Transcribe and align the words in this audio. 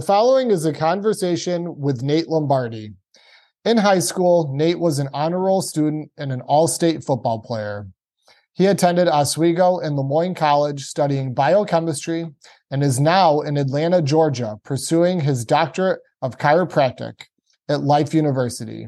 The 0.00 0.06
following 0.06 0.50
is 0.50 0.64
a 0.64 0.72
conversation 0.72 1.78
with 1.78 2.02
Nate 2.02 2.26
Lombardi. 2.26 2.94
In 3.66 3.76
high 3.76 3.98
school, 3.98 4.50
Nate 4.54 4.80
was 4.80 4.98
an 4.98 5.10
honor 5.12 5.40
roll 5.40 5.60
student 5.60 6.10
and 6.16 6.32
an 6.32 6.40
all 6.40 6.68
state 6.68 7.04
football 7.04 7.40
player. 7.40 7.86
He 8.54 8.64
attended 8.64 9.08
Oswego 9.08 9.78
and 9.80 9.96
Lemoyne 9.96 10.34
College 10.34 10.84
studying 10.84 11.34
biochemistry 11.34 12.30
and 12.70 12.82
is 12.82 12.98
now 12.98 13.40
in 13.40 13.58
Atlanta, 13.58 14.00
Georgia, 14.00 14.58
pursuing 14.64 15.20
his 15.20 15.44
doctorate 15.44 16.00
of 16.22 16.38
chiropractic 16.38 17.26
at 17.68 17.82
Life 17.82 18.14
University. 18.14 18.86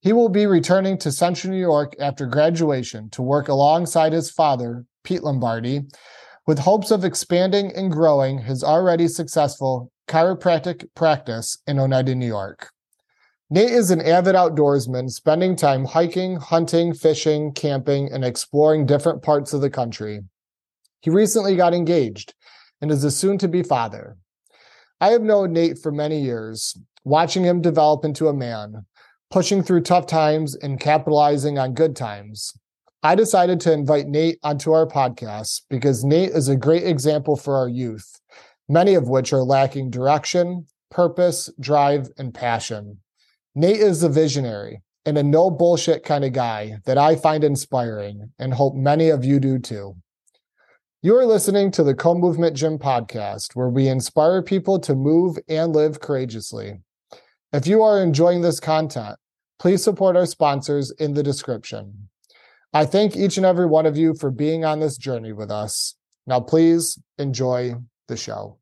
He 0.00 0.12
will 0.12 0.28
be 0.28 0.44
returning 0.44 0.98
to 0.98 1.10
Central 1.10 1.50
New 1.50 1.60
York 1.60 1.94
after 1.98 2.26
graduation 2.26 3.08
to 3.12 3.22
work 3.22 3.48
alongside 3.48 4.12
his 4.12 4.30
father, 4.30 4.84
Pete 5.02 5.22
Lombardi, 5.22 5.84
with 6.46 6.58
hopes 6.58 6.90
of 6.90 7.06
expanding 7.06 7.72
and 7.74 7.90
growing 7.90 8.36
his 8.36 8.62
already 8.62 9.08
successful 9.08 9.90
chiropractic 10.06 10.86
practice 10.94 11.58
in 11.66 11.78
Oneida, 11.78 12.14
New 12.14 12.26
York. 12.26 12.70
Nate 13.48 13.70
is 13.70 13.90
an 13.90 14.00
avid 14.00 14.34
outdoorsman, 14.34 15.10
spending 15.10 15.54
time 15.54 15.84
hiking, 15.84 16.36
hunting, 16.36 16.92
fishing, 16.92 17.52
camping, 17.52 18.10
and 18.12 18.24
exploring 18.24 18.86
different 18.86 19.22
parts 19.22 19.52
of 19.52 19.60
the 19.60 19.70
country. 19.70 20.20
He 21.00 21.10
recently 21.10 21.54
got 21.54 21.74
engaged 21.74 22.34
and 22.80 22.90
is 22.90 23.04
a 23.04 23.10
soon 23.10 23.38
to 23.38 23.48
be 23.48 23.62
father. 23.62 24.16
I 25.00 25.10
have 25.10 25.22
known 25.22 25.52
Nate 25.52 25.78
for 25.78 25.92
many 25.92 26.20
years, 26.20 26.76
watching 27.04 27.44
him 27.44 27.60
develop 27.60 28.04
into 28.04 28.28
a 28.28 28.34
man, 28.34 28.84
pushing 29.30 29.62
through 29.62 29.82
tough 29.82 30.06
times 30.06 30.56
and 30.56 30.80
capitalizing 30.80 31.58
on 31.58 31.74
good 31.74 31.94
times. 31.94 32.52
I 33.02 33.14
decided 33.14 33.60
to 33.60 33.72
invite 33.72 34.08
Nate 34.08 34.38
onto 34.42 34.72
our 34.72 34.86
podcast 34.86 35.62
because 35.70 36.02
Nate 36.02 36.30
is 36.30 36.48
a 36.48 36.56
great 36.56 36.84
example 36.84 37.36
for 37.36 37.56
our 37.56 37.68
youth, 37.68 38.20
many 38.68 38.94
of 38.94 39.08
which 39.08 39.32
are 39.32 39.42
lacking 39.42 39.90
direction, 39.90 40.66
purpose, 40.90 41.50
drive, 41.60 42.08
and 42.18 42.32
passion. 42.32 42.98
Nate 43.54 43.76
is 43.76 44.02
a 44.02 44.08
visionary 44.08 44.82
and 45.04 45.16
a 45.16 45.22
no 45.22 45.50
bullshit 45.50 46.04
kind 46.04 46.24
of 46.24 46.32
guy 46.32 46.78
that 46.84 46.98
I 46.98 47.16
find 47.16 47.44
inspiring 47.44 48.32
and 48.38 48.52
hope 48.52 48.74
many 48.74 49.08
of 49.08 49.24
you 49.24 49.40
do 49.40 49.58
too. 49.58 49.96
You 51.02 51.14
are 51.16 51.26
listening 51.26 51.70
to 51.72 51.84
the 51.84 51.94
Co 51.94 52.14
Movement 52.14 52.56
Gym 52.56 52.78
podcast, 52.78 53.54
where 53.54 53.68
we 53.68 53.86
inspire 53.86 54.42
people 54.42 54.80
to 54.80 54.94
move 54.94 55.38
and 55.48 55.72
live 55.72 56.00
courageously. 56.00 56.80
If 57.52 57.66
you 57.66 57.82
are 57.82 58.02
enjoying 58.02 58.42
this 58.42 58.58
content, 58.58 59.16
please 59.60 59.84
support 59.84 60.16
our 60.16 60.26
sponsors 60.26 60.90
in 60.98 61.14
the 61.14 61.22
description. 61.22 62.08
I 62.72 62.84
thank 62.84 63.16
each 63.16 63.36
and 63.36 63.46
every 63.46 63.66
one 63.66 63.86
of 63.86 63.96
you 63.96 64.14
for 64.14 64.30
being 64.30 64.64
on 64.64 64.80
this 64.80 64.98
journey 64.98 65.32
with 65.32 65.50
us. 65.50 65.94
Now, 66.26 66.40
please 66.40 66.98
enjoy 67.18 67.76
the 68.08 68.16
show. 68.16 68.58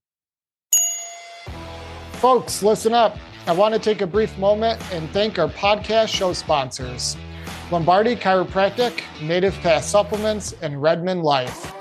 Folks, 2.14 2.62
listen 2.62 2.94
up. 2.94 3.18
I 3.46 3.52
want 3.52 3.74
to 3.74 3.80
take 3.80 4.00
a 4.00 4.06
brief 4.06 4.36
moment 4.38 4.80
and 4.92 5.10
thank 5.10 5.38
our 5.38 5.48
podcast 5.48 6.08
show 6.08 6.32
sponsors 6.32 7.16
Lombardi 7.70 8.16
Chiropractic, 8.16 9.02
Native 9.20 9.54
Path 9.60 9.84
Supplements, 9.84 10.54
and 10.62 10.80
Redmond 10.80 11.22
Life. 11.22 11.72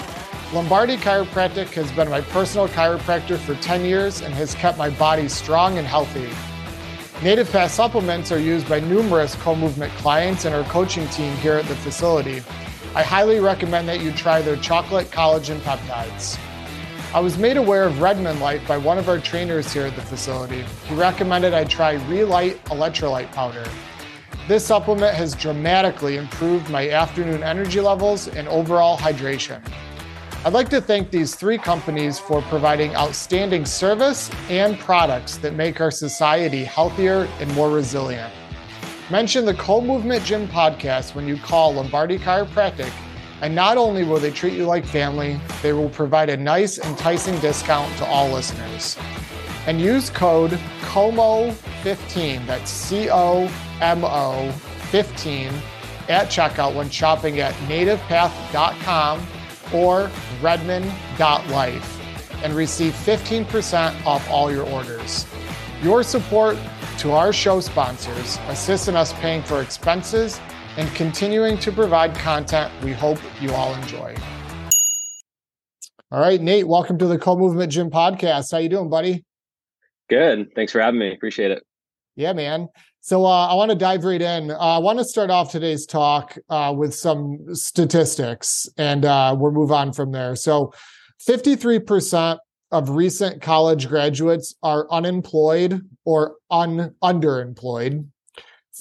Lombardi 0.54 0.98
Chiropractic 0.98 1.70
has 1.70 1.92
been 1.94 2.10
my 2.10 2.22
personal 2.22 2.68
chiropractor 2.68 3.38
for 3.38 3.56
10 3.56 3.86
years 3.86 4.22
and 4.22 4.34
has 4.34 4.54
kept 4.56 4.78
my 4.78 4.90
body 4.92 5.28
strong 5.28 5.78
and 5.78 5.88
healthy. 5.88 6.30
Native 7.24 7.50
Path 7.52 7.72
supplements 7.72 8.32
are 8.32 8.40
used 8.40 8.68
by 8.68 8.82
numerous 8.82 9.36
co 9.36 9.56
movement 9.56 9.94
clients 9.94 10.46
and 10.46 10.54
our 10.54 10.64
coaching 10.66 11.08
team 11.08 11.34
here 11.38 11.54
at 11.54 11.66
the 11.66 11.76
facility. 11.76 12.44
I 12.96 13.04
highly 13.04 13.40
recommend 13.40 13.88
that 13.88 14.02
you 14.02 14.12
try 14.12 14.42
their 14.42 14.58
chocolate 14.58 15.08
collagen 15.08 15.60
peptides. 15.60 16.38
I 17.14 17.20
was 17.20 17.38
made 17.38 17.58
aware 17.58 17.84
of 17.84 18.02
Redmond 18.02 18.40
Life 18.40 18.68
by 18.68 18.76
one 18.76 18.98
of 18.98 19.08
our 19.08 19.20
trainers 19.20 19.72
here 19.72 19.86
at 19.86 19.96
the 19.96 20.02
facility 20.02 20.66
who 20.88 20.96
recommended 20.96 21.54
I 21.54 21.64
try 21.64 21.94
Re-Lyte 22.08 22.66
electrolyte 22.66 23.32
powder. 23.32 23.64
This 24.48 24.66
supplement 24.66 25.14
has 25.16 25.36
dramatically 25.36 26.18
improved 26.18 26.72
my 26.72 26.90
afternoon 26.90 27.44
energy 27.44 27.80
levels 27.82 28.30
and 28.30 28.48
overall 28.48 28.98
hydration. 28.98 29.62
I'd 30.44 30.54
like 30.54 30.70
to 30.70 30.82
thank 30.82 31.12
these 31.12 31.36
three 31.36 31.60
companies 31.60 32.18
for 32.18 32.42
providing 32.42 32.96
outstanding 32.96 33.68
service 33.68 34.32
and 34.50 34.80
products 34.80 35.38
that 35.38 35.54
make 35.54 35.82
our 35.82 35.92
society 35.92 36.64
healthier 36.64 37.30
and 37.40 37.54
more 37.54 37.70
resilient. 37.70 38.34
Mention 39.12 39.46
the 39.46 39.54
Co 39.54 39.82
Movement 39.82 40.26
Gym 40.26 40.48
podcast 40.48 41.14
when 41.14 41.28
you 41.28 41.38
call 41.38 41.76
Lombardi 41.76 42.18
Chiropractic, 42.18 42.92
and 43.44 43.54
not 43.54 43.78
only 43.78 44.06
will 44.06 44.20
they 44.20 44.32
treat 44.32 44.54
you 44.54 44.66
like 44.66 44.86
family, 44.86 45.38
they 45.62 45.74
will 45.74 45.90
provide 45.90 46.30
a 46.30 46.38
nice, 46.38 46.80
enticing 46.80 47.38
discount 47.42 47.94
to 47.98 48.06
all 48.06 48.32
listeners. 48.32 48.98
And 49.68 49.82
use 49.82 50.10
code 50.10 50.52
COMO15, 50.84 52.48
that's 52.48 52.72
C 52.72 53.10
O 53.12 53.52
M 53.82 54.06
O 54.06 54.50
15, 54.92 55.52
at 56.08 56.28
checkout 56.28 56.74
when 56.74 56.90
shopping 56.90 57.42
at 57.42 57.54
nativepath.com 57.68 59.28
or 59.74 60.10
redmond.life 60.42 62.00
and 62.44 62.54
receive 62.54 62.94
15% 62.94 64.06
off 64.06 64.30
all 64.30 64.50
your 64.50 64.66
orders. 64.70 65.26
Your 65.82 66.02
support 66.02 66.58
to 67.00 67.12
our 67.12 67.34
show 67.34 67.60
sponsors 67.60 68.38
assists 68.48 68.88
in 68.88 68.96
us 68.96 69.12
paying 69.14 69.44
for 69.44 69.62
expenses 69.62 70.40
and 70.78 70.94
continuing 70.96 71.58
to 71.60 71.72
provide 71.72 72.16
content 72.16 72.72
we 72.84 72.92
hope 72.92 73.20
you 73.40 73.52
all 73.52 73.74
enjoy. 73.76 74.16
All 76.12 76.20
right, 76.20 76.42
Nate, 76.42 76.68
welcome 76.68 76.98
to 77.00 77.08
the 77.08 77.18
Co 77.18 77.36
Movement 77.36 77.72
Gym 77.72 77.90
podcast. 77.90 78.52
How 78.52 78.60
you 78.60 78.70
doing, 78.70 78.90
buddy? 78.90 79.26
Good. 80.10 80.54
Thanks 80.56 80.72
for 80.72 80.80
having 80.80 81.00
me. 81.00 81.14
Appreciate 81.14 81.52
it. 81.52 81.64
Yeah, 82.16 82.34
man. 82.34 82.70
So 83.02 83.26
uh, 83.26 83.48
I 83.48 83.56
want 83.56 83.72
to 83.72 83.76
dive 83.76 84.04
right 84.04 84.22
in. 84.22 84.52
Uh, 84.52 84.58
I 84.58 84.78
want 84.78 85.00
to 85.00 85.06
start 85.06 85.30
off 85.30 85.52
today's 85.52 85.86
talk 85.86 86.38
uh, 86.50 86.74
with 86.76 86.94
some 86.94 87.54
statistics, 87.54 88.68
and 88.78 89.06
uh, 89.06 89.36
we'll 89.38 89.52
move 89.52 89.72
on 89.72 89.92
from 89.92 90.12
there. 90.12 90.36
So, 90.36 90.74
53% 91.28 92.38
of 92.72 92.90
recent 92.90 93.42
college 93.42 93.88
graduates 93.88 94.56
are 94.62 94.88
unemployed 94.92 95.82
or 96.06 96.36
un- 96.52 96.94
underemployed. 97.04 98.06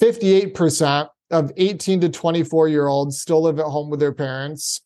58% 0.00 1.08
of 1.32 1.50
18 1.56 2.00
to 2.02 2.08
24 2.08 2.68
year 2.68 2.86
olds 2.86 3.20
still 3.20 3.42
live 3.42 3.58
at 3.58 3.66
home 3.66 3.90
with 3.90 4.00
their 4.00 4.12
parents. 4.12 4.82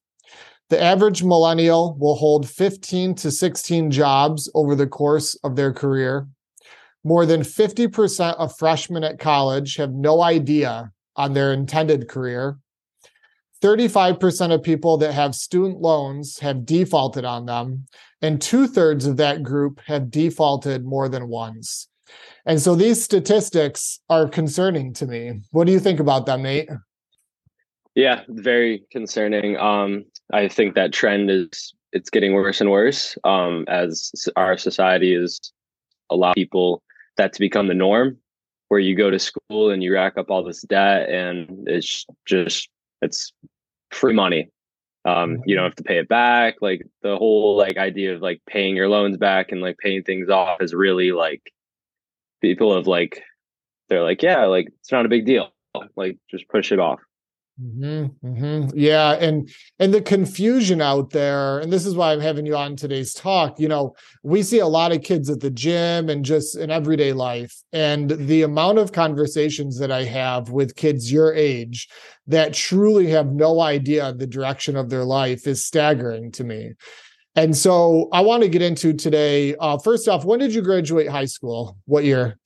The 0.68 0.82
average 0.82 1.22
millennial 1.22 1.96
will 1.98 2.16
hold 2.16 2.48
15 2.48 3.14
to 3.16 3.30
16 3.30 3.90
jobs 3.90 4.50
over 4.54 4.74
the 4.74 4.86
course 4.86 5.34
of 5.44 5.54
their 5.54 5.72
career. 5.72 6.26
More 7.04 7.24
than 7.24 7.42
50% 7.42 8.34
of 8.34 8.56
freshmen 8.56 9.04
at 9.04 9.20
college 9.20 9.76
have 9.76 9.92
no 9.92 10.22
idea 10.22 10.90
on 11.14 11.34
their 11.34 11.52
intended 11.52 12.08
career. 12.08 12.58
35% 13.62 14.52
of 14.52 14.62
people 14.62 14.96
that 14.98 15.12
have 15.12 15.34
student 15.34 15.80
loans 15.80 16.38
have 16.40 16.66
defaulted 16.66 17.24
on 17.24 17.46
them, 17.46 17.86
and 18.20 18.42
two 18.42 18.66
thirds 18.66 19.06
of 19.06 19.16
that 19.16 19.42
group 19.42 19.80
have 19.86 20.10
defaulted 20.10 20.84
more 20.84 21.08
than 21.08 21.28
once. 21.28 21.88
And 22.46 22.60
so 22.60 22.76
these 22.76 23.02
statistics 23.02 24.00
are 24.08 24.28
concerning 24.28 24.92
to 24.94 25.06
me. 25.06 25.42
What 25.50 25.66
do 25.66 25.72
you 25.72 25.80
think 25.80 25.98
about 25.98 26.26
them, 26.26 26.42
Nate? 26.42 26.68
Yeah, 27.96 28.22
very 28.28 28.84
concerning. 28.92 29.56
Um, 29.56 30.04
I 30.32 30.48
think 30.48 30.74
that 30.74 30.92
trend 30.92 31.30
is 31.30 31.74
it's 31.92 32.10
getting 32.10 32.34
worse 32.34 32.60
and 32.60 32.70
worse 32.70 33.16
um, 33.24 33.64
as 33.68 34.12
our 34.36 34.56
society 34.58 35.14
is 35.14 35.40
allow 36.10 36.34
people 36.34 36.82
that 37.16 37.32
to 37.32 37.40
become 37.40 37.66
the 37.66 37.74
norm 37.74 38.18
where 38.68 38.80
you 38.80 38.94
go 38.94 39.10
to 39.10 39.18
school 39.18 39.70
and 39.70 39.82
you 39.82 39.94
rack 39.94 40.18
up 40.18 40.30
all 40.30 40.44
this 40.44 40.62
debt 40.62 41.08
and 41.08 41.66
it's 41.68 42.04
just 42.26 42.68
it's 43.02 43.32
free 43.90 44.12
money 44.12 44.48
um, 45.04 45.38
you 45.46 45.54
don't 45.54 45.64
have 45.64 45.76
to 45.76 45.84
pay 45.84 45.98
it 45.98 46.08
back 46.08 46.56
like 46.60 46.82
the 47.02 47.16
whole 47.16 47.56
like 47.56 47.78
idea 47.78 48.14
of 48.14 48.20
like 48.20 48.40
paying 48.46 48.76
your 48.76 48.88
loans 48.88 49.16
back 49.16 49.52
and 49.52 49.60
like 49.60 49.78
paying 49.78 50.02
things 50.02 50.28
off 50.28 50.60
is 50.60 50.74
really 50.74 51.12
like 51.12 51.52
people 52.40 52.74
have 52.74 52.86
like 52.86 53.22
they're 53.88 54.02
like 54.02 54.22
yeah 54.22 54.44
like 54.46 54.68
it's 54.80 54.92
not 54.92 55.06
a 55.06 55.08
big 55.08 55.26
deal 55.26 55.52
like 55.96 56.18
just 56.30 56.48
push 56.48 56.72
it 56.72 56.78
off 56.78 57.00
Mm-hmm, 57.62 58.26
mm-hmm. 58.26 58.78
Yeah, 58.78 59.12
and 59.12 59.48
and 59.78 59.94
the 59.94 60.02
confusion 60.02 60.82
out 60.82 61.10
there, 61.10 61.58
and 61.58 61.72
this 61.72 61.86
is 61.86 61.94
why 61.94 62.12
I'm 62.12 62.20
having 62.20 62.44
you 62.44 62.54
on 62.54 62.76
today's 62.76 63.14
talk. 63.14 63.58
You 63.58 63.66
know, 63.66 63.94
we 64.22 64.42
see 64.42 64.58
a 64.58 64.66
lot 64.66 64.92
of 64.92 65.02
kids 65.02 65.30
at 65.30 65.40
the 65.40 65.50
gym 65.50 66.10
and 66.10 66.22
just 66.22 66.54
in 66.54 66.70
everyday 66.70 67.14
life, 67.14 67.56
and 67.72 68.10
the 68.10 68.42
amount 68.42 68.78
of 68.78 68.92
conversations 68.92 69.78
that 69.78 69.90
I 69.90 70.04
have 70.04 70.50
with 70.50 70.76
kids 70.76 71.10
your 71.10 71.32
age 71.32 71.88
that 72.26 72.52
truly 72.52 73.08
have 73.08 73.32
no 73.32 73.62
idea 73.62 74.12
the 74.12 74.26
direction 74.26 74.76
of 74.76 74.90
their 74.90 75.04
life 75.04 75.46
is 75.46 75.64
staggering 75.64 76.32
to 76.32 76.44
me. 76.44 76.72
And 77.36 77.56
so, 77.56 78.08
I 78.12 78.22
want 78.22 78.42
to 78.42 78.48
get 78.48 78.62
into 78.62 78.94
today. 78.94 79.54
Uh, 79.56 79.78
first 79.78 80.08
off, 80.08 80.24
when 80.24 80.38
did 80.38 80.54
you 80.54 80.62
graduate 80.62 81.08
high 81.08 81.26
school? 81.26 81.76
What 81.84 82.04
year? 82.04 82.38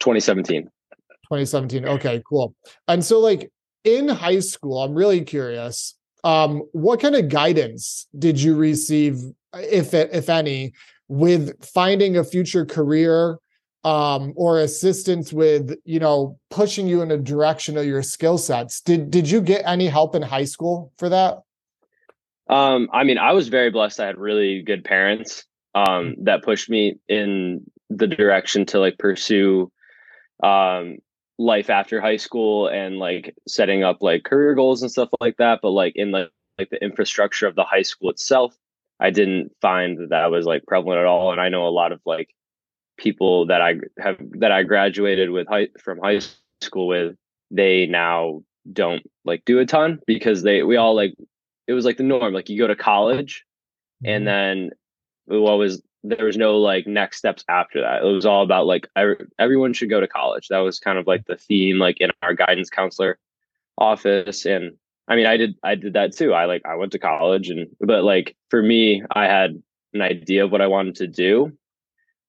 2017. 0.00 0.64
2017. 0.64 1.86
Okay, 1.86 2.22
cool. 2.28 2.54
And 2.88 3.04
so, 3.04 3.20
like 3.20 3.50
in 3.84 4.08
high 4.08 4.40
school, 4.40 4.82
I'm 4.82 4.94
really 4.94 5.22
curious. 5.22 5.94
Um, 6.24 6.62
what 6.72 7.00
kind 7.00 7.14
of 7.14 7.28
guidance 7.28 8.06
did 8.18 8.40
you 8.40 8.56
receive, 8.56 9.20
if 9.54 9.94
if 9.94 10.28
any, 10.28 10.72
with 11.08 11.64
finding 11.64 12.16
a 12.16 12.24
future 12.24 12.66
career 12.66 13.38
um, 13.84 14.32
or 14.36 14.60
assistance 14.60 15.32
with 15.32 15.74
you 15.84 15.98
know 15.98 16.38
pushing 16.50 16.86
you 16.86 17.02
in 17.02 17.10
a 17.10 17.16
direction 17.16 17.76
of 17.76 17.86
your 17.86 18.02
skill 18.02 18.36
sets 18.36 18.80
did 18.80 19.10
did 19.10 19.28
you 19.30 19.40
get 19.40 19.62
any 19.64 19.86
help 19.86 20.14
in 20.14 20.22
high 20.22 20.44
school 20.44 20.92
for 20.98 21.08
that 21.08 21.38
um, 22.50 22.88
i 22.92 23.04
mean 23.04 23.18
i 23.18 23.32
was 23.32 23.48
very 23.48 23.70
blessed. 23.70 24.00
I 24.00 24.06
had 24.06 24.18
really 24.18 24.62
good 24.62 24.84
parents 24.84 25.44
um, 25.74 25.86
mm-hmm. 25.86 26.24
that 26.24 26.42
pushed 26.42 26.68
me 26.68 26.98
in 27.08 27.64
the 27.88 28.06
direction 28.06 28.66
to 28.66 28.78
like 28.78 28.98
pursue 28.98 29.70
um, 30.42 30.98
life 31.38 31.70
after 31.70 32.00
high 32.00 32.16
school 32.16 32.68
and 32.68 32.98
like 32.98 33.34
setting 33.48 33.82
up 33.82 33.98
like 34.00 34.24
career 34.24 34.54
goals 34.54 34.82
and 34.82 34.90
stuff 34.90 35.08
like 35.20 35.36
that. 35.38 35.60
But 35.62 35.70
like 35.70 35.94
in 35.96 36.10
like 36.10 36.30
like 36.58 36.70
the 36.70 36.82
infrastructure 36.82 37.46
of 37.46 37.54
the 37.54 37.64
high 37.64 37.80
school 37.80 38.10
itself 38.10 38.54
i 39.00 39.08
didn't 39.08 39.50
find 39.62 39.96
that 39.96 40.10
that 40.10 40.30
was 40.30 40.44
like 40.44 40.66
prevalent 40.66 41.00
at 41.00 41.06
all. 41.06 41.32
And 41.32 41.40
i 41.40 41.48
know 41.48 41.66
a 41.66 41.70
lot 41.70 41.92
of 41.92 42.00
like 42.04 42.28
people 43.00 43.46
that 43.46 43.60
I 43.60 43.76
have 43.98 44.18
that 44.38 44.52
I 44.52 44.62
graduated 44.62 45.30
with 45.30 45.48
high, 45.48 45.68
from 45.82 45.98
high 45.98 46.20
school 46.60 46.86
with, 46.86 47.16
they 47.50 47.86
now 47.86 48.42
don't 48.70 49.02
like 49.24 49.44
do 49.44 49.58
a 49.58 49.66
ton 49.66 49.98
because 50.06 50.42
they 50.42 50.62
we 50.62 50.76
all 50.76 50.94
like 50.94 51.14
it 51.70 51.74
was 51.74 51.84
like 51.84 51.96
the 51.96 52.02
norm. 52.02 52.34
Like 52.34 52.48
you 52.48 52.58
go 52.58 52.66
to 52.66 52.76
college, 52.76 53.44
and 54.04 54.26
mm-hmm. 54.26 54.26
then 54.26 54.70
what 55.26 55.58
was 55.58 55.82
there 56.02 56.24
was 56.24 56.36
no 56.36 56.58
like 56.58 56.86
next 56.86 57.18
steps 57.18 57.44
after 57.48 57.80
that. 57.80 58.02
It 58.02 58.12
was 58.12 58.26
all 58.26 58.42
about 58.42 58.66
like 58.66 58.88
everyone 59.38 59.72
should 59.72 59.90
go 59.90 60.00
to 60.00 60.08
college. 60.08 60.48
That 60.48 60.58
was 60.58 60.78
kind 60.78 60.98
of 60.98 61.06
like 61.06 61.26
the 61.26 61.36
theme, 61.36 61.78
like 61.78 61.98
in 62.00 62.10
our 62.22 62.34
guidance 62.34 62.70
counselor 62.70 63.18
office. 63.78 64.46
And 64.46 64.72
I 65.08 65.16
mean, 65.16 65.26
I 65.26 65.36
did 65.36 65.54
I 65.62 65.74
did 65.74 65.92
that 65.94 66.16
too. 66.16 66.32
I 66.32 66.46
like 66.46 66.62
I 66.64 66.76
went 66.76 66.92
to 66.92 66.98
college, 66.98 67.50
and 67.50 67.68
but 67.80 68.04
like 68.04 68.36
for 68.48 68.62
me, 68.62 69.02
I 69.10 69.26
had 69.26 69.62
an 69.92 70.02
idea 70.02 70.44
of 70.44 70.52
what 70.52 70.60
I 70.60 70.68
wanted 70.68 70.94
to 70.96 71.06
do, 71.06 71.52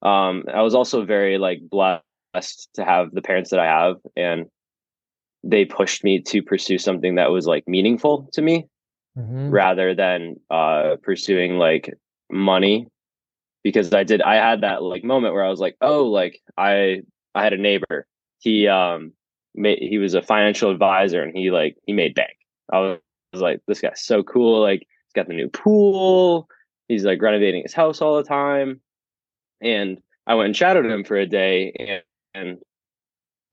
um, 0.01 0.45
I 0.51 0.61
was 0.61 0.73
also 0.73 1.05
very 1.05 1.37
like 1.37 1.61
blessed 1.69 2.69
to 2.75 2.83
have 2.83 3.11
the 3.11 3.21
parents 3.21 3.51
that 3.51 3.59
I 3.59 3.65
have, 3.65 3.97
and 4.15 4.47
they 5.43 5.65
pushed 5.65 6.03
me 6.03 6.21
to 6.21 6.41
pursue 6.41 6.77
something 6.77 7.15
that 7.15 7.31
was 7.31 7.45
like 7.45 7.67
meaningful 7.67 8.29
to 8.33 8.41
me, 8.41 8.67
mm-hmm. 9.17 9.49
rather 9.49 9.95
than 9.95 10.35
uh, 10.49 10.95
pursuing 11.03 11.57
like 11.57 11.93
money. 12.31 12.87
Because 13.63 13.93
I 13.93 14.03
did, 14.03 14.21
I 14.23 14.35
had 14.35 14.61
that 14.61 14.81
like 14.81 15.03
moment 15.03 15.33
where 15.35 15.45
I 15.45 15.49
was 15.49 15.59
like, 15.59 15.77
oh, 15.81 16.05
like 16.05 16.41
I 16.57 17.03
I 17.35 17.43
had 17.43 17.53
a 17.53 17.57
neighbor. 17.57 18.07
He 18.39 18.67
um 18.67 19.13
made, 19.53 19.79
he 19.79 19.99
was 19.99 20.15
a 20.15 20.21
financial 20.21 20.71
advisor, 20.71 21.21
and 21.21 21.35
he 21.35 21.51
like 21.51 21.77
he 21.85 21.93
made 21.93 22.15
bank. 22.15 22.33
I 22.73 22.79
was, 22.79 22.97
I 22.97 23.37
was 23.37 23.41
like, 23.41 23.61
this 23.67 23.81
guy's 23.81 24.01
so 24.01 24.23
cool. 24.23 24.61
Like 24.61 24.79
he's 24.79 25.13
got 25.13 25.27
the 25.27 25.35
new 25.35 25.49
pool. 25.49 26.49
He's 26.87 27.05
like 27.05 27.21
renovating 27.21 27.61
his 27.61 27.73
house 27.73 28.01
all 28.01 28.17
the 28.17 28.23
time 28.23 28.81
and 29.61 30.01
I 30.27 30.35
went 30.35 30.47
and 30.47 30.55
shadowed 30.55 30.85
him 30.85 31.03
for 31.03 31.17
a 31.17 31.25
day, 31.25 31.73
and, 31.79 32.03
and 32.33 32.59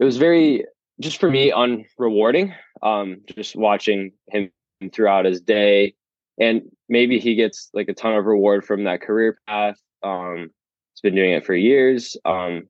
it 0.01 0.05
was 0.05 0.17
very 0.17 0.65
just 1.01 1.21
for 1.21 1.31
me 1.31 1.53
unrewarding. 1.53 2.55
Um, 2.83 3.23
just 3.35 3.57
watching 3.57 4.13
him 4.29 4.51
throughout 4.93 5.25
his 5.25 5.41
day, 5.41 5.95
and 6.39 6.63
maybe 6.89 7.19
he 7.19 7.35
gets 7.35 7.71
like 7.75 7.89
a 7.89 7.95
ton 7.95 8.15
of 8.15 8.25
reward 8.25 8.65
from 8.65 8.85
that 8.85 9.01
career 9.01 9.39
path. 9.47 9.79
Um, 10.03 10.51
he's 10.95 11.01
been 11.03 11.15
doing 11.15 11.33
it 11.33 11.45
for 11.45 11.55
years. 11.55 12.17
Um, 12.25 12.69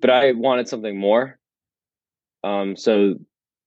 but 0.00 0.10
I 0.10 0.32
wanted 0.32 0.68
something 0.68 0.98
more. 0.98 1.38
Um, 2.42 2.76
so 2.76 3.14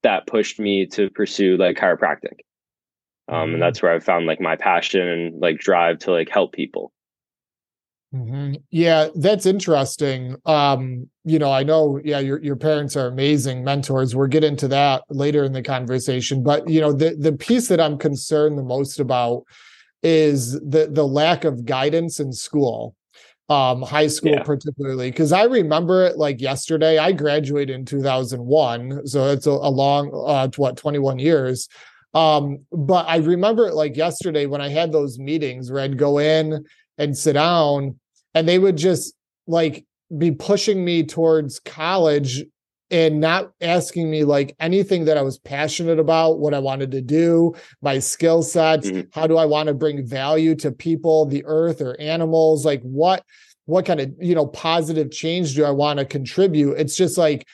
that 0.04 0.28
pushed 0.28 0.60
me 0.60 0.86
to 0.88 1.10
pursue 1.10 1.58
like 1.58 1.78
chiropractic. 1.78 2.40
Um, 3.28 3.36
and 3.36 3.52
mm-hmm. 3.52 3.60
that's 3.62 3.82
where 3.82 3.94
I 3.94 4.00
found 4.00 4.26
like 4.26 4.42
my 4.42 4.56
passion 4.56 5.08
and 5.08 5.42
like 5.42 5.60
drive 5.60 6.00
to 6.00 6.12
like 6.12 6.30
help 6.30 6.54
people. 6.54 6.93
Mm-hmm. 8.14 8.56
Yeah, 8.70 9.08
that's 9.16 9.48
interesting. 9.48 10.36
Um, 10.46 11.10
you 11.24 11.40
know, 11.40 11.52
I 11.52 11.64
know, 11.64 12.00
yeah, 12.04 12.20
your 12.20 12.40
your 12.44 12.56
parents 12.56 12.96
are 12.96 13.08
amazing 13.08 13.64
mentors. 13.64 14.16
We'll 14.16 14.28
get 14.28 14.44
into 14.44 14.68
that 14.68 15.04
later 15.10 15.44
in 15.44 15.52
the 15.52 15.64
conversation. 15.64 16.44
But 16.44 16.70
you 16.70 16.80
know, 16.80 16.94
the 16.94 17.16
the 17.18 17.34
piece 17.34 17.70
that 17.70 17.82
I'm 17.82 17.98
concerned 17.98 18.58
the 18.58 18.64
most 18.64 19.00
about 19.00 19.44
is 20.04 20.52
the 20.52 20.90
the 20.92 21.08
lack 21.08 21.44
of 21.44 21.66
guidance 21.66 22.20
in 22.20 22.32
school, 22.32 22.96
um, 23.50 23.82
high 23.82 24.08
school 24.08 24.34
yeah. 24.34 24.44
particularly. 24.44 25.10
Because 25.10 25.32
I 25.32 25.46
remember 25.46 26.06
it 26.06 26.16
like 26.16 26.40
yesterday. 26.40 27.00
I 27.00 27.14
graduated 27.14 27.76
in 27.76 27.84
2001, 27.84 29.08
so 29.08 29.32
it's 29.32 29.48
a, 29.48 29.52
a 29.52 29.72
long, 29.72 30.12
uh, 30.28 30.50
what 30.58 30.78
21 30.78 31.18
years. 31.18 31.68
Um, 32.14 32.60
but 32.72 33.08
I 33.08 33.16
remember 33.16 33.66
it 33.66 33.74
like 33.74 33.98
yesterday 33.98 34.46
when 34.46 34.62
I 34.62 34.70
had 34.70 34.92
those 34.92 35.18
meetings 35.18 35.72
where 35.72 35.82
I'd 35.82 35.98
go 35.98 36.20
in 36.20 36.64
and 37.00 37.18
sit 37.18 37.34
down 37.34 38.00
and 38.34 38.48
they 38.48 38.60
would 38.60 38.78
just 38.78 39.14
like 39.48 39.86
be 40.18 40.32
pushing 40.32 40.84
me 40.84 41.04
towards 41.04 41.60
college 41.60 42.44
and 42.92 43.20
not 43.20 43.52
asking 43.60 44.12
me 44.12 44.24
like 44.24 44.56
anything 44.60 45.06
that 45.06 45.18
I 45.18 45.24
was 45.24 45.40
passionate 45.40 45.98
about, 45.98 46.40
what 46.40 46.54
I 46.54 46.60
wanted 46.60 46.92
to 46.92 47.02
do, 47.02 47.56
my 47.82 47.98
skill 47.98 48.44
sets, 48.44 48.88
mm-hmm. 48.88 49.10
how 49.20 49.26
do 49.26 49.38
I 49.38 49.46
want 49.46 49.68
to 49.68 49.74
bring 49.74 50.06
value 50.06 50.54
to 50.58 50.72
people, 50.72 51.26
the 51.26 51.44
earth 51.46 51.82
or 51.82 52.00
animals, 52.00 52.66
like 52.66 52.82
what 52.84 53.24
what 53.66 53.86
kind 53.86 54.02
of, 54.02 54.14
you 54.20 54.36
know, 54.36 54.46
positive 54.46 55.10
change 55.10 55.56
do 55.56 55.64
I 55.64 55.72
want 55.72 55.98
to 55.98 56.06
contribute? 56.06 56.74
It's 56.74 56.96
just 56.96 57.18
like 57.18 57.48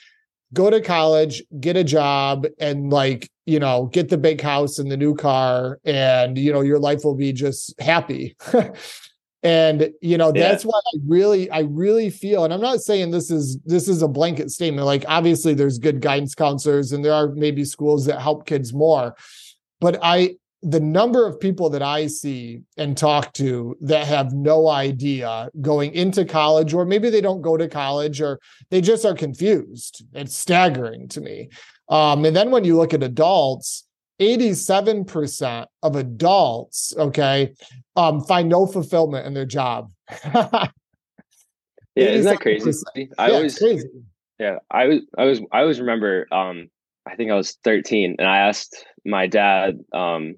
go 0.52 0.68
to 0.68 0.80
college, 0.80 1.42
get 1.60 1.76
a 1.76 1.84
job 1.84 2.46
and 2.58 2.90
like, 2.90 3.30
you 3.46 3.60
know, 3.60 3.86
get 3.86 4.08
the 4.08 4.18
big 4.18 4.40
house 4.40 4.78
and 4.78 4.90
the 4.90 4.96
new 4.96 5.14
car 5.14 5.78
and 5.84 6.36
you 6.36 6.52
know, 6.52 6.60
your 6.60 6.80
life 6.80 7.04
will 7.04 7.14
be 7.14 7.32
just 7.32 7.80
happy. 7.80 8.36
and 9.42 9.90
you 10.02 10.18
know 10.18 10.32
yeah. 10.34 10.48
that's 10.48 10.64
why 10.64 10.78
i 10.78 10.98
really 11.06 11.50
i 11.50 11.60
really 11.60 12.10
feel 12.10 12.44
and 12.44 12.52
i'm 12.52 12.60
not 12.60 12.80
saying 12.80 13.10
this 13.10 13.30
is 13.30 13.58
this 13.64 13.88
is 13.88 14.02
a 14.02 14.08
blanket 14.08 14.50
statement 14.50 14.86
like 14.86 15.04
obviously 15.08 15.54
there's 15.54 15.78
good 15.78 16.00
guidance 16.00 16.34
counselors 16.34 16.92
and 16.92 17.04
there 17.04 17.12
are 17.12 17.28
maybe 17.28 17.64
schools 17.64 18.04
that 18.04 18.20
help 18.20 18.46
kids 18.46 18.74
more 18.74 19.14
but 19.80 19.98
i 20.02 20.34
the 20.62 20.80
number 20.80 21.26
of 21.26 21.40
people 21.40 21.70
that 21.70 21.82
i 21.82 22.06
see 22.06 22.60
and 22.76 22.98
talk 22.98 23.32
to 23.32 23.74
that 23.80 24.06
have 24.06 24.32
no 24.34 24.68
idea 24.68 25.48
going 25.62 25.92
into 25.94 26.24
college 26.24 26.74
or 26.74 26.84
maybe 26.84 27.08
they 27.08 27.22
don't 27.22 27.40
go 27.40 27.56
to 27.56 27.66
college 27.66 28.20
or 28.20 28.38
they 28.70 28.82
just 28.82 29.06
are 29.06 29.14
confused 29.14 30.04
it's 30.12 30.36
staggering 30.36 31.08
to 31.08 31.20
me 31.20 31.48
um, 31.88 32.24
and 32.24 32.36
then 32.36 32.50
when 32.50 32.62
you 32.62 32.76
look 32.76 32.92
at 32.92 33.02
adults 33.02 33.84
87% 34.20 35.66
of 35.82 35.96
adults, 35.96 36.94
okay, 36.96 37.54
um, 37.96 38.22
find 38.24 38.48
no 38.48 38.66
fulfillment 38.66 39.26
in 39.26 39.32
their 39.32 39.46
job. 39.46 39.90
yeah, 40.34 40.68
isn't 41.96 42.30
that 42.30 42.40
crazy? 42.40 42.70
I 43.18 43.28
yeah, 43.28 43.34
always 43.34 43.58
crazy. 43.58 43.88
Yeah, 44.38 44.58
I 44.70 44.86
was 44.86 45.00
I 45.18 45.24
was 45.24 45.40
I 45.52 45.60
always 45.60 45.80
remember 45.80 46.26
um 46.32 46.70
I 47.06 47.14
think 47.14 47.30
I 47.30 47.34
was 47.34 47.58
13 47.64 48.16
and 48.18 48.28
I 48.28 48.38
asked 48.38 48.84
my 49.04 49.26
dad 49.26 49.80
um 49.92 50.36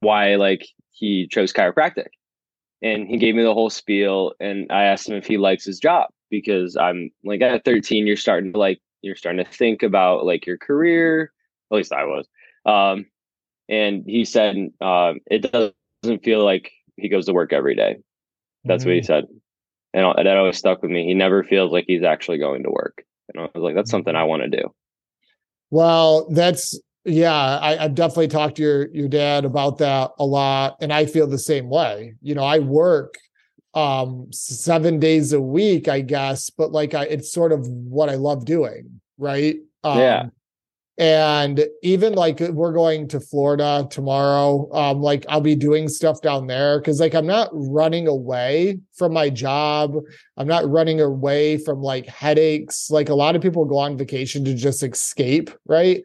why 0.00 0.36
like 0.36 0.66
he 0.90 1.26
chose 1.28 1.52
chiropractic. 1.52 2.08
And 2.82 3.06
he 3.06 3.16
gave 3.16 3.36
me 3.36 3.42
the 3.42 3.54
whole 3.54 3.70
spiel 3.70 4.32
and 4.40 4.70
I 4.72 4.84
asked 4.84 5.08
him 5.08 5.16
if 5.16 5.26
he 5.26 5.38
likes 5.38 5.64
his 5.64 5.78
job 5.78 6.10
because 6.30 6.76
I'm 6.76 7.10
like 7.24 7.40
at 7.40 7.64
13 7.64 8.06
you're 8.06 8.16
starting 8.16 8.52
to 8.52 8.58
like 8.58 8.80
you're 9.02 9.16
starting 9.16 9.44
to 9.44 9.50
think 9.50 9.82
about 9.82 10.24
like 10.24 10.46
your 10.46 10.58
career, 10.58 11.32
at 11.70 11.76
least 11.76 11.92
I 11.92 12.04
was 12.04 12.26
um, 12.64 13.06
and 13.68 14.04
he 14.06 14.24
said 14.24 14.56
uh, 14.80 15.14
it 15.30 15.50
doesn't 15.50 16.24
feel 16.24 16.44
like 16.44 16.70
he 16.96 17.08
goes 17.08 17.26
to 17.26 17.32
work 17.32 17.52
every 17.52 17.74
day. 17.74 17.96
That's 18.64 18.82
mm-hmm. 18.82 18.90
what 18.90 18.94
he 18.94 19.00
mm. 19.00 19.06
said. 19.06 19.24
And 19.94 20.26
that 20.26 20.36
always 20.36 20.56
stuck 20.56 20.82
with 20.82 20.90
me. 20.90 21.04
He 21.04 21.14
never 21.14 21.44
feels 21.44 21.70
like 21.70 21.84
he's 21.86 22.02
actually 22.02 22.38
going 22.38 22.62
to 22.62 22.70
work. 22.70 23.04
And 23.28 23.42
I 23.42 23.48
was 23.54 23.62
like, 23.62 23.74
that's 23.74 23.90
something 23.90 24.14
I 24.14 24.24
want 24.24 24.42
to 24.42 24.48
do. 24.48 24.72
Well, 25.70 26.28
that's 26.30 26.78
yeah, 27.04 27.58
I, 27.60 27.76
have 27.76 27.94
definitely 27.94 28.28
talked 28.28 28.56
to 28.56 28.62
your 28.62 28.88
your 28.90 29.08
dad 29.08 29.44
about 29.44 29.78
that 29.78 30.12
a 30.18 30.24
lot, 30.24 30.76
and 30.80 30.92
I 30.92 31.06
feel 31.06 31.26
the 31.26 31.38
same 31.38 31.68
way. 31.68 32.14
You 32.22 32.34
know, 32.34 32.44
I 32.44 32.60
work 32.60 33.14
um 33.74 34.26
seven 34.30 35.00
days 35.00 35.32
a 35.32 35.40
week, 35.40 35.88
I 35.88 36.02
guess, 36.02 36.50
but 36.50 36.72
like 36.72 36.94
I, 36.94 37.04
it's 37.04 37.32
sort 37.32 37.52
of 37.52 37.66
what 37.66 38.08
I 38.08 38.14
love 38.14 38.44
doing, 38.44 39.00
right? 39.18 39.56
Um, 39.82 39.98
yeah. 39.98 40.26
And 40.98 41.64
even 41.82 42.12
like 42.12 42.40
we're 42.40 42.72
going 42.72 43.08
to 43.08 43.20
Florida 43.20 43.86
tomorrow, 43.90 44.70
um, 44.74 45.00
like 45.00 45.24
I'll 45.28 45.40
be 45.40 45.54
doing 45.54 45.88
stuff 45.88 46.20
down 46.20 46.46
there 46.46 46.78
because 46.78 47.00
like 47.00 47.14
I'm 47.14 47.26
not 47.26 47.48
running 47.52 48.08
away 48.08 48.78
from 48.92 49.14
my 49.14 49.30
job. 49.30 49.94
I'm 50.36 50.46
not 50.46 50.68
running 50.68 51.00
away 51.00 51.56
from 51.56 51.80
like 51.80 52.06
headaches. 52.06 52.90
Like 52.90 53.08
a 53.08 53.14
lot 53.14 53.34
of 53.34 53.42
people 53.42 53.64
go 53.64 53.78
on 53.78 53.96
vacation 53.96 54.44
to 54.44 54.54
just 54.54 54.82
escape, 54.82 55.50
right? 55.66 56.02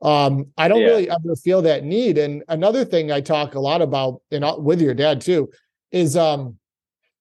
Um, 0.00 0.46
I 0.56 0.68
don't 0.68 0.80
yeah. 0.80 0.86
really 0.86 1.10
ever 1.10 1.36
feel 1.36 1.60
that 1.62 1.84
need. 1.84 2.16
And 2.16 2.42
another 2.48 2.86
thing 2.86 3.12
I 3.12 3.20
talk 3.20 3.54
a 3.54 3.60
lot 3.60 3.82
about, 3.82 4.22
and 4.30 4.44
with 4.64 4.80
your 4.80 4.94
dad 4.94 5.20
too, 5.20 5.50
is 5.92 6.16
um 6.16 6.56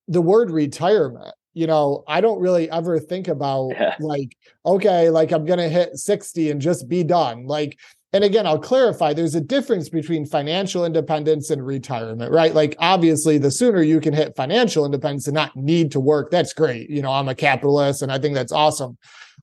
the 0.08 0.22
word 0.22 0.52
retirement 0.52 1.34
you 1.60 1.68
know, 1.68 2.06
I 2.08 2.22
don't 2.22 2.40
really 2.40 2.72
ever 2.72 3.00
think 3.00 3.28
about 3.28 3.72
yeah. 3.72 3.96
like, 4.00 4.38
okay, 4.66 5.10
like 5.10 5.32
I'm 5.32 5.46
gonna 5.46 5.68
hit 5.68 5.98
60 5.98 6.52
and 6.52 6.62
just 6.62 6.88
be 6.88 7.04
done. 7.04 7.46
Like 7.46 7.78
and 8.12 8.24
again, 8.24 8.48
I'll 8.48 8.60
clarify 8.60 9.14
there's 9.14 9.36
a 9.36 9.42
difference 9.42 9.88
between 9.88 10.26
financial 10.26 10.84
independence 10.84 11.52
and 11.52 11.64
retirement, 11.64 12.32
right? 12.32 12.56
Like, 12.56 12.76
obviously, 12.80 13.38
the 13.38 13.52
sooner 13.52 13.84
you 13.84 14.02
can 14.02 14.16
hit 14.16 14.36
financial 14.36 14.84
independence 14.84 15.28
and 15.28 15.36
not 15.36 15.56
need 15.56 15.92
to 15.92 16.00
work, 16.00 16.32
that's 16.32 16.52
great. 16.54 16.90
You 16.90 17.04
know, 17.04 17.12
I'm 17.12 17.30
a 17.30 17.36
capitalist 17.36 18.02
and 18.02 18.12
I 18.12 18.18
think 18.18 18.34
that's 18.34 18.52
awesome. 18.52 18.98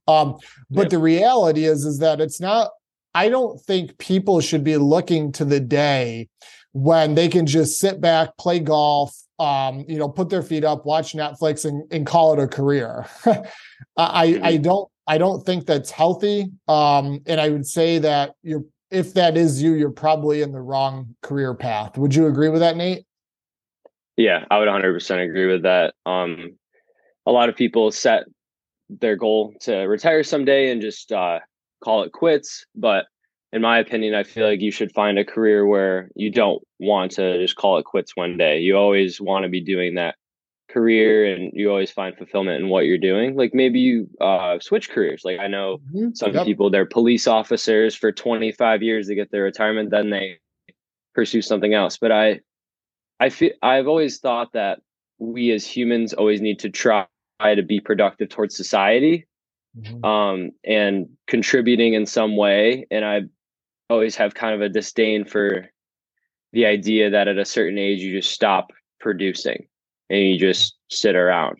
Um, 0.08 0.38
but 0.68 0.90
the 0.90 0.98
reality 0.98 1.64
is, 1.64 1.84
is 1.84 1.98
that 1.98 2.20
it's 2.20 2.40
not, 2.40 2.70
I 3.14 3.28
don't 3.28 3.60
think 3.60 3.98
people 3.98 4.40
should 4.40 4.64
be 4.64 4.78
looking 4.78 5.30
to 5.32 5.44
the 5.44 5.60
day 5.60 6.28
when 6.72 7.14
they 7.14 7.28
can 7.28 7.46
just 7.46 7.78
sit 7.78 8.00
back, 8.00 8.36
play 8.36 8.58
golf, 8.58 9.16
um, 9.38 9.84
you 9.88 9.98
know, 9.98 10.08
put 10.08 10.30
their 10.30 10.42
feet 10.42 10.64
up, 10.64 10.86
watch 10.86 11.12
Netflix, 11.12 11.64
and, 11.64 11.84
and 11.92 12.06
call 12.06 12.32
it 12.32 12.42
a 12.42 12.48
career. 12.48 13.06
I 13.24 13.42
I 13.96 14.26
mm-hmm. 14.26 14.62
don't 14.62 14.90
I 15.06 15.18
don't 15.18 15.44
think 15.44 15.66
that's 15.66 15.90
healthy. 15.90 16.46
Um, 16.68 17.20
and 17.26 17.40
I 17.40 17.50
would 17.50 17.66
say 17.66 17.98
that 17.98 18.34
you're 18.42 18.64
if 18.90 19.14
that 19.14 19.36
is 19.36 19.62
you, 19.62 19.74
you're 19.74 19.90
probably 19.90 20.42
in 20.42 20.52
the 20.52 20.60
wrong 20.60 21.14
career 21.22 21.54
path. 21.54 21.98
Would 21.98 22.14
you 22.14 22.26
agree 22.26 22.48
with 22.48 22.60
that, 22.60 22.76
Nate? 22.76 23.04
Yeah, 24.16 24.44
I 24.50 24.58
would 24.58 24.68
100% 24.68 25.24
agree 25.24 25.46
with 25.46 25.62
that. 25.64 25.94
Um, 26.06 26.56
a 27.26 27.32
lot 27.32 27.48
of 27.48 27.56
people 27.56 27.90
set 27.90 28.24
their 28.88 29.16
goal 29.16 29.54
to 29.60 29.74
retire 29.80 30.22
someday 30.22 30.70
and 30.70 30.80
just 30.80 31.12
uh, 31.12 31.40
call 31.82 32.04
it 32.04 32.12
quits. 32.12 32.64
But 32.74 33.06
in 33.52 33.62
my 33.62 33.78
opinion, 33.78 34.14
I 34.14 34.24
feel 34.24 34.46
like 34.46 34.60
you 34.60 34.70
should 34.70 34.92
find 34.92 35.18
a 35.18 35.24
career 35.24 35.66
where 35.66 36.10
you 36.14 36.30
don't 36.30 36.62
want 36.78 37.12
to 37.12 37.38
just 37.38 37.56
call 37.56 37.78
it 37.78 37.84
quits 37.84 38.16
one 38.16 38.36
day. 38.36 38.60
You 38.60 38.76
always 38.76 39.20
want 39.20 39.44
to 39.44 39.48
be 39.48 39.60
doing 39.60 39.94
that 39.94 40.16
career 40.68 41.32
and 41.32 41.52
you 41.54 41.70
always 41.70 41.90
find 41.90 42.16
fulfillment 42.16 42.62
in 42.62 42.68
what 42.68 42.86
you're 42.86 42.98
doing. 42.98 43.36
Like 43.36 43.54
maybe 43.54 43.80
you 43.80 44.08
uh, 44.20 44.58
switch 44.60 44.90
careers. 44.90 45.22
Like 45.24 45.38
I 45.38 45.46
know 45.46 45.78
mm-hmm. 45.78 46.14
some 46.14 46.34
yep. 46.34 46.44
people, 46.44 46.70
they're 46.70 46.86
police 46.86 47.26
officers 47.26 47.94
for 47.94 48.12
25 48.12 48.82
years 48.82 49.06
to 49.06 49.14
get 49.14 49.30
their 49.30 49.44
retirement, 49.44 49.90
then 49.90 50.10
they 50.10 50.38
pursue 51.14 51.40
something 51.40 51.72
else. 51.72 51.96
But 51.98 52.12
I, 52.12 52.40
I 53.20 53.30
feel 53.30 53.52
I've 53.62 53.86
always 53.86 54.18
thought 54.18 54.52
that 54.52 54.80
we 55.18 55.52
as 55.52 55.66
humans 55.66 56.12
always 56.12 56.40
need 56.40 56.58
to 56.58 56.68
try 56.68 57.06
to 57.40 57.62
be 57.62 57.80
productive 57.80 58.28
towards 58.28 58.56
society 58.56 59.26
mm-hmm. 59.78 60.04
um, 60.04 60.50
and 60.64 61.08
contributing 61.26 61.94
in 61.94 62.06
some 62.06 62.36
way. 62.36 62.86
And 62.90 63.04
I 63.04 63.22
always 63.88 64.16
have 64.16 64.34
kind 64.34 64.54
of 64.54 64.60
a 64.60 64.68
disdain 64.68 65.24
for 65.24 65.66
the 66.52 66.66
idea 66.66 67.10
that 67.10 67.28
at 67.28 67.38
a 67.38 67.44
certain 67.44 67.78
age 67.78 68.00
you 68.00 68.12
just 68.18 68.32
stop 68.32 68.72
producing 69.00 69.66
and 70.10 70.20
you 70.20 70.38
just 70.38 70.76
sit 70.88 71.16
around. 71.16 71.58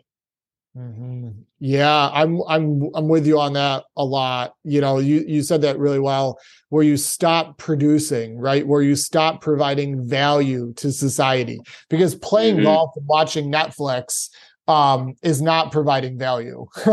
Mm-hmm. 0.77 1.31
Yeah, 1.59 2.11
I'm 2.13 2.43
I'm 2.47 2.91
I'm 2.95 3.09
with 3.09 3.27
you 3.27 3.41
on 3.41 3.55
that 3.55 3.85
a 3.97 4.05
lot. 4.05 4.55
You 4.63 4.83
know, 4.83 4.99
you 4.99 5.25
you 5.27 5.43
said 5.43 5.63
that 5.63 5.79
really 5.79 5.99
well. 5.99 6.39
Where 6.69 6.83
you 6.83 6.99
stop 6.99 7.57
producing, 7.57 8.39
right? 8.39 8.67
Where 8.67 8.83
you 8.83 8.95
stop 8.95 9.41
providing 9.41 10.07
value 10.07 10.75
to 10.75 10.93
society, 10.93 11.61
because 11.89 12.15
playing 12.15 12.57
mm-hmm. 12.57 12.65
golf 12.65 12.91
and 12.97 13.07
watching 13.07 13.51
Netflix 13.51 14.29
um 14.69 15.15
is 15.23 15.41
not 15.41 15.71
providing 15.71 16.19
value 16.19 16.67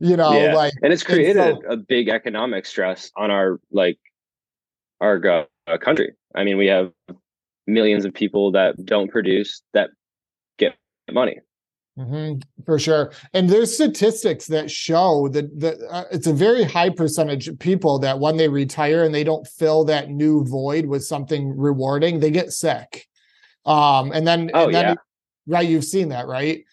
you 0.00 0.16
know 0.16 0.32
yeah. 0.32 0.54
like 0.54 0.72
and 0.82 0.90
it's 0.90 1.02
created 1.02 1.36
and 1.36 1.58
so, 1.62 1.70
a 1.70 1.76
big 1.76 2.08
economic 2.08 2.64
stress 2.64 3.10
on 3.14 3.30
our 3.30 3.60
like 3.70 3.98
our 5.00 5.46
uh, 5.66 5.78
country 5.78 6.12
i 6.34 6.44
mean 6.44 6.56
we 6.56 6.66
have 6.66 6.90
millions 7.66 8.04
of 8.04 8.14
people 8.14 8.52
that 8.52 8.74
don't 8.84 9.10
produce 9.10 9.62
that 9.74 9.90
get 10.58 10.74
money 11.12 11.38
mm-hmm, 11.98 12.38
for 12.64 12.78
sure 12.78 13.12
and 13.32 13.48
there's 13.48 13.74
statistics 13.74 14.46
that 14.46 14.70
show 14.70 15.28
that, 15.28 15.58
that 15.58 15.76
uh, 15.90 16.04
it's 16.10 16.26
a 16.26 16.32
very 16.32 16.62
high 16.62 16.90
percentage 16.90 17.48
of 17.48 17.58
people 17.58 17.98
that 17.98 18.18
when 18.18 18.36
they 18.36 18.48
retire 18.48 19.02
and 19.02 19.14
they 19.14 19.24
don't 19.24 19.46
fill 19.46 19.84
that 19.84 20.10
new 20.10 20.44
void 20.44 20.86
with 20.86 21.04
something 21.04 21.56
rewarding 21.56 22.20
they 22.20 22.30
get 22.30 22.52
sick 22.52 23.06
um 23.64 24.12
and 24.12 24.26
then, 24.26 24.50
oh, 24.54 24.66
and 24.66 24.74
then 24.74 24.84
yeah 24.84 24.94
right? 25.46 25.68
You've 25.68 25.84
seen 25.84 26.08
that, 26.10 26.26
right? 26.26 26.64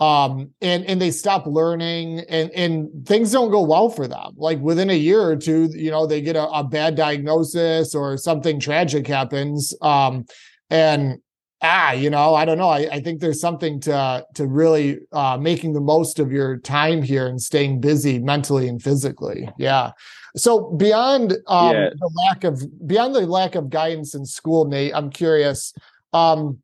Um, 0.00 0.50
and 0.62 0.84
and 0.86 1.00
they 1.00 1.10
stop 1.10 1.46
learning, 1.46 2.20
and 2.20 2.50
and 2.52 3.06
things 3.06 3.32
don't 3.32 3.50
go 3.50 3.62
well 3.62 3.90
for 3.90 4.08
them. 4.08 4.32
Like 4.36 4.58
within 4.60 4.88
a 4.88 4.94
year 4.94 5.20
or 5.20 5.36
two, 5.36 5.68
you 5.74 5.90
know, 5.90 6.06
they 6.06 6.22
get 6.22 6.36
a, 6.36 6.48
a 6.48 6.64
bad 6.64 6.94
diagnosis 6.94 7.94
or 7.94 8.16
something 8.16 8.58
tragic 8.58 9.06
happens. 9.06 9.74
Um, 9.82 10.24
and 10.70 11.18
ah, 11.62 11.92
you 11.92 12.08
know, 12.08 12.34
I 12.34 12.44
don't 12.44 12.58
know. 12.58 12.68
I, 12.68 12.88
I 12.90 13.00
think 13.00 13.20
there's 13.20 13.40
something 13.40 13.80
to 13.80 14.24
to 14.34 14.46
really 14.46 15.00
uh, 15.12 15.36
making 15.36 15.74
the 15.74 15.80
most 15.80 16.18
of 16.18 16.32
your 16.32 16.58
time 16.58 17.02
here 17.02 17.26
and 17.26 17.40
staying 17.40 17.80
busy 17.80 18.18
mentally 18.18 18.68
and 18.68 18.82
physically. 18.82 19.48
Yeah. 19.58 19.92
So 20.36 20.72
beyond 20.76 21.32
um, 21.46 21.74
yeah. 21.74 21.90
the 21.90 22.10
lack 22.26 22.44
of 22.44 22.62
beyond 22.86 23.14
the 23.14 23.26
lack 23.26 23.54
of 23.54 23.68
guidance 23.68 24.14
in 24.14 24.24
school, 24.24 24.64
Nate, 24.64 24.94
I'm 24.94 25.10
curious. 25.10 25.74
Um, 26.12 26.58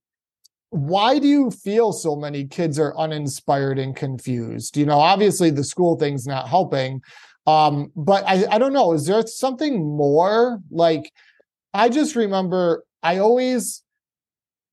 why 0.71 1.19
do 1.19 1.29
you 1.29 1.51
feel 1.51 1.93
so 1.93 2.17
many 2.17 2.45
kids 2.45 2.79
are 2.79 2.97
uninspired 2.97 3.79
and 3.79 3.95
confused? 3.95 4.77
You 4.77 4.87
know, 4.87 4.99
obviously 4.99 5.51
the 5.51 5.65
school 5.65 5.97
thing's 5.97 6.27
not 6.27 6.49
helping. 6.49 7.03
Um, 7.47 7.93
but 7.95 8.25
I, 8.27 8.45
I 8.51 8.59
don't 8.59 8.73
know, 8.73 8.93
is 8.93 9.07
there 9.07 9.25
something 9.27 9.97
more? 9.97 10.61
Like, 10.71 11.13
I 11.73 11.89
just 11.89 12.17
remember 12.17 12.85
I 13.03 13.19
always 13.19 13.83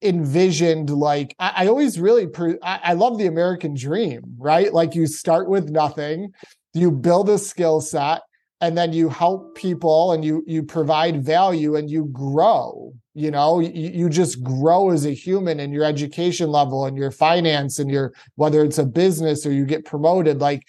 envisioned 0.02 0.90
like 0.90 1.36
I, 1.40 1.54
I 1.58 1.68
always 1.68 2.00
really 2.00 2.28
pre- 2.28 2.60
I, 2.62 2.80
I 2.84 2.94
love 2.94 3.18
the 3.18 3.28
American 3.28 3.74
dream, 3.74 4.22
right? 4.38 4.74
Like 4.74 4.96
you 4.96 5.08
start 5.08 5.48
with 5.48 5.70
nothing, 5.70 6.34
you 6.74 6.92
build 6.92 7.30
a 7.30 7.38
skill 7.38 7.82
set, 7.82 8.22
and 8.64 8.78
then 8.78 8.94
you 8.94 9.10
help 9.10 9.56
people 9.56 10.14
and 10.14 10.24
you 10.24 10.44
you 10.48 10.64
provide 10.64 11.24
value 11.24 11.76
and 11.76 11.90
you 11.90 12.06
grow 12.06 12.94
you 13.14 13.32
know? 13.32 13.60
You, 13.60 13.70
you 13.72 14.10
just 14.10 14.44
grow 14.44 14.90
as 14.90 15.06
a 15.06 15.12
human 15.12 15.60
and 15.60 15.74
your 15.74 15.84
education 15.84 16.50
level 16.50 16.86
and 16.86 16.98
your 16.98 17.12
finance 17.12 17.80
and 17.80 17.90
your 17.90 18.14
whether 18.36 18.64
it's 18.64 18.78
a 18.78 18.86
business 18.86 19.46
or 19.46 19.52
you 19.52 19.66
get 19.66 19.86
promoted 19.86 20.40
like 20.40 20.64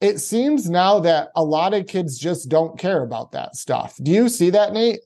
it 0.00 0.18
seems 0.18 0.70
now 0.70 1.00
that 1.00 1.30
a 1.34 1.42
lot 1.42 1.74
of 1.74 1.88
kids 1.88 2.18
just 2.18 2.48
don't 2.48 2.78
care 2.78 3.02
about 3.02 3.32
that 3.32 3.56
stuff. 3.56 3.96
Do 4.00 4.12
you 4.12 4.28
see 4.28 4.50
that 4.50 4.72
nate? 4.72 5.00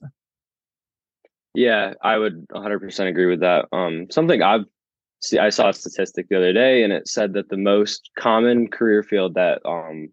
Yeah 1.55 1.93
i 2.01 2.17
would 2.17 2.47
100% 2.49 3.07
agree 3.07 3.27
with 3.27 3.39
that. 3.41 3.65
Um 3.71 4.07
something 4.09 4.41
i've 4.41 4.65
see 5.21 5.39
i 5.39 5.49
saw 5.49 5.69
a 5.69 5.73
statistic 5.73 6.27
the 6.29 6.37
other 6.37 6.53
day 6.53 6.83
and 6.83 6.91
it 6.91 7.07
said 7.07 7.33
that 7.33 7.49
the 7.49 7.57
most 7.57 8.09
common 8.19 8.67
career 8.67 9.03
field 9.03 9.35
that 9.35 9.61
um 9.65 10.09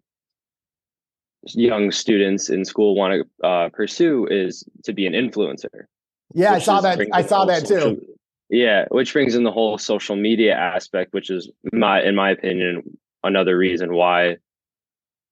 young 1.47 1.91
students 1.91 2.49
in 2.49 2.65
school 2.65 2.95
want 2.95 3.25
to 3.41 3.47
uh, 3.47 3.69
pursue 3.69 4.27
is 4.29 4.63
to 4.83 4.93
be 4.93 5.05
an 5.05 5.13
influencer. 5.13 5.85
Yeah, 6.33 6.53
I 6.53 6.59
saw 6.59 6.81
that. 6.81 6.99
I 7.13 7.23
saw 7.23 7.45
that 7.45 7.67
social, 7.67 7.95
too. 7.95 8.05
Yeah, 8.49 8.85
which 8.89 9.13
brings 9.13 9.35
in 9.35 9.43
the 9.43 9.51
whole 9.51 9.77
social 9.77 10.15
media 10.15 10.55
aspect, 10.55 11.13
which 11.13 11.29
is 11.29 11.49
my, 11.71 12.01
in 12.01 12.15
my 12.15 12.31
opinion, 12.31 12.97
another 13.23 13.57
reason 13.57 13.93
why 13.93 14.37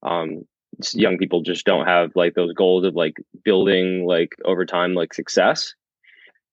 um, 0.02 0.46
young 0.92 1.18
people 1.18 1.42
just 1.42 1.66
don't 1.66 1.86
have 1.86 2.12
like 2.14 2.34
those 2.34 2.52
goals 2.52 2.84
of 2.84 2.94
like 2.94 3.16
building 3.44 4.06
like 4.06 4.34
over 4.44 4.64
time 4.64 4.94
like 4.94 5.14
success. 5.14 5.74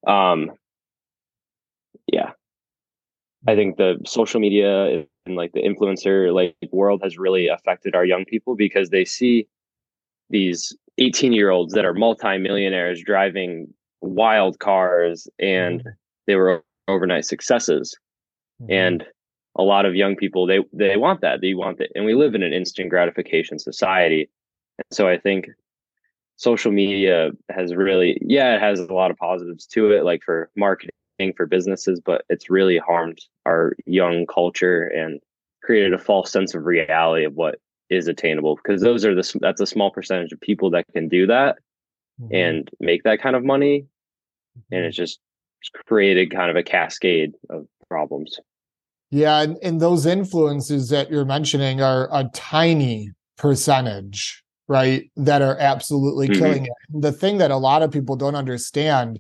Um, 0.06 0.52
yeah, 2.12 2.32
I 3.48 3.56
think 3.56 3.78
the 3.78 3.98
social 4.06 4.42
media 4.42 5.06
and 5.26 5.36
like 5.36 5.54
the 5.54 5.62
influencer 5.62 6.34
like 6.34 6.56
world 6.72 7.02
has 7.04 7.18
really 7.18 7.48
affected 7.48 7.96
our 7.96 8.06
young 8.06 8.26
people 8.26 8.56
because 8.56 8.90
they 8.90 9.06
see 9.06 9.48
these 10.30 10.76
18 10.98 11.32
year 11.32 11.50
olds 11.50 11.74
that 11.74 11.86
are 11.86 11.94
multimillionaires 11.94 13.02
driving 13.04 13.74
wild 14.02 14.60
cars 14.60 15.28
and 15.40 15.80
mm-hmm. 15.80 15.90
they 16.28 16.36
were 16.36 16.64
overnight 16.88 17.26
successes 17.26 17.98
mm-hmm. 18.62 18.72
and 18.72 19.06
a 19.56 19.64
lot 19.64 19.86
of 19.86 19.96
young 19.96 20.16
people 20.16 20.46
they 20.46 20.60
they 20.74 20.98
want 20.98 21.22
that 21.22 21.42
they 21.42 21.54
want 21.54 21.80
it 21.80 21.92
and 21.96 22.06
we 22.06 22.14
live 22.14 22.36
in 22.36 22.44
an 22.44 22.54
instant 22.54 22.90
gratification 22.90 23.58
society 23.58 24.30
and 24.78 24.86
so 24.92 25.08
i 25.08 25.18
think 25.18 25.48
social 26.36 26.72
media 26.72 27.32
has 27.50 27.74
really 27.74 28.20
yeah 28.22 28.56
it 28.56 28.62
has 28.62 28.80
a 28.80 28.94
lot 28.94 29.10
of 29.10 29.18
positives 29.18 29.66
to 29.66 29.92
it 29.92 30.04
like 30.04 30.22
for 30.24 30.50
marketing 30.56 30.92
for 31.36 31.46
businesses 31.46 32.00
but 32.00 32.24
it's 32.30 32.50
really 32.50 32.78
harmed 32.78 33.20
our 33.46 33.74
young 33.86 34.26
culture 34.28 34.84
and 34.84 35.20
created 35.64 35.94
a 35.94 35.98
false 35.98 36.32
sense 36.32 36.54
of 36.54 36.66
reality 36.66 37.26
of 37.26 37.34
what 37.34 37.60
is 37.90 38.08
attainable 38.08 38.56
because 38.56 38.82
those 38.82 39.04
are 39.06 39.16
the 39.16 39.40
that's 39.42 39.62
a 39.62 39.66
small 39.66 39.90
percentage 39.92 40.32
of 40.32 40.40
people 40.42 40.70
that 40.70 40.86
can 40.94 41.08
do 41.08 41.26
that 41.26 41.58
mm-hmm. 42.22 42.34
and 42.36 42.70
make 42.80 43.04
that 43.04 43.22
kind 43.22 43.36
of 43.36 43.44
money 43.44 43.86
and 44.72 44.86
it's 44.86 44.98
just 44.98 45.20
created 45.88 46.32
kind 46.32 46.50
of 46.50 46.56
a 46.56 46.64
cascade 46.64 47.34
of 47.50 47.66
problems 47.88 48.40
yeah 49.10 49.42
and, 49.42 49.58
and 49.64 49.82
those 49.82 50.06
influences 50.06 50.90
that 50.90 51.10
you're 51.10 51.26
mentioning 51.26 51.82
are 51.82 52.10
a 52.12 52.26
tiny 52.34 53.12
percentage 53.38 54.44
right 54.68 55.10
that 55.16 55.42
are 55.42 55.58
absolutely 55.60 56.28
mm-hmm. 56.28 56.44
killing 56.44 56.66
it 56.66 56.72
the 56.90 57.12
thing 57.12 57.38
that 57.38 57.52
a 57.52 57.58
lot 57.58 57.82
of 57.82 57.90
people 57.90 58.16
don't 58.16 58.36
understand 58.36 59.20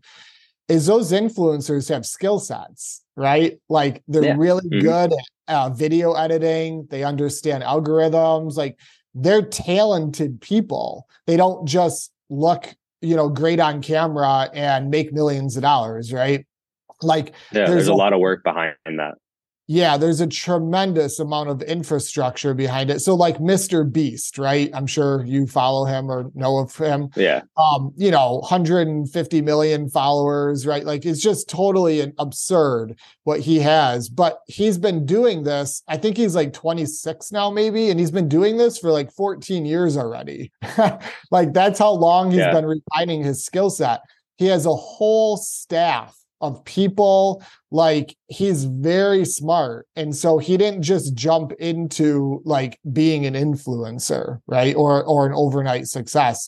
is 0.68 0.86
those 0.86 1.12
influencers 1.12 1.90
have 1.90 2.06
skill 2.06 2.40
sets 2.40 3.04
right 3.16 3.60
like 3.70 4.04
they're 4.08 4.24
yeah. 4.24 4.36
really 4.38 4.68
mm-hmm. 4.70 4.80
good 4.80 5.14
at 5.48 5.56
uh, 5.56 5.70
video 5.70 6.14
editing 6.14 6.88
they 6.90 7.04
understand 7.04 7.64
algorithms 7.64 8.56
like 8.56 8.78
they're 9.16 9.42
talented 9.42 10.40
people 10.42 11.08
they 11.26 11.38
don't 11.38 11.68
just 11.68 12.12
look 12.30 12.76
you 13.02 13.16
know, 13.16 13.30
great 13.30 13.60
on 13.60 13.82
camera 13.82 14.50
and 14.54 14.90
make 14.90 15.14
millions 15.14 15.56
of 15.56 15.62
dollars, 15.62 16.12
right? 16.12 16.46
Like 17.02 17.28
yeah, 17.52 17.66
there's, 17.66 17.70
there's 17.70 17.88
a, 17.88 17.94
a 17.94 17.96
lot 17.96 18.14
of 18.14 18.20
work 18.20 18.44
behind 18.44 18.76
that. 18.86 19.16
Yeah, 19.70 19.98
there's 19.98 20.22
a 20.22 20.28
tremendous 20.28 21.20
amount 21.20 21.50
of 21.50 21.62
infrastructure 21.62 22.54
behind 22.54 22.90
it. 22.90 23.02
So, 23.02 23.14
like 23.14 23.38
Mr. 23.40 23.90
Beast, 23.90 24.38
right? 24.38 24.70
I'm 24.74 24.88
sure 24.88 25.26
you 25.26 25.46
follow 25.46 25.84
him 25.84 26.10
or 26.10 26.32
know 26.34 26.58
of 26.60 26.74
him. 26.74 27.10
Yeah. 27.18 27.42
Um, 27.58 27.92
you 27.98 28.10
know, 28.10 28.40
150 28.40 29.42
million 29.42 29.90
followers, 29.90 30.66
right? 30.66 30.86
Like 30.86 31.06
it's 31.06 31.22
just 31.22 31.50
totally 31.50 32.14
absurd 32.18 32.98
what 33.24 33.42
he 33.42 33.60
has. 33.60 34.08
But 34.08 34.40
he's 34.48 34.78
been 34.78 35.06
doing 35.06 35.44
this. 35.44 35.84
I 35.90 35.98
think 35.98 36.16
he's 36.16 36.36
like 36.36 36.54
26 36.54 37.34
now, 37.34 37.52
maybe, 37.52 37.90
and 37.90 38.00
he's 38.00 38.12
been 38.12 38.30
doing 38.30 38.56
this 38.56 38.78
for 38.78 38.90
like 38.92 39.12
14 39.12 39.66
years 39.66 39.98
already. 39.98 40.54
like 41.32 41.52
that's 41.52 41.80
how 41.80 41.92
long 41.92 42.32
he's 42.32 42.40
yeah. 42.40 42.54
been 42.54 42.66
refining 42.66 43.22
his 43.22 43.44
skill 43.44 43.70
set. 43.70 44.00
He 44.38 44.46
has 44.46 44.66
a 44.66 44.76
whole 44.76 45.36
staff 45.36 46.18
of 46.42 46.64
people 46.66 47.44
like 47.72 48.16
he's 48.28 48.66
very 48.66 49.26
smart 49.26 49.88
and 49.96 50.16
so 50.16 50.38
he 50.38 50.58
didn't 50.58 50.84
just 50.84 51.16
jump 51.16 51.52
into 51.54 52.42
like 52.46 52.80
being 52.94 53.26
an 53.26 53.34
influencer 53.34 54.40
right 54.48 54.76
or 54.76 55.04
or 55.06 55.26
an 55.26 55.34
overnight 55.34 55.88
success 55.88 56.48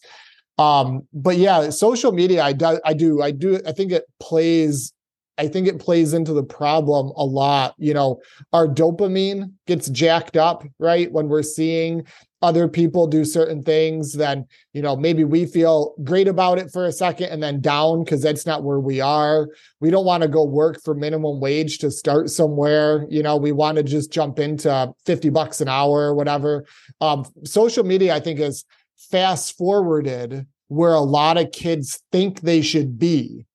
um 0.58 1.02
but 1.14 1.38
yeah 1.38 1.70
social 1.70 2.12
media 2.12 2.44
i 2.44 2.54
do 2.54 2.80
i 2.86 2.94
do 2.94 3.22
i 3.22 3.32
do 3.32 3.60
i 3.66 3.72
think 3.72 3.92
it 3.92 4.06
plays 4.20 4.94
I 5.40 5.48
think 5.48 5.68
it 5.68 5.80
plays 5.80 6.14
into 6.14 6.34
the 6.34 6.44
problem 6.44 7.14
a 7.16 7.24
lot. 7.24 7.74
You 7.78 7.94
know, 7.94 8.20
our 8.52 8.68
dopamine 8.68 9.54
gets 9.68 9.90
jacked 9.90 10.36
up, 10.36 10.66
right? 10.80 11.10
When 11.10 11.30
we're 11.30 11.44
seeing 11.44 12.06
other 12.42 12.68
people 12.68 13.08
do 13.08 13.26
certain 13.26 13.62
things, 13.62 14.14
then, 14.14 14.46
you 14.74 14.82
know, 14.82 14.96
maybe 14.96 15.24
we 15.24 15.46
feel 15.46 15.94
great 16.04 16.28
about 16.28 16.58
it 16.58 16.72
for 16.72 16.86
a 16.86 16.92
second 16.92 17.30
and 17.30 17.44
then 17.44 17.60
down 17.60 18.04
because 18.04 18.22
that's 18.22 18.46
not 18.46 18.64
where 18.64 18.80
we 18.80 19.02
are. 19.02 19.50
We 19.82 19.90
don't 19.90 20.06
want 20.06 20.24
to 20.24 20.30
go 20.30 20.44
work 20.46 20.82
for 20.84 20.94
minimum 20.94 21.42
wage 21.42 21.80
to 21.80 21.92
start 21.92 22.30
somewhere. 22.30 23.06
You 23.10 23.24
know, 23.24 23.36
we 23.36 23.52
want 23.52 23.78
to 23.78 23.84
just 23.84 24.12
jump 24.12 24.40
into 24.40 24.94
50 25.06 25.30
bucks 25.30 25.60
an 25.60 25.68
hour 25.68 26.04
or 26.04 26.16
whatever. 26.16 26.66
Um, 27.02 27.26
social 27.44 27.84
media, 27.84 28.16
I 28.16 28.20
think, 28.20 28.40
is 28.40 28.64
fast 28.98 29.58
forwarded 29.58 30.48
where 30.68 30.94
a 30.94 31.02
lot 31.02 31.38
of 31.38 31.52
kids 31.52 32.02
think 32.12 32.42
they 32.42 32.62
should 32.62 32.98
be 32.98 33.46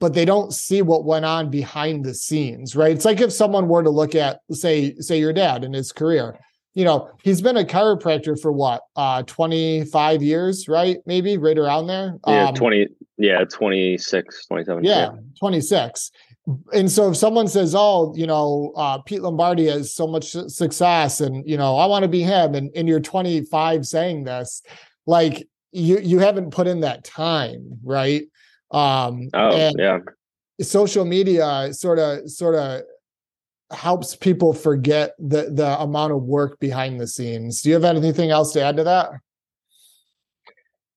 but 0.00 0.12
they 0.12 0.26
don't 0.26 0.52
see 0.52 0.82
what 0.82 1.06
went 1.06 1.24
on 1.24 1.50
behind 1.50 2.04
the 2.04 2.12
scenes, 2.12 2.76
right? 2.76 2.92
It's 2.92 3.06
like 3.06 3.22
if 3.22 3.32
someone 3.32 3.68
were 3.68 3.82
to 3.82 3.88
look 3.88 4.14
at, 4.14 4.40
say, 4.50 4.94
say 4.96 5.18
your 5.18 5.32
dad 5.32 5.64
and 5.64 5.74
his 5.74 5.92
career. 5.92 6.38
You 6.74 6.84
know, 6.84 7.10
he's 7.22 7.40
been 7.40 7.56
a 7.56 7.64
chiropractor 7.64 8.40
for 8.40 8.52
what, 8.52 8.82
uh, 8.96 9.22
25 9.22 10.22
years, 10.22 10.68
right? 10.68 10.98
Maybe 11.06 11.36
right 11.36 11.56
around 11.56 11.86
there. 11.86 12.18
Yeah, 12.26 12.48
um, 12.48 12.54
20, 12.54 12.88
yeah, 13.16 13.44
26, 13.44 14.46
27. 14.46 14.84
Yeah, 14.84 15.10
26. 15.38 16.10
And 16.72 16.90
so 16.90 17.10
if 17.10 17.16
someone 17.16 17.48
says, 17.48 17.74
oh, 17.76 18.12
you 18.16 18.26
know, 18.26 18.72
uh, 18.76 18.98
Pete 18.98 19.22
Lombardi 19.22 19.66
has 19.66 19.94
so 19.94 20.06
much 20.06 20.32
success 20.48 21.20
and, 21.20 21.48
you 21.48 21.56
know, 21.56 21.76
I 21.76 21.86
want 21.86 22.02
to 22.02 22.08
be 22.08 22.22
him, 22.22 22.54
and, 22.54 22.70
and 22.76 22.86
you're 22.88 23.00
25 23.00 23.86
saying 23.86 24.24
this, 24.24 24.62
like 25.06 25.48
you 25.74 25.98
you 25.98 26.18
haven't 26.20 26.50
put 26.50 26.66
in 26.66 26.80
that 26.80 27.04
time, 27.04 27.78
right? 27.82 28.22
Um, 28.70 29.28
oh 29.34 29.56
yeah. 29.76 29.98
Social 30.60 31.04
media 31.04 31.72
sort 31.72 31.98
of 31.98 32.30
sort 32.30 32.54
of 32.54 32.82
helps 33.70 34.14
people 34.14 34.52
forget 34.52 35.14
the 35.18 35.50
the 35.50 35.78
amount 35.80 36.12
of 36.12 36.22
work 36.22 36.58
behind 36.60 37.00
the 37.00 37.06
scenes. 37.06 37.62
Do 37.62 37.70
you 37.70 37.74
have 37.74 37.84
anything 37.84 38.30
else 38.30 38.52
to 38.52 38.62
add 38.62 38.76
to 38.76 38.84
that? 38.84 39.10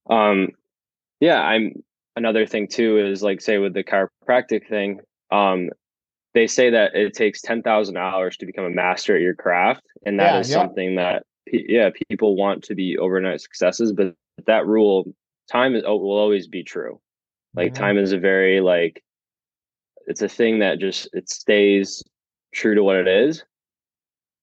Um, 0.10 0.50
yeah, 1.20 1.42
I'm 1.42 1.84
another 2.16 2.46
thing 2.46 2.68
too 2.68 2.98
is 2.98 3.24
like 3.24 3.42
say 3.42 3.58
with 3.58 3.74
the 3.74 3.84
chiropractic 3.84 4.68
thing, 4.68 5.00
um, 5.32 5.70
they 6.34 6.48
say 6.48 6.70
that 6.70 6.96
it 6.96 7.13
takes 7.13 7.41
10,000 7.41 7.98
hours 7.98 8.38
to 8.38 8.46
become 8.46 8.65
a 8.65 8.70
master 8.70 9.15
at 9.15 9.22
your 9.22 9.36
craft. 9.36 9.84
And 10.06 10.20
that 10.20 10.34
yeah, 10.34 10.39
is 10.39 10.50
yeah. 10.50 10.56
something 10.56 10.96
that, 10.96 11.24
yeah, 11.52 11.89
people 12.10 12.36
want 12.36 12.63
to 12.65 12.76
be 12.76 12.98
overnight 12.98 13.41
successes, 13.41 13.94
but 13.94 14.13
that 14.46 14.68
rule, 14.68 15.06
time 15.52 15.76
is, 15.76 15.84
will 15.84 16.18
always 16.18 16.48
be 16.48 16.63
true. 16.63 17.00
Like 17.56 17.74
mm-hmm. 17.74 17.84
time 17.84 17.98
is 17.98 18.12
a 18.12 18.20
very 18.20 18.62
like 18.62 19.04
it's 20.06 20.22
a 20.22 20.30
thing 20.30 20.60
that 20.60 20.80
just 20.80 21.10
it 21.13 21.30
stays 21.30 22.04
true 22.58 22.76
to 22.76 22.84
what 22.84 22.98
it 22.98 23.08
is. 23.08 23.43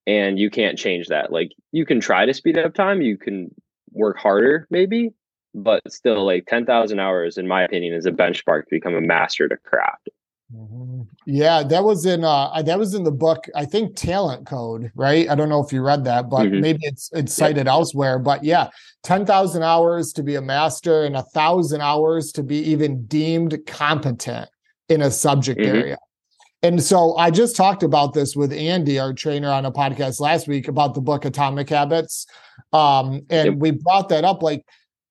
And 0.07 0.39
you 0.39 0.49
can't 0.49 0.77
change 0.77 1.07
that. 1.07 1.31
Like 1.31 1.51
you 1.71 1.85
can 1.85 1.99
try 1.99 2.25
to 2.25 2.33
speed 2.33 2.57
up 2.57 2.73
time, 2.73 3.01
you 3.01 3.17
can 3.17 3.53
work 3.91 4.17
harder 4.17 4.67
maybe, 4.69 5.13
but 5.53 5.81
still 5.91 6.25
like 6.25 6.45
10,000 6.47 6.99
hours 6.99 7.37
in 7.37 7.47
my 7.47 7.63
opinion 7.63 7.93
is 7.93 8.05
a 8.05 8.11
benchmark 8.11 8.63
to 8.63 8.71
become 8.71 8.95
a 8.95 9.01
master 9.01 9.47
to 9.47 9.57
craft. 9.57 10.09
Mm-hmm. 10.53 11.01
Yeah, 11.25 11.63
that 11.63 11.83
was 11.83 12.05
in 12.05 12.23
uh 12.23 12.61
that 12.61 12.77
was 12.77 12.93
in 12.93 13.03
the 13.03 13.11
book, 13.11 13.47
I 13.55 13.65
think 13.65 13.95
Talent 13.95 14.45
Code, 14.45 14.91
right? 14.93 15.27
I 15.27 15.33
don't 15.33 15.49
know 15.49 15.63
if 15.63 15.73
you 15.73 15.81
read 15.81 16.03
that, 16.03 16.29
but 16.29 16.45
mm-hmm. 16.45 16.61
maybe 16.61 16.79
it's 16.83 17.09
it's 17.13 17.33
cited 17.33 17.67
elsewhere. 17.67 18.19
But 18.19 18.43
yeah, 18.43 18.69
10,000 19.03 19.63
hours 19.63 20.13
to 20.13 20.23
be 20.23 20.35
a 20.35 20.41
master 20.41 21.03
and 21.03 21.15
a 21.15 21.23
thousand 21.23 21.81
hours 21.81 22.31
to 22.33 22.43
be 22.43 22.57
even 22.57 23.05
deemed 23.07 23.57
competent 23.65 24.47
in 24.87 25.01
a 25.01 25.09
subject 25.09 25.59
mm-hmm. 25.59 25.75
area. 25.75 25.97
And 26.63 26.81
so 26.81 27.15
I 27.17 27.29
just 27.29 27.55
talked 27.55 27.83
about 27.83 28.13
this 28.13 28.35
with 28.35 28.51
Andy, 28.51 28.99
our 28.99 29.13
trainer, 29.13 29.49
on 29.49 29.65
a 29.65 29.71
podcast 29.71 30.19
last 30.19 30.47
week 30.47 30.67
about 30.67 30.95
the 30.95 31.01
book 31.01 31.25
Atomic 31.25 31.69
Habits. 31.69 32.25
Um, 32.73 33.21
and 33.29 33.47
yep. 33.47 33.55
we 33.55 33.71
brought 33.71 34.09
that 34.09 34.23
up 34.23 34.41
like 34.41 34.65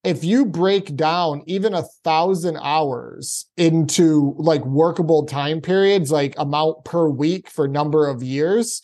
if 0.05 0.23
you 0.23 0.45
break 0.45 0.95
down 0.97 1.43
even 1.47 1.75
a 1.75 1.85
thousand 2.05 2.59
hours 2.61 3.47
into 3.57 4.35
like 4.37 4.65
workable 4.65 5.25
time 5.25 5.61
periods, 5.61 6.13
like 6.13 6.35
amount 6.37 6.85
per 6.85 7.09
week 7.09 7.49
for 7.49 7.67
number 7.67 8.07
of 8.07 8.23
years, 8.23 8.83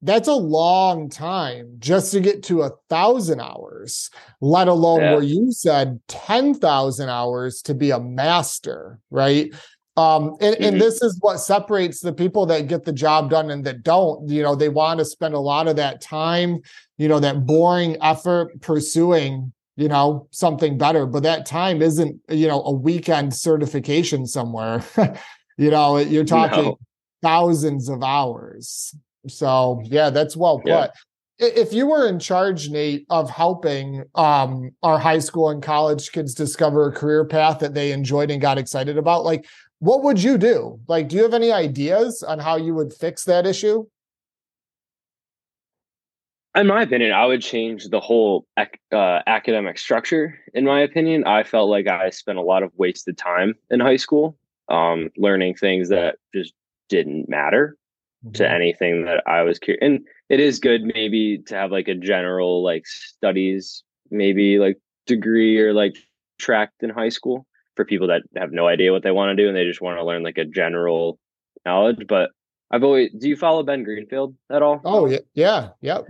that's 0.00 0.28
a 0.28 0.34
long 0.34 1.10
time 1.10 1.76
just 1.78 2.12
to 2.12 2.20
get 2.20 2.42
to 2.44 2.62
a 2.62 2.70
thousand 2.88 3.40
hours, 3.40 4.10
let 4.40 4.68
alone 4.68 5.00
yeah. 5.00 5.14
where 5.14 5.22
you 5.22 5.52
said 5.52 6.00
10,000 6.08 7.08
hours 7.08 7.62
to 7.62 7.74
be 7.74 7.90
a 7.90 8.00
master, 8.00 9.00
right? 9.10 9.52
Um, 9.98 10.36
and, 10.40 10.54
mm-hmm. 10.54 10.64
and 10.64 10.80
this 10.80 11.02
is 11.02 11.18
what 11.20 11.38
separates 11.38 12.00
the 12.00 12.12
people 12.12 12.46
that 12.46 12.68
get 12.68 12.84
the 12.84 12.92
job 12.92 13.30
done 13.30 13.50
and 13.50 13.64
that 13.64 13.82
don't. 13.82 14.28
You 14.28 14.44
know, 14.44 14.54
they 14.54 14.68
want 14.68 15.00
to 15.00 15.04
spend 15.04 15.34
a 15.34 15.40
lot 15.40 15.66
of 15.66 15.74
that 15.74 16.00
time, 16.00 16.60
you 16.98 17.08
know, 17.08 17.18
that 17.18 17.44
boring 17.46 17.96
effort 18.00 18.60
pursuing 18.60 19.52
you 19.78 19.86
know 19.86 20.26
something 20.32 20.76
better 20.76 21.06
but 21.06 21.22
that 21.22 21.46
time 21.46 21.80
isn't 21.80 22.20
you 22.28 22.48
know 22.48 22.62
a 22.64 22.72
weekend 22.72 23.32
certification 23.32 24.26
somewhere 24.26 24.82
you 25.56 25.70
know 25.70 25.96
you're 25.98 26.24
talking 26.24 26.64
no. 26.64 26.78
thousands 27.22 27.88
of 27.88 28.02
hours 28.02 28.92
so 29.28 29.80
yeah 29.84 30.10
that's 30.10 30.36
well 30.36 30.58
put 30.58 30.68
yeah. 30.68 30.88
if 31.38 31.72
you 31.72 31.86
were 31.86 32.08
in 32.08 32.18
charge 32.18 32.68
nate 32.70 33.06
of 33.08 33.30
helping 33.30 34.02
um 34.16 34.68
our 34.82 34.98
high 34.98 35.20
school 35.20 35.48
and 35.48 35.62
college 35.62 36.10
kids 36.10 36.34
discover 36.34 36.88
a 36.88 36.92
career 36.92 37.24
path 37.24 37.60
that 37.60 37.72
they 37.72 37.92
enjoyed 37.92 38.32
and 38.32 38.42
got 38.42 38.58
excited 38.58 38.98
about 38.98 39.24
like 39.24 39.46
what 39.80 40.02
would 40.02 40.22
you 40.22 40.38
do 40.38 40.78
like 40.88 41.08
do 41.08 41.16
you 41.16 41.22
have 41.22 41.34
any 41.34 41.52
ideas 41.52 42.22
on 42.22 42.38
how 42.38 42.56
you 42.56 42.74
would 42.74 42.92
fix 42.92 43.24
that 43.24 43.46
issue 43.46 43.86
in 46.58 46.66
my 46.66 46.82
opinion, 46.82 47.12
I 47.12 47.26
would 47.26 47.42
change 47.42 47.88
the 47.88 48.00
whole 48.00 48.46
uh, 48.56 49.20
academic 49.26 49.78
structure. 49.78 50.38
In 50.54 50.64
my 50.64 50.80
opinion, 50.80 51.24
I 51.24 51.44
felt 51.44 51.70
like 51.70 51.86
I 51.86 52.10
spent 52.10 52.38
a 52.38 52.42
lot 52.42 52.62
of 52.62 52.72
wasted 52.76 53.16
time 53.16 53.54
in 53.70 53.80
high 53.80 53.96
school, 53.96 54.36
um, 54.68 55.10
learning 55.16 55.54
things 55.54 55.88
that 55.90 56.16
just 56.34 56.54
didn't 56.88 57.28
matter 57.28 57.76
mm-hmm. 58.24 58.32
to 58.32 58.50
anything 58.50 59.04
that 59.04 59.22
I 59.26 59.42
was 59.42 59.58
curious. 59.58 59.80
And 59.82 60.00
it 60.28 60.40
is 60.40 60.58
good 60.58 60.82
maybe 60.82 61.38
to 61.46 61.54
have 61.54 61.70
like 61.70 61.86
a 61.86 61.94
general 61.94 62.62
like 62.62 62.86
studies, 62.86 63.84
maybe 64.10 64.58
like 64.58 64.78
degree 65.06 65.58
or 65.60 65.72
like 65.72 65.96
tracked 66.38 66.82
in 66.82 66.90
high 66.90 67.10
school 67.10 67.46
for 67.78 67.86
people 67.86 68.08
that 68.08 68.22
have 68.36 68.52
no 68.52 68.66
idea 68.66 68.92
what 68.92 69.02
they 69.02 69.10
want 69.10 69.30
to 69.30 69.42
do 69.42 69.48
and 69.48 69.56
they 69.56 69.64
just 69.64 69.80
want 69.80 69.98
to 69.98 70.04
learn 70.04 70.22
like 70.22 70.36
a 70.36 70.44
general 70.44 71.18
knowledge. 71.64 72.06
But 72.06 72.30
I've 72.70 72.84
always 72.84 73.10
do 73.16 73.28
you 73.28 73.36
follow 73.36 73.62
Ben 73.62 73.84
Greenfield 73.84 74.34
at 74.50 74.62
all? 74.62 74.82
Oh 74.84 75.06
yeah, 75.06 75.20
yeah, 75.34 75.68
yep 75.80 76.06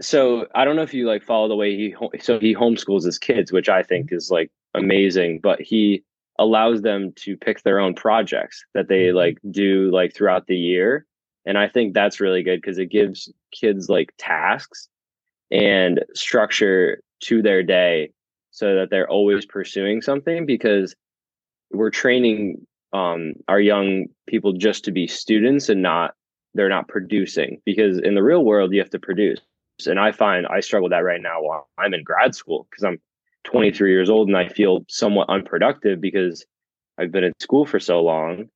so 0.00 0.46
I 0.54 0.64
don't 0.64 0.76
know 0.76 0.82
if 0.82 0.94
you 0.94 1.06
like 1.06 1.22
follow 1.22 1.48
the 1.48 1.56
way 1.56 1.76
he 1.76 1.94
so 2.20 2.38
he 2.38 2.54
homeschools 2.54 3.04
his 3.04 3.18
kids, 3.18 3.52
which 3.52 3.68
I 3.68 3.82
think 3.82 4.12
is 4.12 4.30
like 4.30 4.50
amazing. 4.74 5.40
But 5.40 5.60
he 5.60 6.04
allows 6.38 6.82
them 6.82 7.12
to 7.16 7.36
pick 7.36 7.62
their 7.62 7.80
own 7.80 7.94
projects 7.94 8.64
that 8.74 8.88
they 8.88 9.06
mm-hmm. 9.06 9.16
like 9.16 9.38
do 9.50 9.90
like 9.90 10.14
throughout 10.14 10.46
the 10.46 10.56
year, 10.56 11.06
and 11.44 11.58
I 11.58 11.68
think 11.68 11.94
that's 11.94 12.20
really 12.20 12.42
good 12.42 12.60
because 12.60 12.78
it 12.78 12.90
gives 12.90 13.32
kids 13.52 13.88
like 13.88 14.12
tasks 14.18 14.88
and 15.50 16.04
structure 16.14 17.00
to 17.20 17.42
their 17.42 17.62
day 17.62 18.12
so 18.50 18.74
that 18.74 18.90
they're 18.90 19.10
always 19.10 19.46
pursuing 19.46 20.02
something 20.02 20.46
because 20.46 20.94
we're 21.70 21.90
training 21.90 22.66
um, 22.92 23.34
our 23.48 23.60
young 23.60 24.06
people 24.26 24.52
just 24.52 24.84
to 24.84 24.92
be 24.92 25.06
students 25.06 25.68
and 25.68 25.82
not 25.82 26.14
they're 26.54 26.68
not 26.68 26.88
producing 26.88 27.60
because 27.66 27.98
in 27.98 28.14
the 28.14 28.22
real 28.22 28.44
world 28.44 28.72
you 28.72 28.80
have 28.80 28.90
to 28.90 28.98
produce 28.98 29.40
and 29.86 30.00
I 30.00 30.12
find 30.12 30.46
I 30.46 30.60
struggle 30.60 30.84
with 30.84 30.92
that 30.92 31.04
right 31.04 31.20
now 31.20 31.42
while 31.42 31.68
I'm 31.78 31.94
in 31.94 32.02
grad 32.02 32.34
school 32.34 32.66
because 32.70 32.84
I'm 32.84 32.98
23 33.44 33.90
years 33.90 34.10
old 34.10 34.28
and 34.28 34.36
I 34.36 34.48
feel 34.48 34.84
somewhat 34.88 35.28
unproductive 35.28 36.00
because 36.00 36.44
I've 36.98 37.12
been 37.12 37.24
in 37.24 37.32
school 37.40 37.64
for 37.64 37.78
so 37.78 38.00
long. 38.02 38.48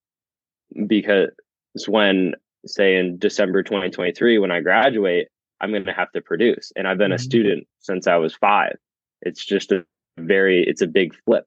Because 0.86 1.30
when, 1.86 2.34
say, 2.66 2.96
in 2.96 3.18
December 3.18 3.62
2023, 3.62 4.38
when 4.38 4.50
I 4.50 4.60
graduate, 4.60 5.28
I'm 5.60 5.70
going 5.70 5.84
to 5.84 5.92
have 5.92 6.10
to 6.12 6.20
produce. 6.20 6.72
And 6.76 6.88
I've 6.88 6.98
been 6.98 7.10
mm-hmm. 7.10 7.14
a 7.14 7.18
student 7.18 7.66
since 7.78 8.06
I 8.06 8.16
was 8.16 8.34
five. 8.34 8.76
It's 9.20 9.44
just 9.44 9.70
a 9.70 9.84
very, 10.18 10.64
it's 10.64 10.82
a 10.82 10.86
big 10.86 11.14
flip 11.24 11.44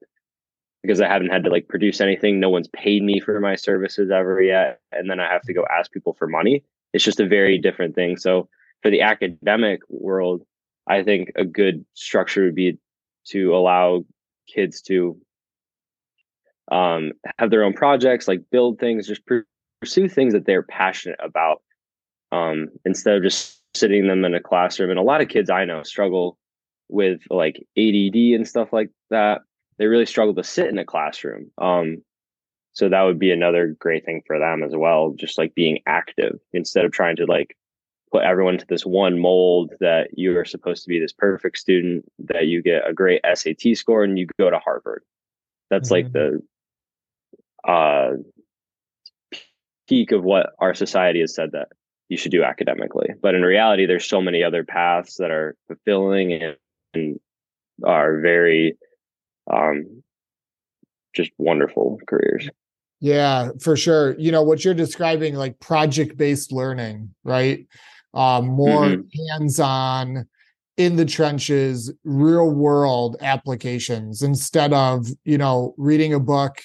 because 0.86 1.02
I 1.02 1.08
haven't 1.08 1.32
had 1.32 1.44
to 1.44 1.50
like 1.50 1.68
produce 1.68 2.02
anything. 2.02 2.40
No 2.40 2.50
one's 2.50 2.68
paid 2.70 3.04
me 3.04 3.20
for 3.20 3.40
my 3.40 3.56
services 3.56 4.12
ever 4.12 4.42
yet. 4.42 4.80
And 4.92 5.10
then 5.10 5.20
I 5.20 5.32
have 5.32 5.42
to 5.44 5.54
go 5.54 5.66
ask 5.72 5.92
people 5.92 6.14
for 6.14 6.28
money. 6.28 6.64
It's 6.94 7.04
just 7.04 7.20
a 7.20 7.28
very 7.28 7.58
different 7.58 7.96
thing. 7.96 8.18
So 8.18 8.48
for 8.82 8.90
the 8.90 9.02
academic 9.02 9.82
world, 9.90 10.44
I 10.88 11.04
think 11.04 11.32
a 11.36 11.46
good 11.46 11.86
structure 11.94 12.44
would 12.44 12.56
be 12.56 12.78
to 13.30 13.56
allow 13.56 14.06
kids 14.48 14.82
to 14.84 15.18
um, 16.72 17.14
have 17.40 17.50
their 17.50 17.64
own 17.64 17.74
projects, 17.74 18.28
like 18.28 18.42
build 18.52 18.80
things, 18.80 19.08
just 19.08 19.22
pursue 19.82 20.08
things 20.08 20.34
that 20.34 20.46
they're 20.46 20.64
passionate 20.64 21.20
about 21.24 21.62
um, 22.32 22.70
instead 22.86 23.18
of 23.18 23.24
just 23.24 23.62
sitting 23.76 24.08
them 24.08 24.26
in 24.26 24.36
a 24.36 24.40
classroom. 24.40 24.90
And 24.90 25.00
a 25.00 25.04
lot 25.04 25.22
of 25.22 25.28
kids 25.28 25.50
I 25.50 25.66
know 25.66 25.84
struggle 25.84 26.38
with 26.90 27.22
like 27.30 27.58
ADD 27.78 28.16
and 28.16 28.48
stuff 28.48 28.72
like 28.72 28.90
that. 29.10 29.42
They 29.78 29.88
really 29.88 30.06
struggle 30.06 30.36
to 30.36 30.44
sit 30.44 30.68
in 30.68 30.78
a 30.80 30.86
classroom. 30.86 31.52
Um, 31.58 32.04
so 32.74 32.90
that 32.90 33.02
would 33.04 33.20
be 33.20 33.32
another 33.32 33.76
great 33.80 34.06
thing 34.06 34.22
for 34.28 34.38
them 34.38 34.64
as 34.64 34.74
well, 34.76 35.14
just 35.18 35.38
like 35.38 35.56
being 35.56 35.80
active 35.86 36.40
instead 36.54 36.86
of 36.86 36.92
trying 36.92 37.16
to 37.18 37.26
like 37.26 37.56
put 38.12 38.24
everyone 38.24 38.58
to 38.58 38.66
this 38.68 38.86
one 38.86 39.20
mold 39.20 39.72
that 39.80 40.10
you 40.14 40.38
are 40.38 40.46
supposed 40.46 40.84
to 40.84 40.90
be 40.90 41.00
this 41.00 41.14
perfect 41.14 41.58
student, 41.58 42.06
that 42.20 42.48
you 42.48 42.62
get 42.62 42.88
a 42.88 42.94
great 42.94 43.22
SAT 43.34 43.76
score 43.76 44.04
and 44.04 44.20
you 44.20 44.28
go 44.40 44.50
to 44.50 44.60
Harvard. 44.60 45.04
That's 45.70 45.92
mm-hmm. 45.92 46.06
like 46.06 46.14
the 46.14 46.42
uh, 47.68 48.12
peak 49.88 50.12
of 50.12 50.24
what 50.24 50.52
our 50.60 50.74
society 50.74 51.22
has 51.22 51.34
said 51.34 51.52
that 51.54 51.70
you 52.10 52.18
should 52.18 52.32
do 52.32 52.44
academically. 52.44 53.10
But 53.22 53.36
in 53.36 53.42
reality, 53.42 53.86
there's 53.86 54.08
so 54.08 54.22
many 54.22 54.44
other 54.44 54.64
paths 54.64 55.16
that 55.18 55.32
are 55.32 55.56
fulfilling 55.68 56.34
and, 56.34 56.58
and 56.94 57.20
are 57.84 58.20
very 58.20 58.78
um, 59.52 60.04
just 61.14 61.32
wonderful 61.38 62.00
careers. 62.08 62.50
Yeah, 63.00 63.50
for 63.62 63.76
sure. 63.76 64.18
You 64.18 64.32
know, 64.32 64.44
what 64.44 64.64
you're 64.64 64.74
describing, 64.74 65.36
like 65.36 65.60
project 65.60 66.18
based 66.18 66.52
learning, 66.52 67.14
right? 67.24 67.68
Um, 68.14 68.48
more 68.48 68.86
mm-hmm. 68.86 69.32
hands 69.32 69.60
on, 69.60 70.28
in 70.78 70.96
the 70.96 71.06
trenches, 71.06 71.92
real 72.04 72.50
world 72.50 73.18
applications 73.22 74.22
instead 74.22 74.74
of, 74.74 75.08
you 75.24 75.38
know, 75.38 75.74
reading 75.78 76.14
a 76.14 76.20
book, 76.20 76.62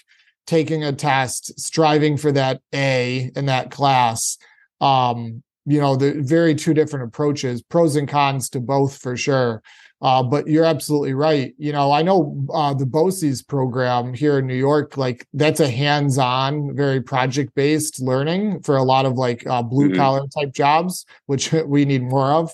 taking 0.46 0.82
a 0.82 0.92
test, 0.92 1.58
striving 1.60 2.16
for 2.16 2.32
that 2.32 2.60
A 2.72 3.30
in 3.36 3.46
that 3.46 3.70
class 3.70 4.36
um, 4.80 5.42
you 5.66 5.80
know, 5.80 5.96
the 5.96 6.14
very 6.22 6.54
two 6.54 6.74
different 6.74 7.06
approaches, 7.06 7.62
pros 7.62 7.96
and 7.96 8.08
cons 8.08 8.48
to 8.50 8.60
both 8.60 8.96
for 8.98 9.16
sure. 9.16 9.62
Uh, 10.02 10.22
but 10.22 10.46
you're 10.46 10.64
absolutely 10.64 11.12
right. 11.12 11.52
You 11.58 11.72
know, 11.72 11.92
I 11.92 12.00
know 12.00 12.46
uh, 12.54 12.72
the 12.72 12.86
BOCES 12.86 13.46
program 13.46 14.14
here 14.14 14.38
in 14.38 14.46
New 14.46 14.54
York, 14.54 14.96
like 14.96 15.26
that's 15.34 15.60
a 15.60 15.68
hands-on, 15.68 16.74
very 16.74 17.02
project-based 17.02 18.00
learning 18.00 18.62
for 18.62 18.76
a 18.76 18.82
lot 18.82 19.04
of 19.04 19.18
like 19.18 19.46
uh, 19.46 19.62
blue 19.62 19.94
collar 19.94 20.20
mm-hmm. 20.20 20.40
type 20.40 20.54
jobs, 20.54 21.04
which 21.26 21.52
we 21.66 21.84
need 21.84 22.02
more 22.02 22.32
of. 22.32 22.50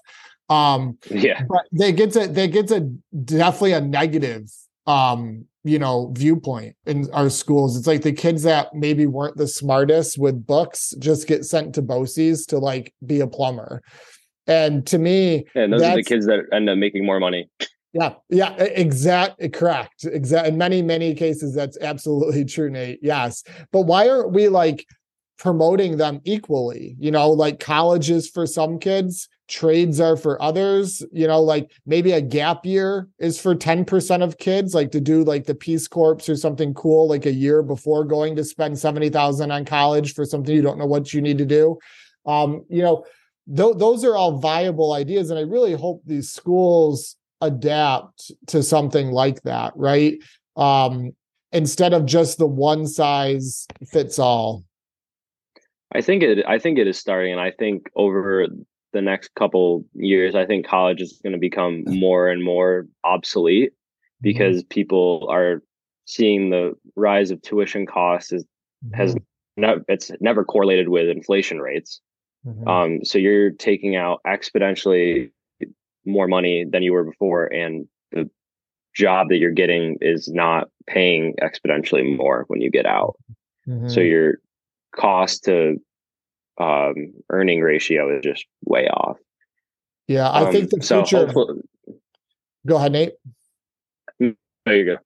Um, 0.49 0.99
yeah, 1.09 1.43
but 1.49 1.67
they 1.73 1.93
get 1.93 2.15
a 2.17 2.27
they 2.29 2.49
get 2.49 2.71
a 2.71 2.81
definitely 3.25 3.73
a 3.73 3.81
negative 3.81 4.49
um 4.87 5.45
you 5.65 5.81
know 5.81 6.13
viewpoint 6.15 6.77
in 6.87 7.11
our 7.13 7.29
schools 7.29 7.77
it's 7.77 7.89
like 7.89 8.03
the 8.03 8.13
kids 8.13 8.45
that 8.45 8.73
maybe 8.73 9.05
weren't 9.05 9.37
the 9.37 9.49
smartest 9.49 10.17
with 10.17 10.47
books 10.47 10.95
just 11.01 11.27
get 11.27 11.45
sent 11.45 11.75
to 11.75 11.83
BOCES 11.83 12.47
to 12.47 12.59
like 12.59 12.95
be 13.05 13.19
a 13.19 13.27
plumber 13.27 13.83
and 14.47 14.87
to 14.87 14.99
me 14.99 15.47
and 15.55 15.73
those 15.73 15.83
are 15.83 15.97
the 15.97 16.03
kids 16.03 16.27
that 16.27 16.45
end 16.53 16.69
up 16.69 16.79
making 16.79 17.05
more 17.05 17.21
money. 17.21 17.49
Yeah 17.93 18.15
yeah 18.29 18.53
exact 18.53 19.41
correct 19.53 20.05
exact 20.05 20.49
in 20.49 20.59
many 20.59 20.83
many 20.83 21.15
cases 21.15 21.55
that's 21.55 21.79
absolutely 21.81 22.45
true 22.45 22.71
nate 22.71 23.01
yes. 23.03 23.43
But 23.73 23.83
why 23.83 24.09
aren't 24.09 24.33
we 24.33 24.49
like 24.49 24.87
promoting 25.39 25.97
them 25.97 26.21
equally? 26.25 26.97
You 26.99 27.11
know 27.11 27.31
like 27.31 27.61
colleges 27.61 28.29
for 28.29 28.47
some 28.47 28.79
kids 28.79 29.29
trades 29.49 30.01
are 30.01 30.17
for 30.17 30.43
others 30.43 31.05
you 31.13 31.27
know 31.27 31.41
like 31.41 31.71
maybe 31.87 32.11
a 32.13 32.21
gap 32.21 32.67
year 32.67 33.09
is 33.21 33.41
for 33.41 33.55
10% 33.55 34.23
of 34.23 34.39
kids 34.39 34.75
like 34.75 34.91
to 34.91 35.01
do 35.01 35.23
like 35.23 35.45
the 35.45 35.55
peace 35.55 35.87
corps 35.87 36.19
or 36.29 36.35
something 36.35 36.75
cool 36.75 37.09
like 37.09 37.27
a 37.27 37.33
year 37.33 37.63
before 37.63 38.05
going 38.05 38.35
to 38.35 38.43
spend 38.43 38.77
70,000 38.77 39.53
on 39.53 39.65
college 39.65 40.15
for 40.15 40.25
something 40.25 40.55
you 40.55 40.63
don't 40.63 40.79
know 40.79 40.87
what 40.87 41.15
you 41.15 41.23
need 41.23 41.39
to 41.39 41.47
do. 41.47 41.79
Um 42.27 42.65
you 42.69 42.83
know 42.83 43.05
th- 43.55 43.77
those 43.77 44.05
are 44.05 44.17
all 44.17 44.39
viable 44.39 44.93
ideas 44.93 45.31
and 45.31 45.39
i 45.39 45.43
really 45.43 45.75
hope 45.75 46.03
these 46.07 46.33
schools 46.33 47.17
adapt 47.41 48.33
to 48.47 48.63
something 48.63 49.11
like 49.11 49.43
that 49.43 49.73
right 49.77 50.19
um 50.57 51.13
instead 51.53 51.93
of 51.93 52.07
just 52.07 52.39
the 52.39 52.47
one 52.47 52.87
size 52.87 53.67
fits 53.91 54.19
all 54.19 54.65
I 55.93 56.01
think 56.01 56.23
it 56.23 56.45
I 56.47 56.59
think 56.59 56.79
it 56.79 56.87
is 56.87 56.99
starting 56.99 57.33
and 57.33 57.41
I 57.41 57.53
think 57.53 57.89
over 57.95 58.49
the 58.93 59.03
next 59.03 59.35
couple 59.35 59.85
years, 59.95 60.35
I 60.35 60.47
think 60.47 60.67
college 60.67 61.01
is 61.01 61.21
going 61.23 61.35
to 61.35 61.39
become 61.39 61.85
more 61.87 62.29
and 62.29 62.43
more 62.43 62.87
obsolete 63.05 63.71
mm-hmm. 63.71 64.23
because 64.23 64.63
mm-hmm. 64.63 64.69
people 64.69 65.29
are 65.31 65.63
seeing 66.07 66.51
the 66.51 66.75
rise 66.97 67.31
of 67.31 67.43
tuition 67.43 67.87
costs 67.87 68.33
is, 68.33 68.45
mm-hmm. 68.45 68.95
has 68.95 69.17
no, 69.57 69.81
it's 69.89 70.11
never 70.21 70.45
correlated 70.45 70.89
with 70.89 71.09
inflation 71.09 71.61
rates. 71.61 72.01
Mm-hmm. 72.47 72.69
Um, 72.69 73.05
so 73.05 73.19
you're 73.19 73.51
taking 73.51 73.97
out 73.97 74.21
exponentially 74.27 75.31
more 76.05 76.29
money 76.29 76.65
than 76.65 76.83
you 76.83 76.93
were 76.93 77.05
before, 77.05 77.47
and 77.47 77.89
the 78.13 78.31
job 78.95 79.29
that 79.31 79.39
you're 79.39 79.51
getting 79.51 79.99
is 80.01 80.29
not 80.29 80.69
paying 80.87 81.35
exponentially 81.43 82.17
more 82.17 82.45
when 82.49 82.61
you 82.61 82.71
get 82.71 82.87
out. 82.87 83.17
So 83.67 83.73
mm-hmm. 83.73 84.01
your 84.01 84.35
cost 84.95 85.45
to 85.45 85.81
um, 86.59 87.13
earning 87.31 87.61
ratio 87.61 88.17
is 88.17 88.23
just 88.23 88.47
way 88.65 88.87
off. 88.89 89.19
Yeah, 90.07 90.29
I 90.29 90.47
um, 90.47 90.53
think 90.53 90.71
the 90.71 90.77
future. 90.77 91.33
So 91.33 91.61
go 92.65 92.77
ahead, 92.77 92.93
Nate. 92.93 93.15
There 94.21 94.77
you 94.77 94.85
go. 94.85 94.97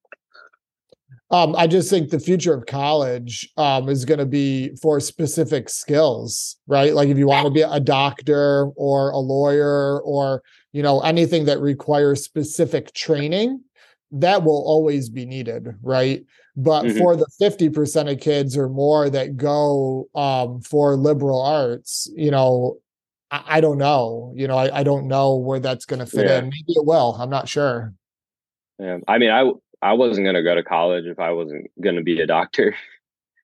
Um, 1.33 1.55
I 1.57 1.69
just 1.69 1.88
think 1.88 2.11
the 2.11 2.19
future 2.19 2.53
of 2.53 2.66
college 2.66 3.49
um, 3.57 3.88
is 3.88 4.05
going 4.05 4.19
to 4.19 4.27
be 4.27 4.75
for 4.83 4.99
specific 4.99 5.69
skills, 5.69 6.57
right? 6.66 6.93
Like 6.93 7.09
if 7.09 7.19
you 7.19 7.29
want 7.29 7.47
to 7.47 7.53
be 7.53 7.62
a 7.62 7.79
doctor 7.79 8.66
or 8.75 9.11
a 9.11 9.19
lawyer 9.19 10.01
or 10.01 10.43
you 10.73 10.83
know 10.83 11.01
anything 11.01 11.45
that 11.45 11.61
requires 11.61 12.25
specific 12.25 12.93
training, 12.95 13.61
that 14.12 14.43
will 14.43 14.64
always 14.66 15.09
be 15.09 15.25
needed, 15.25 15.69
right? 15.83 16.25
But 16.57 16.85
mm-hmm. 16.85 16.99
for 16.99 17.16
the 17.16 17.27
50% 17.40 18.11
of 18.11 18.21
kids 18.21 18.57
or 18.57 18.69
more 18.69 19.09
that 19.09 19.37
go 19.37 20.09
um, 20.14 20.61
for 20.61 20.97
liberal 20.97 21.40
arts, 21.40 22.11
you 22.16 22.31
know, 22.31 22.79
I, 23.31 23.43
I 23.47 23.61
don't 23.61 23.79
know. 23.79 24.33
You 24.37 24.49
know, 24.49 24.59
I, 24.59 24.81
I 24.81 24.83
don't 24.83 25.07
know 25.07 25.37
where 25.37 25.61
that's 25.61 25.87
going 25.87 26.01
to 26.01 26.07
fit 26.07 26.27
yeah. 26.27 26.38
in. 26.38 26.45
Maybe 26.45 26.73
it 26.73 26.85
will. 26.85 27.16
I'm 27.19 27.31
not 27.31 27.49
sure. 27.49 27.95
Yeah. 28.79 28.99
I 29.07 29.19
mean, 29.19 29.31
I, 29.31 29.51
I 29.83 29.95
wasn't 29.95 30.25
going 30.25 30.35
to 30.35 30.43
go 30.43 30.55
to 30.55 30.62
college 30.62 31.07
if 31.07 31.19
I 31.19 31.33
wasn't 31.33 31.71
going 31.81 31.97
to 31.97 32.03
be 32.03 32.21
a 32.21 32.27
doctor. 32.27 32.75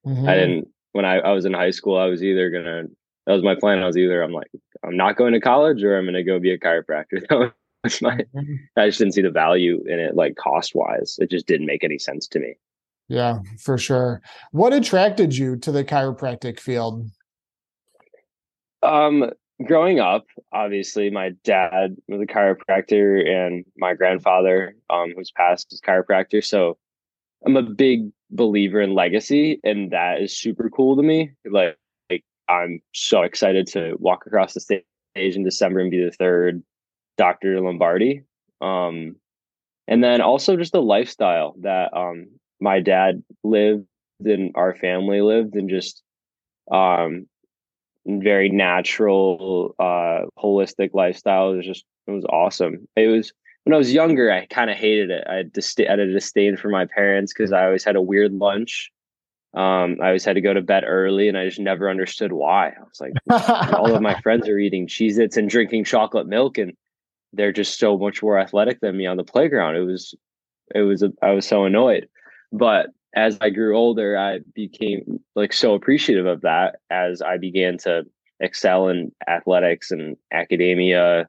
Mm-hmm. 0.05 0.27
I 0.27 0.35
didn't, 0.35 0.67
when 0.91 1.05
I, 1.05 1.19
I 1.19 1.31
was 1.31 1.45
in 1.45 1.53
high 1.53 1.71
school, 1.71 1.97
I 1.97 2.05
was 2.05 2.23
either 2.23 2.49
going 2.49 2.65
to, 2.65 2.89
that 3.25 3.33
was 3.33 3.43
my 3.43 3.55
plan. 3.55 3.79
I 3.79 3.87
was 3.87 3.97
either, 3.97 4.21
I'm 4.21 4.31
like, 4.31 4.49
I'm 4.83 4.95
not 4.95 5.17
going 5.17 5.33
to 5.33 5.41
college 5.41 5.83
or 5.83 5.97
I'm 5.97 6.05
going 6.05 6.13
to 6.13 6.23
go 6.23 6.39
be 6.39 6.51
a 6.51 6.59
chiropractor. 6.59 7.51
my, 8.01 8.15
mm-hmm. 8.15 8.55
I 8.75 8.87
just 8.87 8.99
didn't 8.99 9.13
see 9.13 9.21
the 9.21 9.31
value 9.31 9.83
in 9.87 9.99
it, 9.99 10.15
like 10.15 10.35
cost 10.35 10.75
wise. 10.75 11.17
It 11.19 11.31
just 11.31 11.47
didn't 11.47 11.67
make 11.67 11.83
any 11.83 11.97
sense 11.97 12.27
to 12.29 12.39
me. 12.39 12.55
Yeah, 13.09 13.39
for 13.59 13.77
sure. 13.77 14.21
What 14.51 14.73
attracted 14.73 15.37
you 15.37 15.55
to 15.57 15.71
the 15.71 15.83
chiropractic 15.83 16.59
field? 16.59 17.09
Um, 18.83 19.31
growing 19.65 19.99
up, 19.99 20.25
obviously, 20.51 21.09
my 21.09 21.31
dad 21.43 21.95
was 22.07 22.21
a 22.21 22.25
chiropractor, 22.25 23.27
and 23.27 23.65
my 23.77 23.93
grandfather, 23.93 24.75
um, 24.89 25.13
who's 25.15 25.31
passed, 25.31 25.73
is 25.73 25.81
chiropractor. 25.81 26.43
So, 26.43 26.77
I'm 27.45 27.57
a 27.57 27.63
big 27.63 28.09
believer 28.31 28.81
in 28.81 28.93
legacy, 28.93 29.59
and 29.63 29.91
that 29.91 30.21
is 30.21 30.37
super 30.37 30.69
cool 30.69 30.95
to 30.95 31.03
me. 31.03 31.31
Like, 31.45 31.77
like 32.09 32.23
I'm 32.49 32.81
so 32.93 33.21
excited 33.21 33.67
to 33.67 33.95
walk 33.99 34.25
across 34.25 34.53
the 34.53 34.59
stage 34.59 34.83
in 35.15 35.43
December 35.43 35.79
and 35.79 35.91
be 35.91 36.03
the 36.03 36.11
third 36.11 36.63
Dr. 37.17 37.59
Lombardi. 37.61 38.23
Um, 38.61 39.15
and 39.87 40.03
then 40.03 40.21
also 40.21 40.57
just 40.57 40.73
the 40.73 40.81
lifestyle 40.81 41.55
that 41.61 41.95
um, 41.95 42.27
my 42.59 42.79
dad 42.79 43.23
lived 43.43 43.85
and 44.23 44.51
our 44.55 44.75
family 44.75 45.21
lived 45.21 45.55
and 45.55 45.69
just 45.69 46.01
um 46.71 47.27
very 48.07 48.49
natural 48.49 49.75
uh 49.79 50.21
holistic 50.41 50.91
lifestyle 50.93 51.51
it 51.51 51.57
was 51.57 51.65
just 51.65 51.85
it 52.07 52.11
was 52.11 52.25
awesome 52.25 52.87
it 52.95 53.07
was 53.07 53.33
when 53.67 53.73
I 53.73 53.79
was 53.79 53.93
younger, 53.93 54.31
I 54.31 54.45
kind 54.45 54.69
of 54.69 54.77
hated 54.77 55.11
it. 55.11 55.25
I 55.29 55.35
had, 55.35 55.51
dist- 55.51 55.77
had 55.77 55.99
a 55.99 56.09
disdain 56.09 56.55
for 56.55 56.69
my 56.69 56.85
parents 56.85 57.33
because 57.33 57.51
I 57.51 57.65
always 57.65 57.83
had 57.83 57.97
a 57.97 58.01
weird 58.01 58.31
lunch. 58.31 58.89
Um, 59.53 59.97
I 60.01 60.07
always 60.07 60.23
had 60.23 60.35
to 60.35 60.41
go 60.41 60.53
to 60.53 60.61
bed 60.61 60.85
early, 60.87 61.27
and 61.27 61.37
I 61.37 61.43
just 61.47 61.59
never 61.59 61.89
understood 61.89 62.31
why. 62.31 62.69
I 62.69 62.79
was 62.79 63.01
like, 63.01 63.11
all 63.73 63.93
of 63.93 64.01
my 64.01 64.17
friends 64.21 64.47
are 64.47 64.57
eating 64.57 64.87
Cheez 64.87 65.19
Its 65.19 65.35
and 65.35 65.49
drinking 65.49 65.83
chocolate 65.83 66.27
milk, 66.27 66.57
and 66.57 66.77
they're 67.33 67.51
just 67.51 67.77
so 67.77 67.97
much 67.97 68.23
more 68.23 68.39
athletic 68.39 68.79
than 68.79 68.95
me 68.95 69.05
on 69.05 69.17
the 69.17 69.25
playground. 69.25 69.75
It 69.75 69.81
was, 69.81 70.15
it 70.73 70.83
was, 70.83 71.03
a, 71.03 71.11
I 71.21 71.31
was 71.31 71.45
so 71.45 71.65
annoyed. 71.65 72.07
But 72.53 72.91
as 73.17 73.37
I 73.41 73.49
grew 73.49 73.75
older, 73.75 74.17
I 74.17 74.39
became 74.53 75.19
like 75.35 75.53
so 75.53 75.73
appreciative 75.73 76.25
of 76.25 76.41
that 76.41 76.77
as 76.89 77.21
I 77.21 77.37
began 77.37 77.77
to 77.79 78.03
excel 78.39 78.87
in 78.89 79.11
athletics 79.27 79.91
and 79.91 80.15
academia 80.31 81.27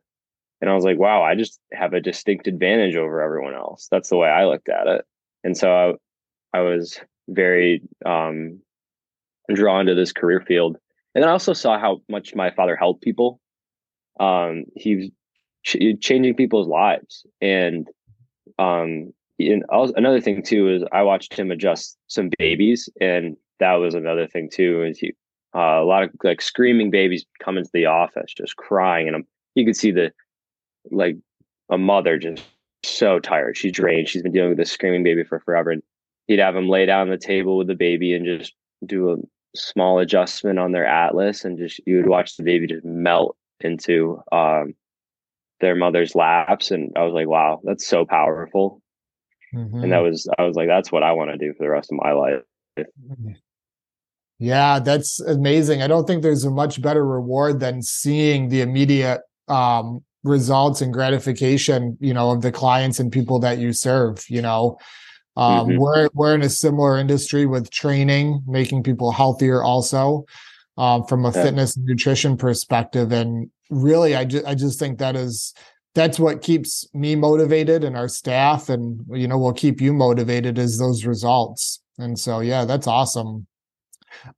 and 0.60 0.70
I 0.70 0.74
was 0.74 0.84
like, 0.84 0.98
wow, 0.98 1.22
I 1.22 1.34
just 1.34 1.60
have 1.72 1.92
a 1.92 2.00
distinct 2.00 2.46
advantage 2.46 2.96
over 2.96 3.22
everyone 3.22 3.54
else. 3.54 3.88
That's 3.90 4.08
the 4.08 4.16
way 4.16 4.28
I 4.28 4.46
looked 4.46 4.68
at 4.68 4.86
it. 4.86 5.04
And 5.44 5.56
so 5.56 5.98
I, 6.52 6.58
I 6.58 6.60
was 6.62 7.00
very 7.28 7.82
um, 8.04 8.60
drawn 9.52 9.86
to 9.86 9.94
this 9.94 10.12
career 10.12 10.40
field. 10.40 10.76
And 11.14 11.24
I 11.24 11.30
also 11.30 11.52
saw 11.52 11.78
how 11.78 12.02
much 12.08 12.34
my 12.34 12.50
father 12.50 12.76
helped 12.76 13.02
people. 13.02 13.40
Um, 14.18 14.64
he 14.74 14.96
was 14.96 15.10
ch- 15.64 16.00
changing 16.00 16.34
people's 16.34 16.66
lives. 16.66 17.24
And 17.40 17.86
um, 18.58 19.12
and 19.38 19.64
another 19.70 20.20
thing 20.20 20.42
too 20.42 20.68
is 20.68 20.82
I 20.92 21.02
watched 21.02 21.34
him 21.34 21.50
adjust 21.50 21.96
some 22.08 22.30
babies, 22.38 22.88
and 23.00 23.36
that 23.60 23.74
was 23.74 23.94
another 23.94 24.26
thing 24.26 24.50
too. 24.50 24.82
Is 24.82 24.98
he 24.98 25.14
uh, 25.54 25.80
a 25.80 25.84
lot 25.84 26.04
of 26.04 26.10
like 26.24 26.40
screaming 26.40 26.90
babies 26.90 27.24
come 27.42 27.56
into 27.56 27.70
the 27.72 27.86
office 27.86 28.32
just 28.36 28.56
crying, 28.56 29.06
and 29.06 29.16
I'm, 29.16 29.26
you 29.54 29.64
could 29.64 29.76
see 29.76 29.90
the 29.90 30.12
like 30.90 31.16
a 31.70 31.78
mother 31.78 32.18
just 32.18 32.42
so 32.84 33.18
tired. 33.18 33.56
She's 33.56 33.72
drained. 33.72 34.08
She's 34.08 34.22
been 34.22 34.32
dealing 34.32 34.50
with 34.50 34.58
this 34.58 34.70
screaming 34.70 35.02
baby 35.02 35.24
for 35.24 35.40
forever. 35.40 35.70
And 35.70 35.82
he'd 36.26 36.38
have 36.38 36.54
them 36.54 36.68
lay 36.68 36.86
down 36.86 37.02
on 37.02 37.10
the 37.10 37.18
table 37.18 37.56
with 37.56 37.66
the 37.66 37.74
baby 37.74 38.14
and 38.14 38.24
just 38.24 38.54
do 38.86 39.12
a 39.12 39.16
small 39.56 39.98
adjustment 39.98 40.58
on 40.58 40.72
their 40.72 40.86
atlas 40.86 41.44
and 41.44 41.58
just 41.58 41.80
you 41.86 41.96
would 41.96 42.08
watch 42.08 42.36
the 42.36 42.42
baby 42.42 42.66
just 42.66 42.84
melt 42.84 43.36
into 43.60 44.22
um, 44.30 44.74
their 45.60 45.74
mother's 45.74 46.14
laps. 46.14 46.70
And 46.70 46.92
I 46.96 47.04
was 47.04 47.12
like, 47.12 47.28
wow, 47.28 47.60
that's 47.64 47.86
so 47.86 48.04
powerful. 48.04 48.80
Mm-hmm. 49.54 49.84
And 49.84 49.92
that 49.92 49.98
was 49.98 50.28
I 50.38 50.44
was 50.44 50.56
like, 50.56 50.68
that's 50.68 50.92
what 50.92 51.02
I 51.02 51.12
want 51.12 51.30
to 51.30 51.38
do 51.38 51.52
for 51.54 51.64
the 51.64 51.70
rest 51.70 51.90
of 51.92 51.98
my 52.02 52.12
life. 52.12 52.42
Mm-hmm. 52.78 53.32
Yeah, 54.38 54.78
that's 54.78 55.20
amazing. 55.20 55.82
I 55.82 55.88
don't 55.88 56.06
think 56.06 56.22
there's 56.22 56.44
a 56.44 56.50
much 56.50 56.80
better 56.80 57.04
reward 57.04 57.58
than 57.58 57.82
seeing 57.82 58.48
the 58.50 58.60
immediate 58.60 59.22
um, 59.48 60.04
results 60.24 60.80
and 60.80 60.92
gratification 60.92 61.96
you 62.00 62.12
know 62.12 62.30
of 62.30 62.42
the 62.42 62.50
clients 62.50 62.98
and 62.98 63.12
people 63.12 63.38
that 63.38 63.58
you 63.58 63.72
serve 63.72 64.24
you 64.28 64.42
know 64.42 64.76
um, 65.36 65.68
mm-hmm. 65.68 65.78
we're 65.78 66.08
we're 66.12 66.34
in 66.34 66.42
a 66.42 66.48
similar 66.48 66.98
industry 66.98 67.46
with 67.46 67.70
training 67.70 68.42
making 68.46 68.82
people 68.82 69.12
healthier 69.12 69.62
also 69.62 70.24
um, 70.76 71.04
from 71.04 71.24
a 71.24 71.32
yeah. 71.32 71.44
fitness 71.44 71.76
and 71.76 71.86
nutrition 71.86 72.36
perspective 72.36 73.12
and 73.12 73.48
really 73.70 74.16
i 74.16 74.24
just 74.24 74.44
i 74.44 74.54
just 74.54 74.78
think 74.78 74.98
that 74.98 75.14
is 75.14 75.54
that's 75.94 76.18
what 76.18 76.42
keeps 76.42 76.88
me 76.94 77.16
motivated 77.16 77.84
and 77.84 77.96
our 77.96 78.08
staff 78.08 78.68
and 78.68 79.04
you 79.10 79.26
know 79.26 79.38
will 79.38 79.52
keep 79.52 79.80
you 79.80 79.92
motivated 79.92 80.58
is 80.58 80.78
those 80.78 81.04
results. 81.04 81.82
And 81.98 82.18
so 82.18 82.40
yeah 82.40 82.64
that's 82.64 82.86
awesome. 82.86 83.46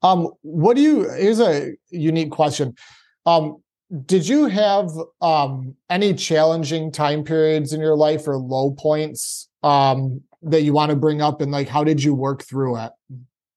Um 0.02 0.28
what 0.42 0.76
do 0.76 0.82
you 0.82 1.08
here's 1.10 1.40
a 1.40 1.72
unique 1.90 2.30
question. 2.30 2.74
Um 3.26 3.62
did 4.06 4.26
you 4.26 4.46
have 4.46 4.88
um, 5.20 5.74
any 5.88 6.14
challenging 6.14 6.92
time 6.92 7.24
periods 7.24 7.72
in 7.72 7.80
your 7.80 7.96
life 7.96 8.28
or 8.28 8.36
low 8.36 8.70
points 8.70 9.48
um, 9.64 10.20
that 10.42 10.62
you 10.62 10.72
want 10.72 10.90
to 10.90 10.96
bring 10.96 11.20
up 11.20 11.40
and 11.40 11.50
like 11.50 11.68
how 11.68 11.82
did 11.82 12.02
you 12.02 12.14
work 12.14 12.44
through 12.44 12.76
it? 12.78 12.92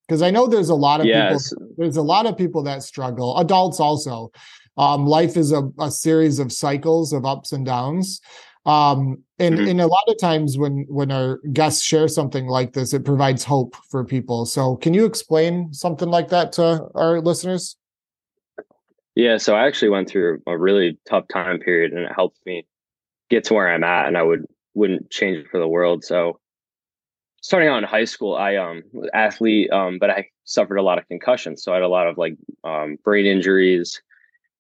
Because 0.08 0.22
i 0.22 0.30
know 0.30 0.48
there's 0.48 0.70
a 0.70 0.76
lot 0.76 1.00
of 1.00 1.06
yes. 1.06 1.50
people 1.50 1.68
there's 1.78 1.98
a 1.98 2.02
lot 2.02 2.26
of 2.26 2.38
people 2.38 2.62
that 2.64 2.84
struggle 2.84 3.38
adults 3.38 3.80
also 3.80 4.32
um, 4.78 5.06
life 5.06 5.38
is 5.38 5.52
a, 5.52 5.70
a, 5.80 5.92
series 5.92 6.40
of 6.40 6.52
cycles 6.52 7.14
of 7.14 7.26
ups 7.26 7.52
and 7.52 7.66
downs 7.66 8.22
um, 8.66 9.22
and, 9.40 9.56
mm-hmm. 9.56 9.68
and 9.68 9.82
a 9.82 9.88
lot 9.88 10.04
of 10.08 10.18
times 10.20 10.58
when 10.58 10.86
when 10.90 11.12
our 11.12 11.40
guests 11.52 11.84
share 11.84 12.08
something 12.08 12.48
like 12.48 12.74
this 12.74 12.94
it 12.94 13.06
provides 13.06 13.44
hope 13.44 13.76
for 13.90 14.04
people 14.04 14.46
so 14.46 14.76
can 14.78 14.94
you 14.94 15.06
explain 15.06 15.74
something 15.74 16.10
like 16.10 16.30
that 16.30 16.52
to 16.54 16.88
our 16.96 17.22
listeners 17.22 17.78
yeah, 19.16 19.38
so 19.38 19.56
I 19.56 19.68
actually 19.68 19.90
went 19.90 20.10
through 20.10 20.42
a 20.48 20.58
really 20.58 20.98
tough 21.08 21.28
time 21.28 21.60
period 21.60 21.92
and 21.92 22.02
it 22.02 22.12
helped 22.16 22.40
me 22.46 22.66
get 23.30 23.44
to 23.46 23.54
where 23.54 23.70
I'm 23.70 23.84
at 23.84 24.08
and 24.08 24.18
I 24.18 24.24
would 24.24 24.46
wouldn't 24.74 25.12
change 25.12 25.38
it 25.38 25.48
for 25.52 25.60
the 25.60 25.68
world. 25.68 26.04
So 26.04 26.40
starting 27.42 27.70
out 27.70 27.78
in 27.78 27.84
high 27.84 28.06
school, 28.06 28.36
I 28.36 28.56
um 28.56 28.82
athlete, 29.14 29.72
um, 29.72 30.00
but 30.00 30.10
I 30.10 30.30
suffered 30.46 30.78
a 30.78 30.84
lot 30.84 30.98
of 30.98 31.08
concussions. 31.08 31.64
So 31.64 31.72
I 31.72 31.76
had 31.76 31.84
a 31.84 31.88
lot 31.88 32.08
of 32.08 32.18
like 32.18 32.36
um 32.64 32.98
brain 33.04 33.26
injuries 33.28 34.02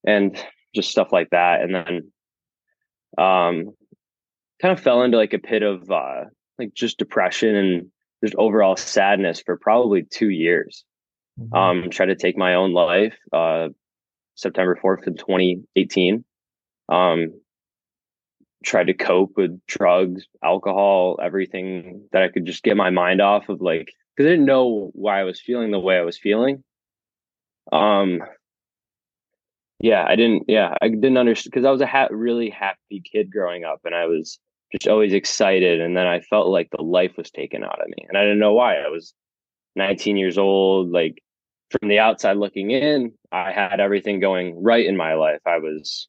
and 0.06 0.38
just 0.76 0.90
stuff 0.90 1.12
like 1.12 1.30
that. 1.32 1.62
And 1.62 1.76
then 1.76 2.12
um 3.18 3.70
kind 4.62 4.72
of 4.72 4.80
fell 4.80 5.04
into 5.04 5.18
like 5.18 5.34
a 5.34 5.40
pit 5.40 5.64
of 5.64 5.90
uh 5.92 6.26
like 6.58 6.74
just 6.74 6.98
depression 6.98 7.56
and 7.56 7.92
just 8.24 8.36
overall 8.36 8.76
sadness 8.76 9.42
for 9.46 9.58
probably 9.58 10.04
two 10.04 10.30
years. 10.30 10.86
Mm-hmm. 11.40 11.54
Um, 11.54 11.90
tried 11.90 12.08
to 12.08 12.16
take 12.16 12.38
my 12.38 12.56
own 12.56 12.74
life. 12.74 13.16
Uh, 13.32 13.70
September 14.36 14.80
4th 14.82 15.08
of 15.08 15.18
2018. 15.18 16.24
Um, 16.90 17.42
tried 18.64 18.88
to 18.88 18.94
cope 18.94 19.34
with 19.36 19.60
drugs, 19.68 20.26
alcohol, 20.44 21.20
everything 21.22 22.08
that 22.12 22.24
I 22.24 22.30
could 22.30 22.46
just 22.46 22.64
get 22.64 22.78
my 22.78 22.90
mind 22.90 23.22
off 23.22 23.50
of 23.50 23.62
like, 23.62 23.92
cause 24.18 24.26
I 24.26 24.30
didn't 24.30 24.46
know 24.46 24.92
why 24.94 25.20
I 25.20 25.24
was 25.24 25.42
feeling 25.42 25.72
the 25.72 25.80
way 25.80 25.98
I 25.98 26.04
was 26.04 26.18
feeling. 26.18 26.64
Um, 27.72 28.20
yeah, 29.84 30.06
I 30.08 30.16
didn't, 30.16 30.46
yeah, 30.48 30.76
I 30.82 30.88
didn't 30.88 31.18
understand 31.18 31.54
cause 31.54 31.66
I 31.66 31.72
was 31.72 31.82
a 31.82 31.86
ha- 31.86 32.08
really 32.10 32.50
happy 32.50 33.04
kid 33.04 33.30
growing 33.30 33.66
up 33.66 33.82
and 33.84 33.94
I 33.94 34.06
was 34.06 34.40
just 34.72 34.88
always 34.88 35.12
excited. 35.12 35.82
And 35.82 35.98
then 35.98 36.08
I 36.08 36.22
felt 36.22 36.48
like 36.48 36.70
the 36.72 36.82
life 36.82 37.12
was 37.18 37.30
taken 37.30 37.66
out 37.66 37.82
of 37.82 37.90
me 37.90 38.06
and 38.08 38.18
I 38.18 38.22
didn't 38.22 38.40
know 38.40 38.54
why 38.54 38.78
I 38.78 38.88
was 38.88 39.14
19 39.76 40.16
years 40.16 40.38
old, 40.38 40.90
like 40.92 41.22
from 41.70 41.90
the 41.90 42.00
outside 42.00 42.38
looking 42.38 42.72
in, 42.72 43.12
I 43.34 43.52
had 43.52 43.82
everything 43.82 44.22
going 44.22 44.64
right 44.64 44.86
in 44.86 44.96
my 44.96 45.16
life. 45.16 45.42
I 45.46 45.58
was 45.58 46.08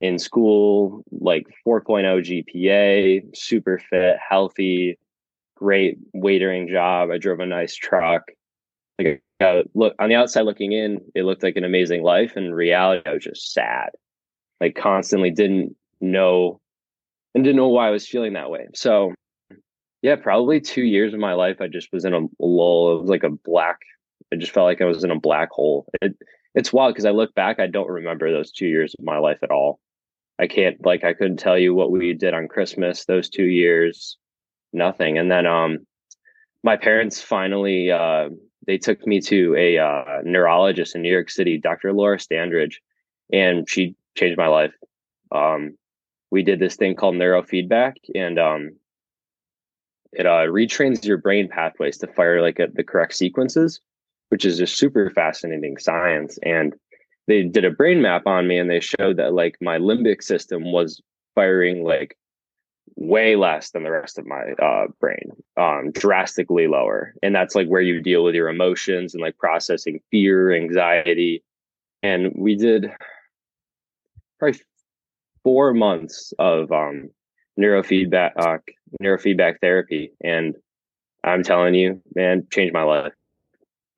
in 0.00 0.16
school, 0.20 1.02
like 1.10 1.48
4.0 1.66 2.46
GPA, 2.54 3.36
super 3.36 3.80
fit, 3.90 4.16
healthy, 4.16 4.96
great 5.56 5.98
waitering 6.14 6.70
job. 6.70 7.10
I 7.10 7.18
drove 7.18 7.40
a 7.40 7.46
nice 7.46 7.74
truck. 7.74 8.22
Like, 9.00 9.24
uh, 9.42 9.62
look 9.74 9.94
on 9.98 10.08
the 10.08 10.14
outside 10.14 10.42
looking 10.42 10.72
in, 10.72 11.00
it 11.14 11.24
looked 11.24 11.42
like 11.42 11.56
an 11.56 11.64
amazing 11.64 12.02
life. 12.02 12.36
In 12.36 12.54
reality, 12.54 13.02
I 13.06 13.14
was 13.14 13.24
just 13.24 13.52
sad. 13.52 13.90
Like 14.60 14.74
constantly 14.74 15.30
didn't 15.30 15.76
know 16.00 16.60
and 17.34 17.42
didn't 17.42 17.56
know 17.56 17.68
why 17.68 17.88
I 17.88 17.90
was 17.90 18.06
feeling 18.06 18.34
that 18.34 18.50
way. 18.50 18.68
So 18.74 19.14
yeah, 20.02 20.16
probably 20.16 20.60
two 20.60 20.82
years 20.82 21.14
of 21.14 21.20
my 21.20 21.34
life, 21.34 21.60
I 21.60 21.68
just 21.68 21.92
was 21.92 22.04
in 22.04 22.14
a 22.14 22.20
lull. 22.38 22.96
It 22.96 23.00
was 23.02 23.10
like 23.10 23.24
a 23.24 23.30
black 23.30 23.78
I 24.32 24.36
just 24.36 24.52
felt 24.52 24.64
like 24.64 24.80
I 24.80 24.86
was 24.86 25.04
in 25.04 25.10
a 25.10 25.20
black 25.20 25.50
hole. 25.50 25.86
It, 26.00 26.16
it's 26.54 26.72
wild 26.72 26.94
because 26.94 27.04
I 27.04 27.10
look 27.10 27.34
back, 27.34 27.60
I 27.60 27.66
don't 27.66 27.88
remember 27.88 28.30
those 28.30 28.50
two 28.50 28.66
years 28.66 28.94
of 28.98 29.04
my 29.04 29.18
life 29.18 29.38
at 29.42 29.50
all. 29.50 29.78
I 30.38 30.46
can't 30.46 30.84
like 30.84 31.04
I 31.04 31.12
couldn't 31.12 31.36
tell 31.36 31.58
you 31.58 31.74
what 31.74 31.90
we 31.90 32.14
did 32.14 32.34
on 32.34 32.48
Christmas 32.48 33.04
those 33.04 33.28
two 33.28 33.44
years, 33.44 34.16
nothing. 34.72 35.18
And 35.18 35.30
then 35.30 35.46
um, 35.46 35.86
my 36.64 36.76
parents 36.76 37.20
finally 37.20 37.90
uh, 37.90 38.30
they 38.66 38.78
took 38.78 39.06
me 39.06 39.20
to 39.22 39.54
a 39.56 39.78
uh, 39.78 40.20
neurologist 40.24 40.94
in 40.94 41.02
New 41.02 41.12
York 41.12 41.30
City, 41.30 41.58
Dr. 41.58 41.92
Laura 41.92 42.18
Standridge, 42.18 42.76
and 43.32 43.68
she 43.68 43.94
changed 44.16 44.38
my 44.38 44.48
life. 44.48 44.74
Um, 45.30 45.76
we 46.30 46.42
did 46.42 46.58
this 46.58 46.76
thing 46.76 46.94
called 46.94 47.16
neurofeedback, 47.16 47.94
and 48.14 48.38
um, 48.38 48.76
it 50.12 50.26
uh, 50.26 50.46
retrains 50.46 51.04
your 51.04 51.18
brain 51.18 51.48
pathways 51.48 51.98
to 51.98 52.06
fire 52.06 52.40
like 52.40 52.58
a, 52.58 52.68
the 52.72 52.84
correct 52.84 53.14
sequences 53.14 53.80
which 54.32 54.46
is 54.46 54.56
just 54.56 54.78
super 54.78 55.10
fascinating 55.10 55.76
science. 55.76 56.38
And 56.42 56.72
they 57.26 57.42
did 57.42 57.66
a 57.66 57.70
brain 57.70 58.00
map 58.00 58.26
on 58.26 58.48
me 58.48 58.56
and 58.56 58.70
they 58.70 58.80
showed 58.80 59.18
that 59.18 59.34
like 59.34 59.58
my 59.60 59.76
limbic 59.76 60.22
system 60.22 60.72
was 60.72 61.02
firing 61.34 61.84
like 61.84 62.16
way 62.96 63.36
less 63.36 63.70
than 63.70 63.84
the 63.84 63.90
rest 63.90 64.18
of 64.18 64.26
my 64.26 64.52
uh, 64.62 64.86
brain, 65.00 65.30
um, 65.56 65.90
drastically 65.92 66.66
lower. 66.66 67.14
And 67.22 67.34
that's 67.34 67.54
like 67.54 67.68
where 67.68 67.80
you 67.80 68.00
deal 68.00 68.24
with 68.24 68.34
your 68.34 68.48
emotions 68.48 69.14
and 69.14 69.22
like 69.22 69.38
processing 69.38 70.00
fear, 70.10 70.52
anxiety. 70.52 71.42
And 72.02 72.32
we 72.36 72.56
did 72.56 72.90
probably 74.38 74.60
four 75.44 75.72
months 75.72 76.32
of 76.38 76.70
um, 76.72 77.10
neurofeedback 77.58 78.32
uh, 78.36 78.58
neurofeedback 79.02 79.60
therapy, 79.60 80.12
and 80.22 80.54
I'm 81.24 81.42
telling 81.42 81.74
you, 81.74 82.02
man, 82.14 82.46
changed 82.50 82.74
my 82.74 82.82
life 82.82 83.12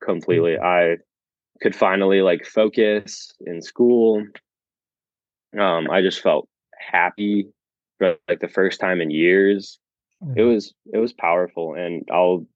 completely. 0.03 0.53
Mm-hmm. 0.53 0.65
I 0.65 0.97
could 1.61 1.75
finally 1.75 2.23
like 2.23 2.45
focus 2.45 3.33
in 3.47 3.63
school. 3.63 4.25
Um, 5.59 5.91
I 5.91 6.03
just 6.03 6.21
felt 6.21 6.49
happy. 6.79 7.49
For 7.99 8.17
like 8.29 8.41
the 8.41 8.49
first 8.49 8.81
time 8.81 9.01
in 9.01 9.11
years. 9.11 9.79
Mm-hmm. 10.23 10.39
It 10.39 10.43
was 10.43 10.75
it 10.93 10.99
was 10.99 11.13
powerful, 11.13 11.75
and 11.75 12.07
I'll 12.13 12.47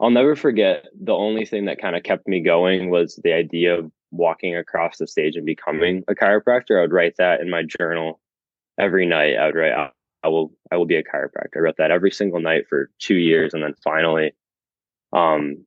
I'll 0.00 0.10
never 0.10 0.36
forget. 0.36 0.86
The 1.00 1.12
only 1.12 1.44
thing 1.44 1.66
that 1.66 1.80
kind 1.80 1.96
of 1.96 2.02
kept 2.02 2.26
me 2.26 2.40
going 2.40 2.90
was 2.90 3.20
the 3.22 3.32
idea 3.32 3.78
of 3.78 3.90
walking 4.10 4.56
across 4.56 4.98
the 4.98 5.06
stage 5.06 5.36
and 5.36 5.46
becoming 5.46 6.04
a 6.08 6.14
chiropractor. 6.14 6.78
I 6.78 6.82
would 6.82 6.92
write 6.92 7.14
that 7.18 7.40
in 7.40 7.50
my 7.50 7.62
journal 7.62 8.20
every 8.78 9.06
night. 9.06 9.36
I 9.36 9.46
would 9.46 9.54
write, 9.54 9.72
I, 9.72 9.90
I 10.22 10.28
will 10.28 10.52
I 10.70 10.76
will 10.76 10.86
be 10.86 10.96
a 10.96 11.02
chiropractor. 11.02 11.56
I 11.56 11.60
wrote 11.60 11.76
that 11.78 11.90
every 11.90 12.10
single 12.10 12.40
night 12.40 12.64
for 12.68 12.90
two 12.98 13.16
years, 13.16 13.54
and 13.54 13.62
then 13.62 13.74
finally, 13.82 14.32
um, 15.12 15.64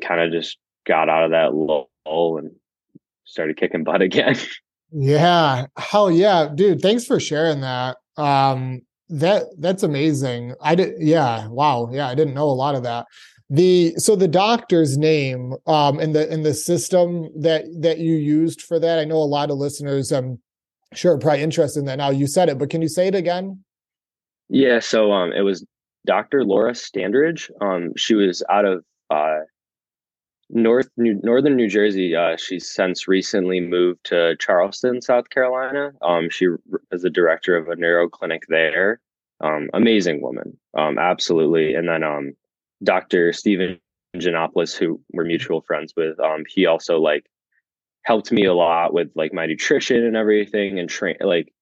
kind 0.00 0.20
of 0.20 0.32
just 0.32 0.58
got 0.86 1.08
out 1.08 1.24
of 1.24 1.30
that 1.32 1.54
lull 1.54 2.38
and 2.38 2.52
started 3.24 3.56
kicking 3.56 3.84
butt 3.84 4.02
again. 4.02 4.36
Yeah. 4.90 5.66
Hell 5.76 6.10
yeah. 6.10 6.48
Dude, 6.54 6.80
thanks 6.80 7.04
for 7.04 7.20
sharing 7.20 7.60
that. 7.60 7.98
Um 8.18 8.82
that 9.08 9.44
that's 9.58 9.82
amazing. 9.82 10.54
I 10.60 10.74
did 10.74 10.94
yeah, 10.98 11.46
wow. 11.48 11.88
Yeah, 11.90 12.08
I 12.08 12.14
didn't 12.14 12.34
know 12.34 12.48
a 12.48 12.52
lot 12.52 12.74
of 12.74 12.82
that. 12.82 13.06
The 13.50 13.94
so 13.96 14.14
the 14.16 14.28
doctor's 14.28 14.98
name 14.98 15.54
um 15.66 15.98
in 16.00 16.12
the 16.12 16.30
in 16.32 16.42
the 16.42 16.52
system 16.52 17.30
that 17.40 17.64
that 17.80 17.98
you 17.98 18.16
used 18.16 18.60
for 18.62 18.78
that. 18.78 18.98
I 18.98 19.04
know 19.04 19.16
a 19.16 19.24
lot 19.24 19.50
of 19.50 19.56
listeners 19.56 20.12
I'm 20.12 20.38
sure 20.94 21.14
are 21.14 21.18
probably 21.18 21.42
interested 21.42 21.80
in 21.80 21.86
that 21.86 21.96
now. 21.96 22.10
You 22.10 22.26
said 22.26 22.48
it, 22.48 22.58
but 22.58 22.70
can 22.70 22.82
you 22.82 22.88
say 22.88 23.08
it 23.08 23.14
again? 23.14 23.64
Yeah, 24.48 24.80
so 24.80 25.12
um 25.12 25.32
it 25.32 25.42
was 25.42 25.64
Dr. 26.06 26.44
Laura 26.44 26.72
Standridge. 26.72 27.50
Um 27.62 27.92
she 27.96 28.14
was 28.14 28.42
out 28.50 28.66
of 28.66 28.84
uh 29.10 29.40
North 30.50 30.88
New, 30.96 31.20
Northern 31.22 31.56
New 31.56 31.68
Jersey. 31.68 32.16
Uh, 32.16 32.36
she's 32.36 32.70
since 32.70 33.06
recently 33.06 33.60
moved 33.60 34.04
to 34.04 34.36
Charleston, 34.36 35.00
South 35.02 35.30
Carolina. 35.30 35.92
Um, 36.02 36.30
she 36.30 36.46
is 36.90 37.02
the 37.02 37.10
director 37.10 37.56
of 37.56 37.68
a 37.68 37.76
neuro 37.76 38.08
clinic 38.08 38.44
there. 38.48 39.00
Um, 39.40 39.70
amazing 39.72 40.20
woman, 40.20 40.58
um, 40.76 40.98
absolutely. 40.98 41.74
And 41.74 41.88
then 41.88 42.02
um, 42.02 42.32
Dr. 42.82 43.32
Stephen 43.32 43.78
Janopoulos, 44.16 44.76
who 44.76 45.00
we're 45.12 45.24
mutual 45.24 45.60
friends 45.60 45.92
with, 45.96 46.18
um, 46.18 46.44
he 46.48 46.66
also 46.66 46.98
like 46.98 47.26
helped 48.02 48.32
me 48.32 48.46
a 48.46 48.54
lot 48.54 48.92
with 48.92 49.10
like 49.14 49.32
my 49.32 49.46
nutrition 49.46 50.04
and 50.04 50.16
everything, 50.16 50.78
and 50.78 50.88
train 50.88 51.16
like 51.20 51.52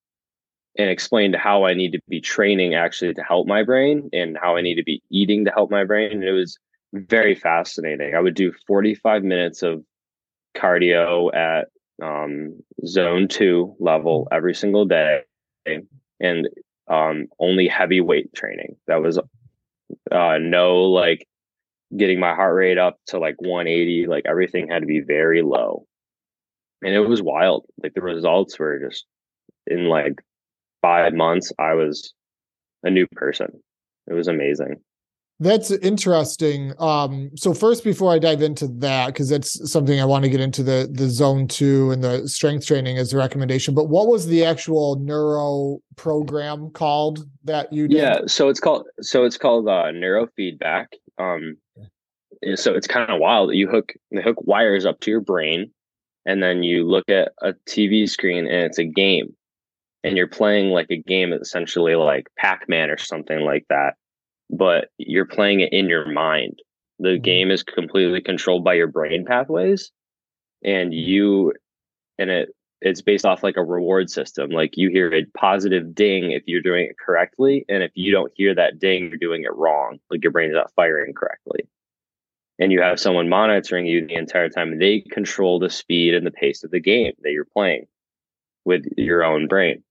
and 0.79 0.91
explained 0.91 1.35
how 1.37 1.65
I 1.65 1.75
need 1.75 1.93
to 1.93 2.01
be 2.09 2.21
training 2.21 2.75
actually 2.75 3.15
to 3.15 3.23
help 3.23 3.47
my 3.47 3.63
brain 3.63 4.11
and 4.13 4.39
how 4.41 4.57
I 4.57 4.63
need 4.63 4.77
to 4.77 4.85
be 4.85 5.03
eating 5.11 5.45
to 5.45 5.51
help 5.51 5.71
my 5.71 5.85
brain. 5.85 6.13
And 6.13 6.25
it 6.25 6.33
was 6.33 6.59
very 6.93 7.35
fascinating. 7.35 8.15
I 8.15 8.21
would 8.21 8.35
do 8.35 8.53
45 8.67 9.23
minutes 9.23 9.63
of 9.63 9.85
cardio 10.57 11.35
at 11.35 11.69
um, 12.03 12.61
zone 12.87 13.29
two 13.29 13.75
level 13.79 14.29
every 14.31 14.55
single 14.55 14.85
day 14.85 15.23
and 16.21 16.49
um, 16.89 17.27
only 17.39 17.69
heavy 17.69 18.01
weight 18.01 18.33
training. 18.35 18.77
That 18.87 19.03
was 19.03 19.19
uh, 19.19 20.39
no 20.41 20.83
like 20.83 21.27
getting 21.97 22.21
my 22.21 22.35
heart 22.35 22.55
rate 22.55 22.79
up 22.79 22.99
to 23.09 23.19
like 23.19 23.37
180. 23.41 24.07
Like 24.07 24.25
everything 24.27 24.69
had 24.69 24.81
to 24.81 24.87
be 24.87 25.01
very 25.01 25.43
low. 25.43 25.87
And 26.83 26.95
it 26.95 27.01
was 27.01 27.23
wild. 27.23 27.67
Like 27.83 27.95
the 27.95 28.03
results 28.03 28.59
were 28.59 28.79
just 28.79 29.07
in 29.67 29.89
like 29.89 30.15
five 30.83 31.15
months, 31.15 31.53
I 31.59 31.75
was 31.75 32.13
a 32.83 32.91
new 32.91 33.07
person. 33.13 33.49
It 34.07 34.15
was 34.15 34.29
amazing. 34.29 34.77
That's 35.39 35.71
interesting. 35.71 36.73
Um, 36.79 37.31
so 37.37 37.53
first, 37.53 37.85
before 37.85 38.11
I 38.11 38.19
dive 38.19 38.41
into 38.41 38.69
that, 38.79 39.09
because 39.09 39.29
that's 39.29 39.71
something 39.71 40.01
I 40.01 40.05
want 40.07 40.25
to 40.25 40.31
get 40.31 40.41
into 40.41 40.63
the 40.63 40.89
the 40.91 41.11
zone 41.11 41.47
two 41.47 41.91
and 41.91 42.03
the 42.03 42.27
strength 42.27 42.67
training 42.67 42.97
as 42.97 43.13
a 43.13 43.19
recommendation. 43.19 43.75
But 43.75 43.89
what 43.89 44.07
was 44.07 44.27
the 44.27 44.47
actual 44.47 44.97
neuro 44.97 45.81
program 45.97 46.71
called 46.71 47.29
that 47.45 47.71
you 47.71 47.87
did? 47.87 47.99
Yeah, 47.99 48.21
so 48.27 48.49
it's 48.49 48.61
called 48.61 48.87
so 49.03 49.25
it's 49.25 49.37
called 49.37 49.69
uh, 49.69 49.93
neurofeedback. 49.93 50.87
Um, 51.19 51.59
so 52.55 52.75
it's 52.75 52.87
kind 52.87 53.11
of 53.11 53.21
wild. 53.21 53.55
You 53.55 53.69
hook 53.69 53.93
the 54.11 54.23
hook 54.23 54.39
wires 54.41 54.87
up 54.87 55.01
to 55.01 55.11
your 55.11 55.21
brain, 55.21 55.71
and 56.25 56.43
then 56.43 56.63
you 56.63 56.89
look 56.89 57.11
at 57.11 57.33
a 57.43 57.53
TV 57.69 58.09
screen, 58.09 58.47
and 58.47 58.65
it's 58.65 58.79
a 58.79 58.85
game, 58.85 59.37
and 60.03 60.17
you're 60.17 60.29
playing 60.29 60.71
like 60.71 60.91
a 60.91 60.97
game, 60.97 61.35
essentially 61.35 61.95
like 61.95 62.27
Pac 62.39 62.71
Man 62.71 62.89
or 62.89 62.97
something 62.97 63.41
like 63.41 63.67
that 63.69 63.97
but 64.51 64.89
you're 64.99 65.27
playing 65.27 65.61
it 65.61 65.73
in 65.73 65.89
your 65.89 66.11
mind. 66.11 66.61
The 66.99 67.11
mm-hmm. 67.11 67.23
game 67.23 67.51
is 67.51 67.63
completely 67.63 68.21
controlled 68.21 68.65
by 68.65 68.75
your 68.75 68.87
brain 68.87 69.25
pathways 69.25 69.91
and 70.65 70.95
you 70.95 71.53
and 72.19 72.31
it 72.31 72.51
it's 72.83 73.03
based 73.03 73.25
off 73.25 73.43
like 73.43 73.57
a 73.57 73.65
reward 73.65 74.11
system. 74.11 74.51
Like 74.51 74.77
you 74.77 74.91
hear 74.91 75.13
a 75.13 75.25
positive 75.37 75.95
ding 75.95 76.33
if 76.33 76.43
you're 76.47 76.61
doing 76.61 76.85
it 76.85 76.99
correctly. 76.99 77.65
And 77.69 77.83
if 77.83 77.91
you 77.95 78.13
don't 78.13 78.33
hear 78.37 78.55
that 78.55 78.79
ding, 78.79 79.09
you're 79.09 79.17
doing 79.17 79.45
it 79.45 79.55
wrong. 79.57 79.99
Like 80.11 80.23
your 80.23 80.31
brain's 80.31 80.55
not 80.55 80.73
firing 80.77 81.15
correctly. 81.15 81.67
And 82.59 82.71
you 82.71 82.83
have 82.83 83.01
someone 83.01 83.29
monitoring 83.29 83.87
you 83.87 84.07
the 84.07 84.15
entire 84.15 84.51
time. 84.51 84.79
They 84.79 85.01
control 85.01 85.59
the 85.59 85.71
speed 85.71 86.15
and 86.15 86.27
the 86.27 86.31
pace 86.31 86.65
of 86.65 86.71
the 86.71 86.81
game 86.81 87.13
that 87.23 87.33
you're 87.33 87.47
playing 87.47 87.87
with 88.65 88.85
your 88.97 89.25
own 89.25 89.49
brain. 89.49 89.83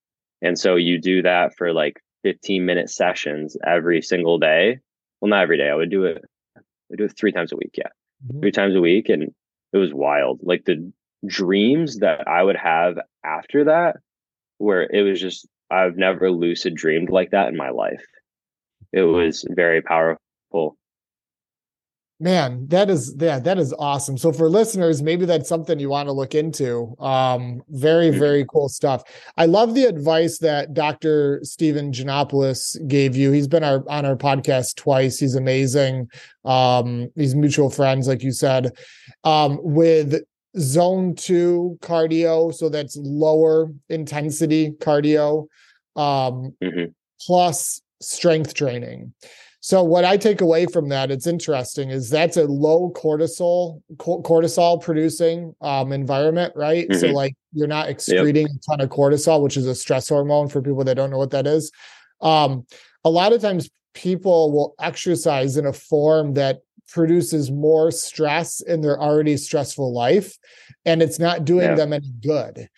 And 0.42 0.58
so 0.58 0.76
you 0.76 1.00
do 1.00 1.24
that 1.24 1.56
for 1.56 1.74
like 1.74 2.02
15 2.26 2.66
minute 2.66 2.90
sessions 2.90 3.56
every 3.64 4.02
single 4.02 4.40
day. 4.40 4.80
Well, 5.22 5.30
not 5.30 5.44
every 5.44 5.60
day. 5.60 5.70
I 5.70 5.76
would 5.76 5.92
do 5.92 6.06
it. 6.06 6.24
I 6.58 6.62
would 6.90 6.98
do 6.98 7.06
it 7.06 7.14
three 7.16 7.32
times 7.32 7.52
a 7.54 7.56
week. 7.56 7.76
Yeah. 7.78 7.90
Mm-hmm. 8.28 8.40
Three 8.40 8.52
times 8.52 8.76
a 8.76 8.82
week. 8.82 9.10
And 9.10 9.32
it 9.72 9.78
was 9.78 9.94
wild. 9.94 10.40
Like 10.42 10.66
the 10.66 10.92
dreams 11.28 12.00
that 12.00 12.28
I 12.28 12.42
would 12.42 12.56
have 12.56 12.98
after 13.24 13.66
that, 13.66 13.98
where 14.58 14.82
it 14.82 15.04
was 15.04 15.22
just, 15.22 15.48
I've 15.70 15.98
never 15.98 16.32
lucid 16.32 16.74
dreamed 16.74 17.12
like 17.12 17.30
that 17.30 17.50
in 17.50 17.58
my 17.58 17.70
life. 17.70 18.04
It 18.92 19.04
was 19.04 19.46
very 19.48 19.84
powerful 19.84 20.78
Man, 22.18 22.66
that 22.68 22.90
is 22.90 23.14
yeah, 23.20 23.40
that 23.40 23.58
is 23.58 23.74
awesome. 23.78 24.18
So 24.18 24.32
for 24.32 24.50
listeners, 24.50 25.04
maybe 25.04 25.26
that's 25.26 25.50
something 25.50 25.80
you 25.80 25.90
want 25.90 26.08
to 26.08 26.14
look 26.14 26.34
into. 26.34 26.96
Um, 26.98 27.62
very, 27.68 28.10
mm-hmm. 28.10 28.20
very 28.20 28.46
cool 28.46 28.70
stuff. 28.70 29.04
I 29.36 29.48
love 29.48 29.76
the 29.76 29.84
advice 29.84 30.38
that 30.40 30.74
Dr. 30.74 31.42
Stephen 31.44 31.92
Janopoulos 31.92 32.88
gave 32.88 33.18
you. 33.18 33.34
He's 33.34 33.50
been 33.50 33.66
our 33.66 33.84
on 33.90 34.06
our 34.06 34.16
podcast 34.16 34.78
twice. 34.78 35.20
He's 35.20 35.36
amazing. 35.36 36.10
Um, 36.46 37.10
he's 37.16 37.36
mutual 37.36 37.70
friends, 37.70 38.08
like 38.08 38.24
you 38.24 38.32
said. 38.32 38.72
Um, 39.26 39.60
with 39.62 40.24
zone 40.58 41.16
two 41.16 41.78
cardio, 41.82 42.54
so 42.54 42.70
that's 42.70 42.96
lower 42.96 43.74
intensity 43.90 44.72
cardio, 44.80 45.48
um, 45.98 46.56
mm-hmm. 46.64 46.92
plus 47.20 47.82
strength 48.02 48.54
training. 48.54 49.14
So 49.66 49.82
what 49.82 50.06
I 50.06 50.16
take 50.16 50.42
away 50.42 50.68
from 50.68 50.90
that, 50.90 51.10
it's 51.10 51.26
interesting, 51.26 51.90
is 51.90 52.08
that's 52.08 52.38
a 52.38 52.44
low 52.44 52.92
cortisol 52.96 53.82
cortisol 53.98 54.80
producing 54.80 55.56
um, 55.60 55.92
environment, 55.92 56.54
right? 56.56 56.88
Mm-hmm. 56.88 57.00
So 57.00 57.08
like 57.08 57.34
you're 57.52 57.66
not 57.66 57.90
excreting 57.90 58.46
yep. 58.46 58.56
a 58.58 58.60
ton 58.70 58.82
of 58.82 58.92
cortisol, 58.92 59.42
which 59.42 59.58
is 59.58 59.66
a 59.66 59.74
stress 59.74 60.08
hormone 60.08 60.50
for 60.50 60.62
people 60.62 60.84
that 60.84 60.94
don't 60.94 61.10
know 61.10 61.18
what 61.18 61.32
that 61.32 61.48
is. 61.48 61.72
Um, 62.22 62.68
a 63.04 63.10
lot 63.10 63.34
of 63.34 63.42
times 63.42 63.72
people 63.96 64.52
will 64.52 64.76
exercise 64.80 65.58
in 65.58 65.66
a 65.66 65.74
form 65.74 66.36
that 66.36 66.60
produces 66.88 67.50
more 67.50 67.90
stress 67.90 68.62
in 68.62 68.82
their 68.82 69.02
already 69.02 69.36
stressful 69.36 69.92
life, 69.92 70.38
and 70.86 71.02
it's 71.02 71.18
not 71.18 71.44
doing 71.44 71.70
yeah. 71.70 71.76
them 71.76 71.92
any 71.92 72.12
good. 72.22 72.70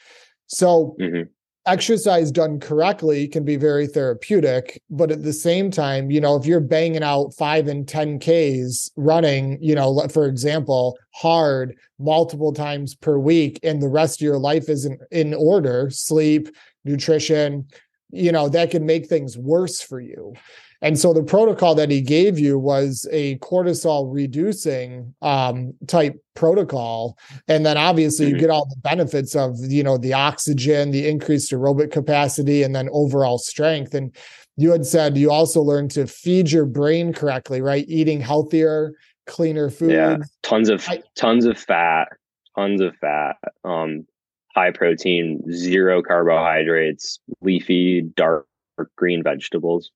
So 0.47 0.95
mm-hmm 1.02 1.23
exercise 1.67 2.32
done 2.32 2.60
correctly 2.60 3.27
can 3.27 3.43
be 3.43 3.58
very 3.58 3.86
therapeutic 3.86 4.82
but 4.89 5.12
at 5.12 5.23
the 5.23 5.34
same 5.34 5.69
time 5.69 6.10
you 6.10 6.21
know 6.21 6.38
if 6.38 6.45
you're 6.45 6.62
banging 6.62 7.03
out 7.03 7.34
5 7.34 7.67
and 7.67 7.88
10 7.88 8.19
ks 8.19 8.89
running 8.95 9.58
you 9.62 9.75
know 9.75 10.08
for 10.08 10.25
example 10.25 10.97
hard 11.13 11.75
multiple 11.99 12.53
times 12.53 12.95
per 12.95 13.17
week 13.17 13.60
and 13.63 13.82
the 13.82 13.89
rest 13.89 14.21
of 14.21 14.25
your 14.25 14.38
life 14.38 14.69
isn't 14.69 14.99
in 15.12 15.34
order 15.34 15.89
sleep 15.89 16.48
nutrition 16.85 17.67
you 18.12 18.31
know 18.31 18.48
that 18.48 18.71
can 18.71 18.85
make 18.85 19.08
things 19.08 19.37
worse 19.37 19.81
for 19.81 20.00
you 20.00 20.33
and 20.82 20.98
so 20.98 21.13
the 21.13 21.23
protocol 21.23 21.75
that 21.75 21.90
he 21.90 22.02
gave 22.02 22.38
you 22.38 22.60
was 22.60 23.08
a 23.12 23.38
cortisol 23.40 24.13
reducing 24.13 25.13
um, 25.21 25.73
type 25.88 26.21
protocol. 26.36 27.17
And 27.48 27.65
then 27.65 27.78
obviously 27.78 28.28
mm-hmm. 28.28 28.36
you 28.36 28.42
get 28.42 28.50
all 28.50 28.67
the 28.67 28.80
benefits 28.82 29.36
of, 29.36 29.58
you 29.60 29.84
know, 29.84 29.98
the 29.98 30.13
oxygen, 30.13 30.92
the 30.92 31.08
increased 31.08 31.52
aerobic 31.52 31.92
capacity, 31.92 32.62
and 32.63 32.75
then 32.75 32.90
overall 32.92 33.40
strength. 33.40 33.96
And 33.96 34.15
you 34.56 34.71
had 34.71 34.86
said 34.86 35.17
you 35.17 35.32
also 35.32 35.62
learned 35.62 35.92
to 35.92 36.06
feed 36.06 36.52
your 36.52 36.65
brain 36.65 37.12
correctly, 37.12 37.62
right? 37.62 37.86
Eating 37.88 38.21
healthier, 38.21 38.94
cleaner 39.25 39.69
food. 39.69 39.92
Yeah. 39.92 40.17
Tons 40.44 40.69
of 40.69 40.88
I, 40.88 41.02
tons 41.15 41.46
of 41.46 41.58
fat, 41.58 42.10
tons 42.56 42.82
of 42.82 42.96
fat. 42.98 43.38
Um, 43.63 44.06
high 44.54 44.71
protein, 44.71 45.44
zero 45.52 46.02
carbohydrates, 46.02 47.19
leafy, 47.42 48.02
dark 48.02 48.48
green 48.96 49.23
vegetables 49.23 49.92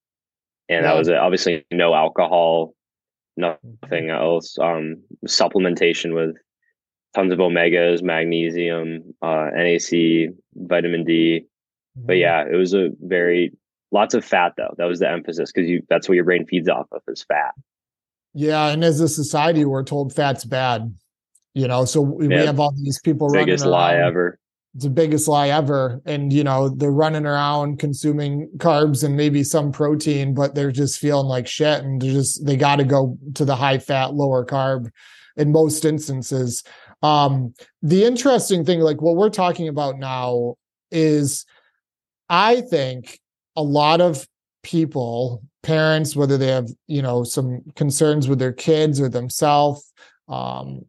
and 0.72 0.84
yeah. 0.84 0.92
that 0.92 0.98
was 0.98 1.08
it. 1.08 1.18
Obviously, 1.18 1.66
no 1.72 1.94
alcohol, 1.94 2.74
nothing 3.38 3.60
mm-hmm. 3.82 4.10
else. 4.10 4.58
Um, 4.58 5.04
supplementation 5.28 6.16
with 6.16 6.36
tons 7.14 7.34
of 7.34 7.40
omegas, 7.40 8.02
magnesium, 8.02 9.14
uh, 9.22 9.50
NAC, 9.54 10.34
vitamin 10.56 11.04
D. 11.04 11.42
Mm-hmm. 11.42 12.08
But 12.08 12.18
yeah, 12.18 12.46
it 12.50 12.56
was 12.56 12.74
a 12.74 12.90
very 13.02 13.54
lots 13.92 14.14
of 14.14 14.24
fat 14.24 14.54
though. 14.58 14.74
That 14.78 14.86
was 14.86 15.00
the 15.00 15.10
emphasis 15.10 15.52
because 15.52 15.70
you 15.70 15.84
that's 15.90 16.08
what 16.08 16.16
your 16.16 16.26
brain 16.26 16.46
feeds 16.46 16.70
off 16.70 16.88
of 16.92 17.02
is 17.08 17.24
fat. 17.24 17.54
Yeah, 18.34 18.68
and 18.68 18.84
as 18.84 19.02
a 19.02 19.10
society, 19.10 19.66
we're 19.66 19.84
told 19.84 20.16
fat's 20.16 20.46
bad. 20.46 20.96
You 21.54 21.68
know, 21.68 21.84
so 21.84 22.00
we, 22.00 22.30
yeah. 22.30 22.40
we 22.40 22.46
have 22.46 22.62
all 22.62 22.72
these 22.72 23.02
people 23.02 23.30
biggest 23.30 23.66
running 23.66 23.74
lie 23.74 23.96
ever. 23.96 24.40
It's 24.76 24.86
the 24.86 24.90
biggest 24.90 25.28
lie 25.28 25.50
ever, 25.50 26.02
and 26.06 26.32
you 26.32 26.44
know 26.44 26.70
they're 26.70 26.92
running 26.92 27.26
around 27.26 27.80
consuming 27.80 28.50
carbs 28.58 29.04
and 29.04 29.18
maybe 29.18 29.44
some 29.44 29.72
protein, 29.72 30.34
but 30.34 30.56
they're 30.56 30.72
just 30.72 31.00
feeling 31.00 31.28
like 31.28 31.46
shit, 31.46 31.84
and 31.84 32.02
they're 32.02 32.14
just 32.14 32.46
they 32.46 32.56
got 32.56 32.78
to 32.78 32.86
go 32.86 33.18
to 33.36 33.44
the 33.44 33.56
high 33.56 33.80
fat, 33.80 34.14
lower 34.14 34.46
carb. 34.46 34.90
In 35.38 35.52
most 35.52 35.86
instances, 35.86 36.64
um, 37.04 37.54
the 37.82 38.04
interesting 38.06 38.64
thing, 38.66 38.80
like 38.80 39.02
what 39.02 39.16
we're 39.16 39.30
talking 39.30 39.68
about 39.68 39.98
now, 39.98 40.56
is 40.90 41.46
I 42.30 42.62
think 42.62 43.20
a 43.58 43.64
lot 43.64 44.00
of 44.00 44.26
people 44.64 45.44
parents 45.64 46.16
whether 46.16 46.38
they 46.38 46.48
have 46.48 46.70
you 46.88 47.02
know 47.02 47.24
some 47.24 47.62
concerns 47.76 48.28
with 48.28 48.40
their 48.40 48.54
kids 48.54 49.00
or 49.00 49.10
themselves 49.10 49.92
um, 50.28 50.86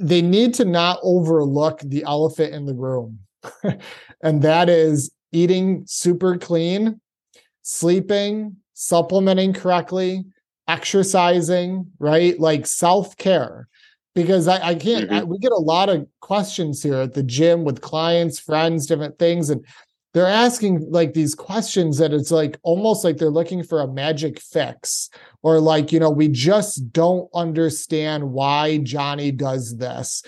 they 0.00 0.22
need 0.22 0.54
to 0.54 0.64
not 0.64 0.98
overlook 1.02 1.80
the 1.80 2.04
elephant 2.04 2.54
in 2.54 2.66
the 2.66 2.74
room. 2.74 3.18
And 4.22 4.40
that 4.42 4.68
is 4.68 5.10
eating 5.32 5.84
super 5.86 6.38
clean 6.38 7.00
sleeping 7.62 8.56
supplementing 8.74 9.52
correctly 9.52 10.24
exercising 10.68 11.86
right? 11.98 12.38
Like 12.38 12.66
self-care. 12.66 13.68
Because 14.14 14.46
i, 14.46 14.68
I 14.68 14.74
can't 14.74 15.06
mm-hmm. 15.06 15.14
I, 15.14 15.24
we 15.24 15.38
get 15.38 15.52
a 15.52 15.56
lot 15.56 15.88
of 15.88 16.06
questions 16.20 16.82
here 16.82 16.96
at 16.96 17.14
the 17.14 17.22
gym 17.22 17.64
with 17.64 17.80
clients 17.80 18.38
friends 18.38 18.86
different 18.86 19.18
things. 19.18 19.50
And 19.50 19.64
they're 20.14 20.26
asking 20.26 20.86
like 20.90 21.14
these 21.14 21.34
questions 21.34 21.98
that 21.98 22.12
it's 22.12 22.30
like 22.30 22.58
almost 22.62 23.04
like 23.04 23.16
they're 23.16 23.30
looking 23.30 23.62
for 23.62 23.80
a 23.80 23.88
magic 23.88 24.40
fix 24.40 25.08
or 25.42 25.58
like 25.58 25.92
you 25.92 25.98
know 25.98 26.10
we 26.10 26.28
just 26.28 26.92
don't 26.92 27.28
understand 27.34 28.30
why 28.30 28.78
johnny 28.78 29.30
does 29.30 29.76
this. 29.76 30.22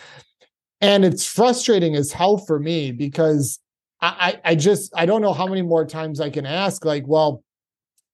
And 0.81 1.05
it's 1.05 1.27
frustrating 1.27 1.95
as 1.97 2.13
hell 2.13 2.39
for 2.39 2.59
me 2.59 2.93
because 2.93 3.59
i 4.01 4.39
i 4.45 4.55
just 4.55 4.93
i 4.97 5.07
don't 5.07 5.23
know 5.23 5.33
how 5.33 5.47
many 5.47 5.63
more 5.63 5.87
times 5.87 6.21
i 6.21 6.29
can 6.29 6.45
ask 6.45 6.85
like 6.85 7.05
well 7.07 7.43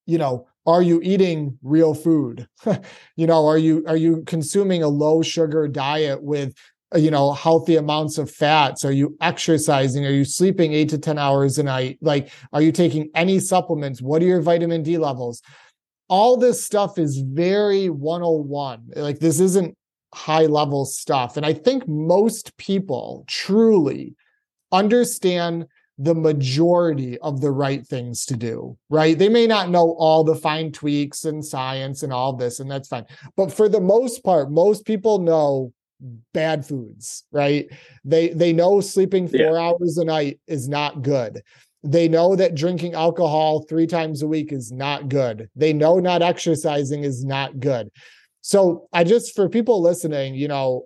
you 0.06 0.18
know 0.18 0.46
are 0.66 0.82
you 0.82 1.00
eating 1.02 1.58
real 1.62 1.94
food? 1.94 2.46
You 3.16 3.26
know 3.26 3.46
are 3.46 3.58
you 3.58 3.84
are 3.86 3.96
you 3.96 4.22
consuming 4.26 4.82
a 4.82 4.88
low 4.88 5.20
sugar 5.20 5.68
diet 5.68 6.22
with 6.22 6.54
you 6.97 7.11
know 7.11 7.32
healthy 7.32 7.76
amounts 7.76 8.18
of 8.18 8.30
fats. 8.30 8.84
Are 8.84 8.93
you 8.93 9.16
exercising? 9.20 10.05
Are 10.07 10.11
you 10.11 10.24
sleeping 10.24 10.72
8 10.72 10.88
to 10.91 10.99
10 10.99 11.18
hours 11.18 11.59
a 11.59 11.62
night? 11.62 11.99
Like 12.01 12.30
are 12.53 12.62
you 12.62 12.72
taking 12.72 13.11
any 13.14 13.38
supplements? 13.41 14.03
What 14.03 14.22
are 14.22 14.26
your 14.26 14.43
vitamin 14.43 14.82
D 14.82 14.99
levels? 14.99 15.43
All 16.09 16.36
this 16.36 16.64
stuff 16.64 16.99
is 16.99 17.18
very 17.18 17.88
101 17.88 18.93
like 18.97 19.20
this 19.20 19.38
isn't 19.41 19.76
high 20.12 20.47
level 20.47 20.84
stuff. 20.84 21.36
And 21.36 21.47
i 21.47 21.53
think 21.53 21.86
most 21.86 22.57
people 22.57 23.24
truly 23.28 24.16
understand 24.72 25.66
the 25.99 26.14
majority 26.14 27.18
of 27.18 27.43
the 27.43 27.51
right 27.51 27.86
things 27.86 28.24
to 28.24 28.34
do, 28.34 28.76
right? 28.88 29.18
They 29.18 29.28
may 29.28 29.47
not 29.47 29.68
know 29.68 29.95
all 29.99 30.24
the 30.24 30.34
fine 30.34 30.72
tweaks 30.72 31.26
and 31.26 31.45
science 31.45 32.03
and 32.03 32.11
all 32.11 32.32
this, 32.32 32.59
and 32.59 32.70
that's 32.70 32.88
fine. 32.88 33.05
But 33.36 33.53
for 33.53 33.68
the 33.68 33.82
most 33.82 34.24
part, 34.24 34.51
most 34.51 34.86
people 34.86 35.18
know 35.18 35.74
bad 36.32 36.66
foods, 36.66 37.24
right? 37.32 37.66
They 38.05 38.28
they 38.28 38.53
know 38.53 38.80
sleeping 38.80 39.28
4 39.28 39.40
yeah. 39.40 39.57
hours 39.57 39.98
a 39.98 40.05
night 40.05 40.40
is 40.46 40.68
not 40.68 41.03
good. 41.03 41.42
They 41.82 42.09
know 42.09 42.36
that 42.36 42.55
drinking 42.55 42.94
alcohol 42.94 43.64
3 43.68 43.86
times 43.86 44.22
a 44.22 44.26
week 44.26 44.53
is 44.53 44.70
not 44.70 45.09
good. 45.09 45.48
They 45.57 45.72
know 45.72 45.98
not 45.98 46.22
exercising 46.22 47.05
is 47.05 47.24
not 47.24 47.59
good. 47.61 47.88
So, 48.42 48.88
I 48.92 49.05
just 49.05 49.34
for 49.34 49.48
people 49.48 49.82
listening, 49.82 50.34
you 50.34 50.48
know, 50.48 50.84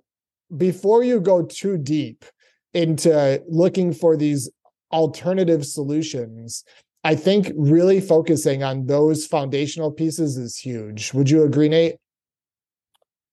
before 0.57 1.03
you 1.03 1.19
go 1.19 1.43
too 1.43 1.77
deep 1.77 2.25
into 2.73 3.41
looking 3.47 3.93
for 3.93 4.17
these 4.17 4.49
alternative 4.91 5.65
solutions, 5.65 6.63
I 7.03 7.15
think 7.15 7.51
really 7.55 8.01
focusing 8.01 8.63
on 8.63 8.87
those 8.87 9.25
foundational 9.25 9.91
pieces 9.91 10.37
is 10.37 10.57
huge. 10.57 11.13
Would 11.13 11.29
you 11.29 11.43
agree, 11.43 11.69
Nate? 11.69 11.95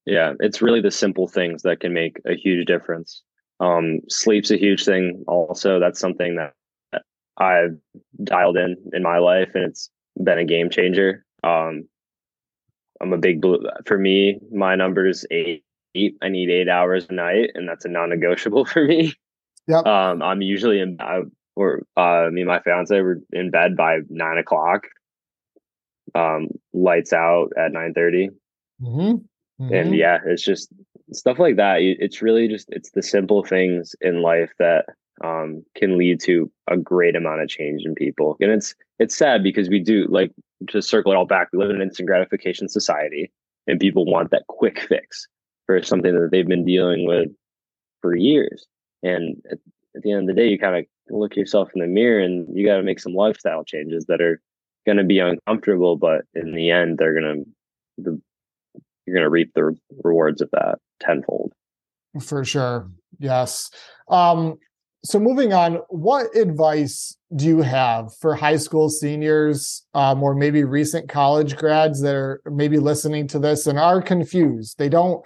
Yeah, 0.07 0.33
it's 0.41 0.63
really 0.63 0.81
the 0.81 0.91
simple 0.91 1.29
things 1.29 1.63
that 1.63 1.81
can 1.81 1.93
make 1.93 2.19
a 2.27 2.35
huge 2.35 2.67
difference. 2.67 3.23
Um, 3.61 4.01
sleep's 4.09 4.51
a 4.51 4.59
huge 4.59 4.85
thing. 4.85 5.25
Also, 5.29 5.79
that's 5.79 6.01
something 6.01 6.37
that 6.37 6.55
I've 7.37 7.79
dialed 8.25 8.57
in 8.57 8.77
in 8.93 9.03
my 9.03 9.19
life, 9.19 9.51
and 9.55 9.65
it's 9.65 9.91
been 10.23 10.39
a 10.39 10.45
game 10.45 10.71
changer. 10.71 11.25
Um, 11.45 11.89
I'm 13.01 13.13
a 13.13 13.19
big 13.19 13.41
blue. 13.41 13.61
For 13.87 13.99
me, 13.99 14.41
my 14.53 14.75
number 14.75 15.07
is 15.07 15.27
eight. 15.31 15.65
eight. 15.95 16.17
I 16.23 16.29
need 16.29 16.51
eight 16.51 16.69
hours 16.69 17.07
a 17.09 17.15
night, 17.15 17.51
and 17.55 17.69
that's 17.69 17.85
a 17.85 17.89
non-negotiable 17.89 18.65
for 18.73 18.85
me. 18.85 19.15
Yep. 19.69 19.87
Um, 19.87 20.23
I'm 20.23 20.43
usually 20.43 20.81
in, 20.81 20.97
I, 21.01 21.21
or 21.55 21.83
uh, 21.97 22.29
me 22.31 22.41
and 22.41 22.49
my 22.49 22.61
fiance 22.61 23.01
were 23.01 23.21
in 23.33 23.51
bed 23.51 23.77
by 23.77 23.99
nine 24.09 24.39
o'clock. 24.39 24.89
Um, 26.15 26.49
lights 26.73 27.13
out 27.13 27.51
at 27.57 27.73
nine 27.73 27.95
thirty. 27.95 28.31
Mm-hmm. 28.83 29.25
Mm-hmm. 29.63 29.75
And 29.75 29.95
yeah, 29.95 30.19
it's 30.27 30.43
just 30.43 30.73
stuff 31.13 31.39
like 31.39 31.57
that. 31.57 31.79
It's 31.81 32.23
really 32.23 32.49
just 32.49 32.69
it's 32.71 32.91
the 32.91 33.03
simple 33.03 33.45
things 33.45 33.95
in 34.01 34.23
life 34.23 34.51
that 34.59 34.87
um, 35.23 35.65
can 35.77 35.97
lead 35.99 36.21
to 36.23 36.51
a 36.69 36.77
great 36.77 37.15
amount 37.15 37.43
of 37.43 37.49
change 37.49 37.83
in 37.85 37.95
people. 37.95 38.37
And 38.41 38.51
it's 38.51 38.75
it's 38.99 39.17
sad 39.17 39.43
because 39.43 39.69
we 39.69 39.79
do 39.79 40.07
like 40.09 40.33
to 40.69 40.83
circle 40.83 41.13
it 41.13 41.17
all 41.17 41.27
back. 41.27 41.49
We 41.53 41.59
live 41.59 41.71
in 41.71 41.77
an 41.77 41.83
instant 41.83 42.09
gratification 42.09 42.69
society, 42.69 43.31
and 43.67 43.79
people 43.79 44.05
want 44.05 44.31
that 44.31 44.47
quick 44.49 44.81
fix 44.81 45.29
for 45.67 45.81
something 45.83 46.13
that 46.15 46.31
they've 46.33 46.47
been 46.47 46.65
dealing 46.65 47.07
with 47.07 47.29
for 48.01 48.17
years. 48.17 48.67
And 49.03 49.41
at, 49.51 49.59
at 49.95 50.03
the 50.03 50.13
end 50.13 50.29
of 50.29 50.35
the 50.35 50.41
day, 50.41 50.49
you 50.49 50.59
kind 50.59 50.77
of 50.77 50.87
look 51.17 51.37
yourself 51.37 51.71
in 51.75 51.81
the 51.81 51.87
mirror 51.87 52.21
and 52.21 52.47
you 52.57 52.67
got 52.67 52.77
to 52.77 52.83
make 52.83 52.99
some 52.99 53.15
lifestyle 53.15 53.65
changes 53.65 54.07
that 54.07 54.21
are 54.21 54.41
going 54.87 54.99
to 54.99 55.05
be 55.05 55.19
uncomfortable, 55.19 55.97
but 55.97 56.23
in 56.35 56.53
the 56.53 56.71
end, 56.71 56.99
they're 56.99 57.19
going 57.19 57.45
to 57.45 58.03
the 58.03 58.21
you're 59.07 59.15
going 59.15 59.25
to 59.25 59.31
reap 59.31 59.53
the 59.55 59.77
rewards 60.05 60.41
of 60.41 60.51
that 60.53 60.79
tenfold. 61.01 61.53
For 62.21 62.45
sure. 62.45 62.91
Yes. 63.19 63.71
Um, 64.09 64.59
so 65.05 65.19
moving 65.19 65.53
on, 65.53 65.81
what 65.89 66.35
advice 66.37 67.17
do 67.35 67.47
you 67.47 67.63
have 67.63 68.15
for 68.15 68.37
high 68.37 68.57
school 68.57 68.89
seniors 68.89 69.85
um, 69.95 70.23
or 70.23 70.35
maybe 70.35 70.63
recent 70.63 71.09
college 71.09 71.57
grads 71.57 72.01
that 72.03 72.15
are 72.15 72.41
maybe 72.47 72.79
listening 72.79 73.27
to 73.29 73.39
this 73.39 73.67
and 73.67 73.79
are 73.79 74.01
confused? 74.01 74.79
They 74.79 74.89
don't 74.89 75.25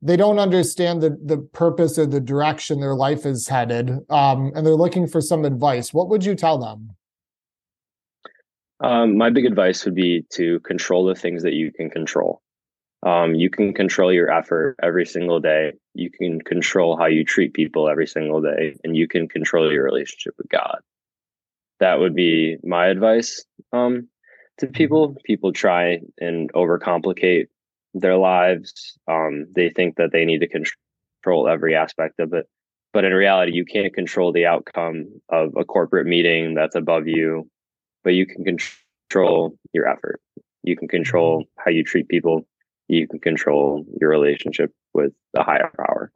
they 0.00 0.16
don't 0.16 0.38
understand 0.38 1.02
the 1.02 1.18
the 1.24 1.38
purpose 1.38 1.98
or 1.98 2.06
the 2.06 2.20
direction 2.20 2.80
their 2.80 2.94
life 2.94 3.26
is 3.26 3.48
headed, 3.48 3.90
um, 4.08 4.52
and 4.54 4.64
they're 4.66 4.74
looking 4.74 5.06
for 5.06 5.20
some 5.20 5.44
advice. 5.44 5.92
What 5.92 6.08
would 6.08 6.24
you 6.24 6.34
tell 6.34 6.56
them? 6.58 6.90
Um, 8.80 9.18
my 9.18 9.28
big 9.28 9.44
advice 9.44 9.84
would 9.84 9.96
be 9.96 10.24
to 10.30 10.60
control 10.60 11.04
the 11.04 11.16
things 11.16 11.42
that 11.42 11.54
you 11.54 11.72
can 11.72 11.90
control. 11.90 12.40
Um, 13.04 13.34
you 13.34 13.48
can 13.48 13.72
control 13.72 14.12
your 14.12 14.30
effort 14.30 14.76
every 14.82 15.06
single 15.06 15.40
day. 15.40 15.72
You 15.94 16.10
can 16.10 16.40
control 16.40 16.96
how 16.96 17.06
you 17.06 17.24
treat 17.24 17.54
people 17.54 17.88
every 17.88 18.06
single 18.06 18.42
day, 18.42 18.76
and 18.82 18.96
you 18.96 19.06
can 19.06 19.28
control 19.28 19.72
your 19.72 19.84
relationship 19.84 20.34
with 20.36 20.48
God. 20.48 20.80
That 21.80 22.00
would 22.00 22.14
be 22.14 22.56
my 22.64 22.86
advice 22.86 23.44
um, 23.72 24.08
to 24.58 24.66
people. 24.66 25.16
People 25.24 25.52
try 25.52 26.00
and 26.18 26.52
overcomplicate 26.54 27.46
their 27.94 28.16
lives. 28.16 28.98
Um, 29.06 29.46
they 29.54 29.70
think 29.70 29.96
that 29.96 30.10
they 30.12 30.24
need 30.24 30.40
to 30.40 30.48
control 30.48 31.48
every 31.48 31.76
aspect 31.76 32.18
of 32.18 32.32
it, 32.32 32.48
but 32.92 33.04
in 33.04 33.12
reality, 33.12 33.52
you 33.52 33.64
can't 33.64 33.94
control 33.94 34.32
the 34.32 34.46
outcome 34.46 35.06
of 35.28 35.54
a 35.56 35.64
corporate 35.64 36.06
meeting 36.06 36.54
that's 36.54 36.74
above 36.74 37.06
you, 37.06 37.48
but 38.02 38.14
you 38.14 38.26
can 38.26 38.44
control 38.44 39.56
your 39.72 39.86
effort. 39.86 40.20
You 40.64 40.76
can 40.76 40.88
control 40.88 41.42
mm-hmm. 41.42 41.62
how 41.64 41.70
you 41.70 41.84
treat 41.84 42.08
people 42.08 42.46
you 42.88 43.06
can 43.06 43.20
control 43.20 43.84
your 44.00 44.10
relationship 44.10 44.72
with 44.94 45.12
the 45.34 45.42
higher 45.42 45.70
power 45.76 46.10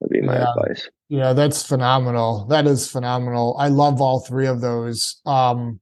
would 0.00 0.10
be 0.10 0.20
my 0.20 0.34
yeah. 0.34 0.52
advice. 0.56 0.88
Yeah 1.08 1.32
that's 1.32 1.62
phenomenal. 1.64 2.46
That 2.46 2.66
is 2.66 2.90
phenomenal. 2.90 3.56
I 3.58 3.68
love 3.68 4.00
all 4.00 4.20
three 4.20 4.46
of 4.46 4.60
those. 4.60 5.20
Um 5.26 5.80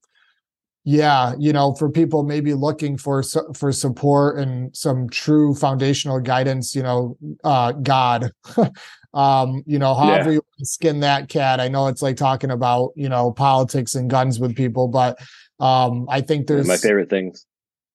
yeah 0.85 1.33
you 1.39 1.53
know 1.53 1.73
for 1.75 1.89
people 1.89 2.25
maybe 2.25 2.55
looking 2.55 2.97
for 2.97 3.23
for 3.55 3.71
support 3.71 4.37
and 4.37 4.75
some 4.77 5.09
true 5.09 5.55
foundational 5.55 6.19
guidance 6.19 6.75
you 6.75 6.83
know 6.83 7.17
uh 7.45 7.73
god. 7.73 8.31
Um 9.15 9.63
you 9.67 9.79
know 9.79 9.93
however 9.93 10.31
yeah. 10.31 10.41
you 10.59 10.65
skin 10.65 11.01
that 11.01 11.29
cat 11.29 11.61
i 11.61 11.69
know 11.69 11.87
it's 11.89 12.01
like 12.01 12.17
talking 12.17 12.51
about 12.51 12.93
you 12.97 13.11
know 13.11 13.31
politics 13.31 13.95
and 13.95 14.09
guns 14.09 14.41
with 14.41 14.57
people 14.57 14.89
but 14.89 15.19
um 15.61 16.07
i 16.09 16.23
think 16.23 16.47
there's 16.47 16.67
my 16.67 16.79
favorite 16.79 17.11
things 17.11 17.45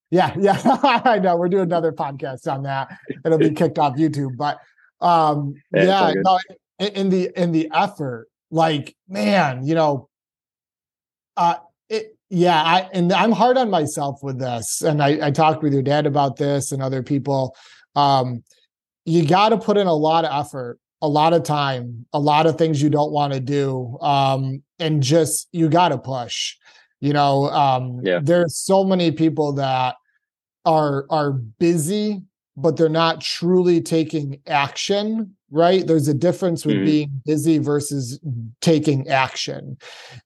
yeah, 0.09 0.33
yeah, 0.39 0.59
I 0.83 1.19
know. 1.19 1.35
We're 1.35 1.49
doing 1.49 1.63
another 1.63 1.91
podcast 1.91 2.51
on 2.51 2.63
that. 2.63 2.97
It'll 3.25 3.37
be 3.37 3.51
kicked 3.51 3.79
off 3.79 3.95
YouTube, 3.95 4.37
but 4.37 4.59
um, 5.01 5.55
yeah, 5.73 6.09
yeah 6.09 6.13
no, 6.17 6.39
in, 6.79 6.87
in 6.87 7.09
the 7.09 7.31
in 7.41 7.51
the 7.51 7.69
effort, 7.73 8.27
like 8.51 8.95
man, 9.07 9.65
you 9.65 9.75
know, 9.75 10.09
uh, 11.35 11.55
it 11.89 12.17
yeah, 12.29 12.61
I 12.61 12.89
and 12.93 13.11
I'm 13.13 13.31
hard 13.31 13.57
on 13.57 13.69
myself 13.69 14.19
with 14.21 14.39
this. 14.39 14.81
And 14.81 15.01
I, 15.01 15.27
I 15.27 15.31
talked 15.31 15.63
with 15.63 15.73
your 15.73 15.81
dad 15.81 16.05
about 16.05 16.37
this 16.37 16.71
and 16.71 16.81
other 16.81 17.03
people. 17.03 17.55
Um, 17.95 18.43
you 19.05 19.25
got 19.25 19.49
to 19.49 19.57
put 19.57 19.77
in 19.77 19.87
a 19.87 19.93
lot 19.93 20.25
of 20.25 20.45
effort, 20.45 20.79
a 21.01 21.07
lot 21.07 21.33
of 21.33 21.43
time, 21.43 22.05
a 22.11 22.19
lot 22.19 22.45
of 22.45 22.57
things 22.57 22.81
you 22.81 22.89
don't 22.89 23.11
want 23.11 23.33
to 23.33 23.39
do. 23.39 23.97
Um, 24.01 24.63
and 24.79 25.01
just 25.01 25.47
you 25.51 25.69
got 25.69 25.89
to 25.89 25.97
push. 25.97 26.55
You 26.99 27.13
know, 27.13 27.49
um, 27.49 28.01
yeah. 28.03 28.19
there's 28.21 28.57
so 28.57 28.83
many 28.83 29.11
people 29.11 29.53
that 29.53 29.95
are 30.65 31.05
are 31.09 31.31
busy, 31.31 32.21
but 32.55 32.77
they're 32.77 32.89
not 32.89 33.21
truly 33.21 33.81
taking 33.81 34.41
action 34.47 35.37
right? 35.51 35.87
There's 35.87 36.07
a 36.07 36.13
difference 36.13 36.65
with 36.65 36.77
mm-hmm. 36.77 36.85
being 36.85 37.21
busy 37.25 37.57
versus 37.57 38.19
taking 38.61 39.07
action. 39.07 39.77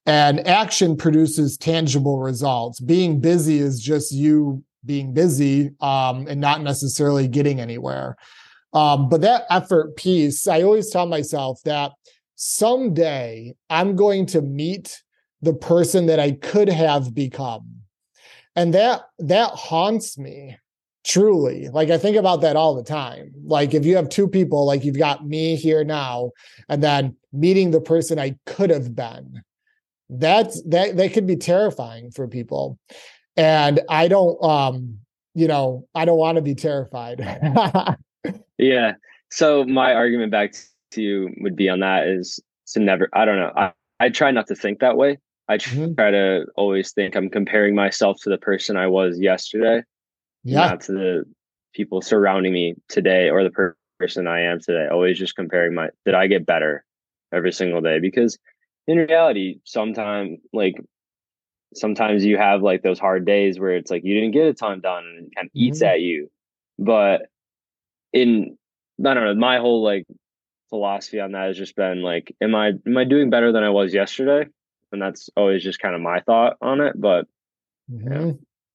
And 0.05 0.45
action 0.47 0.97
produces 0.97 1.57
tangible 1.57 2.19
results. 2.19 2.79
Being 2.79 3.19
busy 3.19 3.59
is 3.59 3.79
just 3.79 4.11
you 4.11 4.63
being 4.83 5.13
busy 5.13 5.71
um, 5.79 6.25
and 6.27 6.41
not 6.41 6.61
necessarily 6.61 7.27
getting 7.27 7.59
anywhere. 7.59 8.15
Um, 8.73 9.09
but 9.09 9.21
that 9.21 9.43
effort 9.49 9.95
piece, 9.95 10.47
I 10.47 10.63
always 10.63 10.89
tell 10.89 11.05
myself 11.05 11.59
that 11.65 11.91
someday 12.35 13.53
I'm 13.69 13.95
going 13.95 14.25
to 14.27 14.41
meet 14.41 15.01
the 15.41 15.53
person 15.53 16.05
that 16.05 16.19
I 16.19 16.31
could 16.31 16.69
have 16.69 17.13
become. 17.13 17.81
And 18.55 18.73
that 18.73 19.03
that 19.19 19.51
haunts 19.51 20.17
me 20.17 20.57
truly. 21.03 21.69
Like 21.69 21.89
i 21.89 21.97
think 21.97 22.17
about 22.17 22.41
that 22.41 22.55
all 22.55 22.75
the 22.75 22.83
time. 22.83 23.31
Like 23.43 23.73
if 23.73 23.85
you 23.85 23.95
have 23.95 24.09
two 24.09 24.27
people 24.27 24.65
like 24.65 24.83
you've 24.83 24.97
got 24.97 25.25
me 25.25 25.55
here 25.55 25.83
now 25.83 26.31
and 26.69 26.83
then 26.83 27.15
meeting 27.33 27.71
the 27.71 27.81
person 27.81 28.19
i 28.19 28.35
could 28.45 28.69
have 28.69 28.95
been. 28.95 29.41
That's 30.09 30.61
that 30.63 30.97
that 30.97 31.13
could 31.13 31.25
be 31.25 31.37
terrifying 31.37 32.11
for 32.11 32.27
people. 32.27 32.77
And 33.37 33.79
i 33.89 34.07
don't 34.07 34.41
um 34.43 34.99
you 35.33 35.47
know 35.47 35.87
i 35.95 36.05
don't 36.05 36.19
want 36.19 36.35
to 36.35 36.41
be 36.41 36.55
terrified. 36.55 37.21
Yeah. 38.57 38.93
So 39.31 39.63
my 39.63 39.95
argument 39.95 40.31
back 40.31 40.53
to 40.91 41.01
you 41.01 41.33
would 41.39 41.55
be 41.55 41.67
on 41.67 41.79
that 41.79 42.05
is 42.05 42.39
to 42.67 42.79
never 42.79 43.09
i 43.11 43.25
don't 43.25 43.39
know. 43.39 43.51
I, 43.55 43.71
I 43.99 44.09
try 44.09 44.29
not 44.29 44.45
to 44.47 44.55
think 44.55 44.79
that 44.79 44.97
way 44.97 45.17
i 45.51 45.57
mm-hmm. 45.57 45.93
try 45.95 46.11
to 46.11 46.45
always 46.55 46.91
think 46.91 47.15
i'm 47.15 47.29
comparing 47.29 47.75
myself 47.75 48.19
to 48.21 48.29
the 48.29 48.37
person 48.37 48.77
i 48.77 48.87
was 48.87 49.19
yesterday 49.19 49.81
yeah. 50.43 50.67
not 50.67 50.81
to 50.81 50.91
the 50.93 51.25
people 51.73 52.01
surrounding 52.01 52.53
me 52.53 52.75
today 52.89 53.29
or 53.29 53.43
the 53.43 53.49
per- 53.49 53.75
person 54.01 54.27
I 54.27 54.41
am 54.41 54.59
today. 54.59 54.87
Always 54.91 55.19
just 55.19 55.35
comparing 55.35 55.75
my 55.75 55.89
did 56.05 56.15
I 56.15 56.27
get 56.27 56.45
better 56.45 56.83
every 57.31 57.51
single 57.51 57.81
day? 57.81 57.99
Because 57.99 58.37
in 58.87 58.97
reality, 58.97 59.59
sometimes 59.63 60.39
like 60.51 60.75
sometimes 61.75 62.25
you 62.25 62.37
have 62.37 62.61
like 62.61 62.81
those 62.81 62.99
hard 62.99 63.25
days 63.25 63.59
where 63.59 63.75
it's 63.75 63.91
like 63.91 64.03
you 64.03 64.15
didn't 64.15 64.31
get 64.31 64.47
a 64.47 64.53
ton 64.53 64.81
done 64.81 65.05
and 65.05 65.27
it 65.27 65.35
kind 65.35 65.45
of 65.45 65.51
eats 65.53 65.79
mm-hmm. 65.79 65.93
at 65.93 66.01
you. 66.01 66.29
But 66.79 67.27
in 68.11 68.57
I 69.05 69.13
don't 69.13 69.23
know, 69.23 69.35
my 69.35 69.59
whole 69.59 69.83
like 69.83 70.05
philosophy 70.69 71.19
on 71.19 71.33
that 71.33 71.47
has 71.47 71.57
just 71.57 71.75
been 71.75 72.01
like, 72.01 72.35
am 72.41 72.55
I 72.55 72.71
am 72.87 72.97
I 72.97 73.03
doing 73.03 73.29
better 73.29 73.51
than 73.51 73.63
I 73.63 73.69
was 73.69 73.93
yesterday? 73.93 74.49
And 74.91 75.01
that's 75.01 75.29
always 75.35 75.63
just 75.63 75.79
kind 75.79 75.95
of 75.95 76.01
my 76.01 76.19
thought 76.21 76.57
on 76.61 76.81
it. 76.81 76.99
But 76.99 77.27
mm-hmm. 77.91 78.11
yeah. 78.11 78.31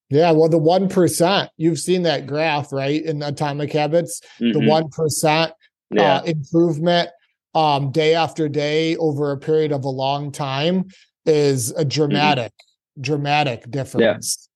Yeah, 0.09 0.31
well, 0.31 0.49
the 0.49 0.59
one 0.59 0.89
percent 0.89 1.51
you've 1.57 1.81
seen 1.81 2.03
that 2.03 2.27
graph, 2.27 2.73
right? 2.73 3.03
In 3.03 3.23
Atomic 3.23 3.73
Habits, 3.73 4.21
mm-hmm. 4.41 4.53
the 4.53 4.69
one 4.69 4.89
uh, 5.25 5.49
yeah. 5.91 6.17
uh, 6.17 6.23
improvement 6.23 7.11
um, 7.55 7.91
day 7.91 8.14
after 8.14 8.49
day 8.49 8.97
over 8.97 9.33
a 9.33 9.37
period 9.37 9.73
of 9.73 9.85
a 9.85 9.89
long 9.89 10.31
time 10.31 10.85
is 11.25 11.73
a 11.73 11.85
dramatic, 11.85 12.53
mm-hmm. 12.53 13.03
dramatic 13.03 13.69
difference. 13.69 14.49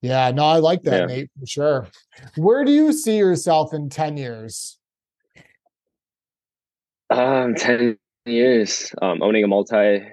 Yeah. 0.00 0.28
yeah, 0.28 0.30
no, 0.30 0.44
I 0.44 0.56
like 0.58 0.82
that, 0.84 1.00
yeah. 1.00 1.16
Nate, 1.16 1.30
for 1.38 1.46
sure. 1.46 1.88
Where 2.36 2.64
do 2.64 2.72
you 2.72 2.92
see 2.92 3.18
yourself 3.18 3.74
in 3.74 3.90
10 3.90 4.16
years? 4.16 4.78
Um, 7.10 7.54
10 7.54 7.98
years, 8.24 8.94
um, 9.02 9.22
owning 9.22 9.44
a 9.44 9.48
multi 9.48 10.06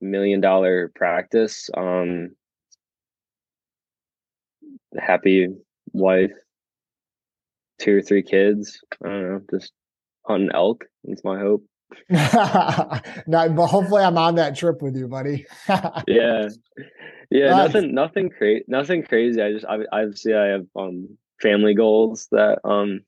million 0.00 0.40
dollar 0.40 0.90
practice. 0.94 1.70
Um, 1.76 2.30
happy 4.98 5.48
wife, 5.92 6.32
two 7.78 7.98
or 7.98 8.02
three 8.02 8.22
kids. 8.22 8.80
I 9.04 9.08
don't 9.08 9.22
know, 9.22 9.40
just 9.50 9.72
hunting 10.26 10.50
elk. 10.52 10.84
That's 11.04 11.24
my 11.24 11.38
hope. 11.38 11.64
no, 12.08 13.00
but 13.26 13.66
hopefully 13.66 14.02
I'm 14.02 14.18
on 14.18 14.36
that 14.36 14.56
trip 14.56 14.80
with 14.80 14.96
you, 14.96 15.08
buddy. 15.08 15.46
yeah, 16.06 16.48
yeah. 17.30 17.56
nothing, 17.56 17.94
nothing 17.94 18.30
crazy, 18.30 18.64
nothing 18.68 19.02
crazy. 19.02 19.42
I 19.42 19.52
just, 19.52 19.66
I, 19.66 19.78
obviously, 19.92 20.34
I 20.34 20.46
have 20.46 20.66
um 20.76 21.16
family 21.40 21.74
goals 21.74 22.28
that 22.30 22.58
um 22.64 23.00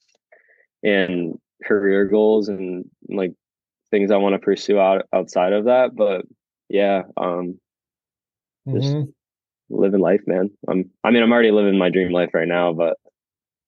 and 0.82 1.38
career 1.64 2.06
goals 2.06 2.48
and 2.48 2.84
like 3.08 3.32
things 3.90 4.10
I 4.10 4.16
want 4.16 4.34
to 4.34 4.38
pursue 4.38 4.80
out 4.80 5.06
outside 5.12 5.52
of 5.52 5.66
that. 5.66 5.94
But 5.94 6.22
yeah, 6.72 7.02
um, 7.16 7.60
just 8.66 8.88
mm-hmm 8.88 9.10
living 9.72 10.00
life, 10.00 10.20
man. 10.26 10.50
I'm 10.68 10.90
I 11.02 11.10
mean, 11.10 11.22
I'm 11.22 11.32
already 11.32 11.50
living 11.50 11.78
my 11.78 11.90
dream 11.90 12.12
life 12.12 12.30
right 12.34 12.48
now, 12.48 12.72
but 12.72 12.96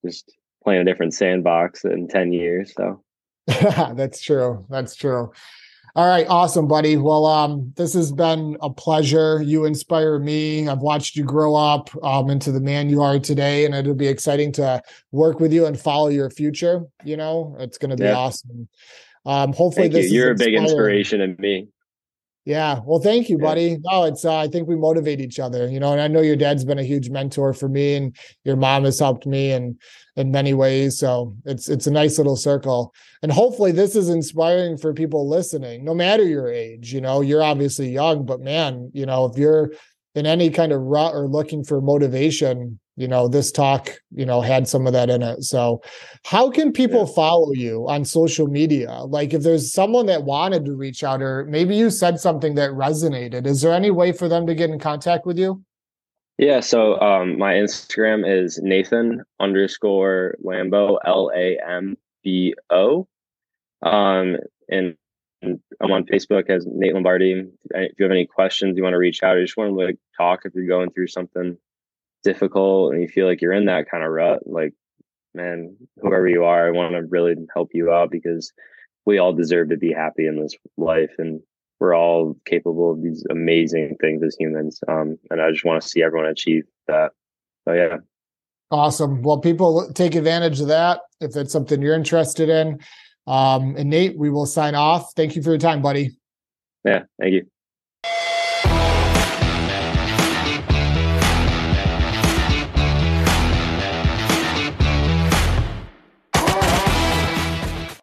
just 0.05 0.33
playing 0.63 0.83
a 0.83 0.85
different 0.85 1.15
sandbox 1.15 1.85
in 1.85 2.09
10 2.09 2.33
years. 2.33 2.73
So 2.77 3.03
that's 3.47 4.23
true. 4.23 4.65
That's 4.71 4.95
true. 4.95 5.33
All 5.97 6.09
right, 6.09 6.27
awesome, 6.29 6.67
buddy. 6.67 6.97
Well, 6.97 7.25
um, 7.25 7.73
this 7.77 7.95
has 7.95 8.11
been 8.11 8.57
a 8.61 8.69
pleasure. 8.69 9.41
You 9.41 9.65
inspire 9.65 10.19
me. 10.19 10.67
I've 10.67 10.81
watched 10.81 11.15
you 11.15 11.23
grow 11.23 11.55
up 11.55 11.89
um, 12.03 12.31
into 12.31 12.51
the 12.51 12.61
man 12.61 12.89
you 12.89 13.01
are 13.01 13.21
today, 13.21 13.65
and 13.65 13.77
it'll 13.77 13.95
be 13.95 14.09
exciting 14.09 14.51
to 14.53 14.83
work 15.13 15.39
with 15.39 15.53
you 15.53 15.67
and 15.67 15.79
follow 15.79 16.09
your 16.09 16.31
future. 16.31 16.83
You 17.05 17.17
know, 17.17 17.55
it's 17.61 17.79
going 17.79 17.91
to 17.91 17.97
be 17.97 18.07
yeah. 18.07 18.17
awesome. 18.17 18.69
Um, 19.25 19.53
hopefully, 19.53 19.85
Thank 19.85 19.93
this 19.93 20.11
you. 20.11 20.19
you're 20.19 20.33
a 20.33 20.35
big 20.35 20.55
inspiration 20.55 21.21
to 21.21 21.41
me. 21.41 21.69
Yeah. 22.45 22.81
Well, 22.85 22.99
thank 22.99 23.31
you, 23.31 23.39
buddy. 23.39 23.79
No, 23.91 24.05
it's 24.05 24.23
uh, 24.23 24.37
I 24.37 24.49
think 24.49 24.69
we 24.69 24.77
motivate 24.77 25.19
each 25.19 25.39
other, 25.39 25.67
you 25.67 25.81
know, 25.81 25.93
and 25.93 26.01
I 26.01 26.09
know 26.09 26.21
your 26.21 26.37
dad's 26.37 26.65
been 26.65 26.79
a 26.79 26.85
huge 26.85 27.09
mentor 27.09 27.55
for 27.55 27.71
me 27.71 27.95
and 27.95 28.15
your 28.45 28.57
mom 28.57 28.85
has 28.85 28.99
helped 28.99 29.27
me 29.27 29.51
in 29.51 29.79
in 30.17 30.31
many 30.31 30.53
ways. 30.53 30.99
So 30.99 31.35
it's 31.47 31.71
it's 31.71 31.87
a 31.87 31.91
nice 31.91 32.19
little 32.19 32.37
circle. 32.37 32.93
And 33.23 33.33
hopefully 33.33 33.73
this 33.73 33.97
is 33.97 34.11
inspiring 34.11 34.77
for 34.77 34.93
people 34.93 35.27
listening, 35.27 35.85
no 35.85 35.95
matter 35.95 36.23
your 36.23 36.53
age. 36.53 36.93
You 36.93 37.01
know, 37.01 37.23
you're 37.23 37.43
obviously 37.43 37.89
young, 37.91 38.27
but 38.27 38.41
man, 38.41 38.91
you 38.93 39.07
know, 39.07 39.25
if 39.25 39.39
you're 39.39 39.73
in 40.15 40.27
any 40.27 40.51
kind 40.51 40.71
of 40.73 40.83
rut 40.83 41.15
or 41.15 41.27
looking 41.27 41.65
for 41.65 41.81
motivation, 41.81 42.79
you 42.97 43.09
know 43.09 43.29
this 43.29 43.51
talk 43.51 43.91
you 44.13 44.25
know 44.25 44.41
had 44.41 44.69
some 44.69 44.87
of 44.87 44.93
that 44.93 45.11
in 45.11 45.23
it. 45.23 45.43
So 45.43 45.83
how 46.25 46.51
can 46.51 46.73
people 46.73 47.07
follow 47.07 47.53
you 47.53 47.87
on 47.89 48.05
social 48.05 48.47
media? 48.47 49.03
Like 49.03 49.35
if 49.35 49.43
there's 49.43 49.73
someone 49.73 50.07
that 50.07 50.25
wanted 50.25 50.65
to 50.67 50.75
reach 50.75 51.03
out 51.03 51.23
or 51.23 51.45
maybe 51.47 51.77
you 51.77 51.91
said 51.91 52.21
something 52.21 52.55
that 52.55 52.71
resonated 52.71 53.47
is 53.47 53.63
there 53.63 53.73
any 53.73 53.91
way 53.91 54.13
for 54.13 54.29
them 54.29 54.47
to 54.47 54.55
get 54.55 54.71
in 54.71 54.79
contact 54.79 55.27
with 55.27 55.39
you? 55.39 55.63
Yeah 56.39 56.61
so 56.61 57.01
um 57.01 57.39
my 57.39 57.55
instagram 57.55 58.25
is 58.27 58.59
nathan 58.63 59.23
underscore 59.39 60.37
lambo 60.45 60.99
l-a-m-b-o 61.05 63.07
um 63.83 64.37
and 64.69 64.97
I'm 65.81 65.93
on 65.93 66.05
Facebook 66.05 66.49
as 66.49 66.67
Nate 66.67 66.95
Lombardi. 66.95 67.45
If 67.71 67.93
you 67.99 68.05
have 68.05 68.13
any 68.13 68.27
questions, 68.27 68.77
you 68.77 68.83
want 68.83 68.95
to 68.95 68.99
reach 68.99 69.23
out, 69.23 69.37
or 69.37 69.41
you 69.41 69.47
just 69.47 69.57
want 69.57 69.71
to 69.71 69.75
like 69.75 69.99
talk 70.17 70.41
if 70.45 70.55
you're 70.55 70.67
going 70.67 70.91
through 70.91 71.09
something 71.09 71.57
difficult 72.25 72.93
and 72.93 73.03
you 73.03 73.09
feel 73.09 73.27
like 73.27 73.41
you're 73.41 73.53
in 73.53 73.67
that 73.67 73.89
kind 73.91 74.03
of 74.03 74.11
rut, 74.11 74.41
like, 74.47 74.73
man, 75.35 75.77
whoever 76.01 76.27
you 76.27 76.45
are, 76.45 76.67
I 76.67 76.71
want 76.71 76.93
to 76.93 77.03
really 77.03 77.35
help 77.55 77.71
you 77.73 77.93
out 77.93 78.11
because 78.11 78.53
we 79.07 79.19
all 79.19 79.33
deserve 79.33 79.69
to 79.69 79.77
be 79.77 79.93
happy 79.93 80.27
in 80.27 80.41
this 80.41 80.55
life 80.77 81.13
and 81.19 81.41
we're 81.81 81.95
all 81.95 82.37
capable 82.47 82.91
of 82.91 83.03
these 83.03 83.25
amazing 83.31 83.97
things 84.01 84.23
as 84.23 84.37
humans. 84.39 84.81
Um, 84.89 85.19
and 85.31 85.43
I 85.43 85.51
just 85.51 85.65
want 85.65 85.83
to 85.83 85.89
see 85.89 86.03
everyone 86.03 86.29
achieve 86.29 86.65
that. 86.89 87.13
So 87.67 87.75
yeah. 87.75 87.97
Awesome. 88.71 89.23
Well, 89.23 89.39
people 89.39 89.93
take 89.93 90.15
advantage 90.15 90.61
of 90.61 90.69
that 90.69 91.01
if 91.21 91.37
it's 91.37 91.53
something 91.53 91.83
you're 91.83 91.95
interested 91.95 92.49
in. 92.49 92.81
Um, 93.27 93.77
and 93.77 93.91
Nate, 93.91 94.19
we 94.19 94.31
will 94.31 94.47
sign 94.47 94.75
off. 94.75 95.13
Thank 95.15 95.37
you 95.37 95.43
for 95.43 95.51
your 95.51 95.59
time, 95.59 95.83
buddy. 95.83 96.11
Yeah, 96.85 97.05
thank 97.21 97.35
you. 97.35 97.47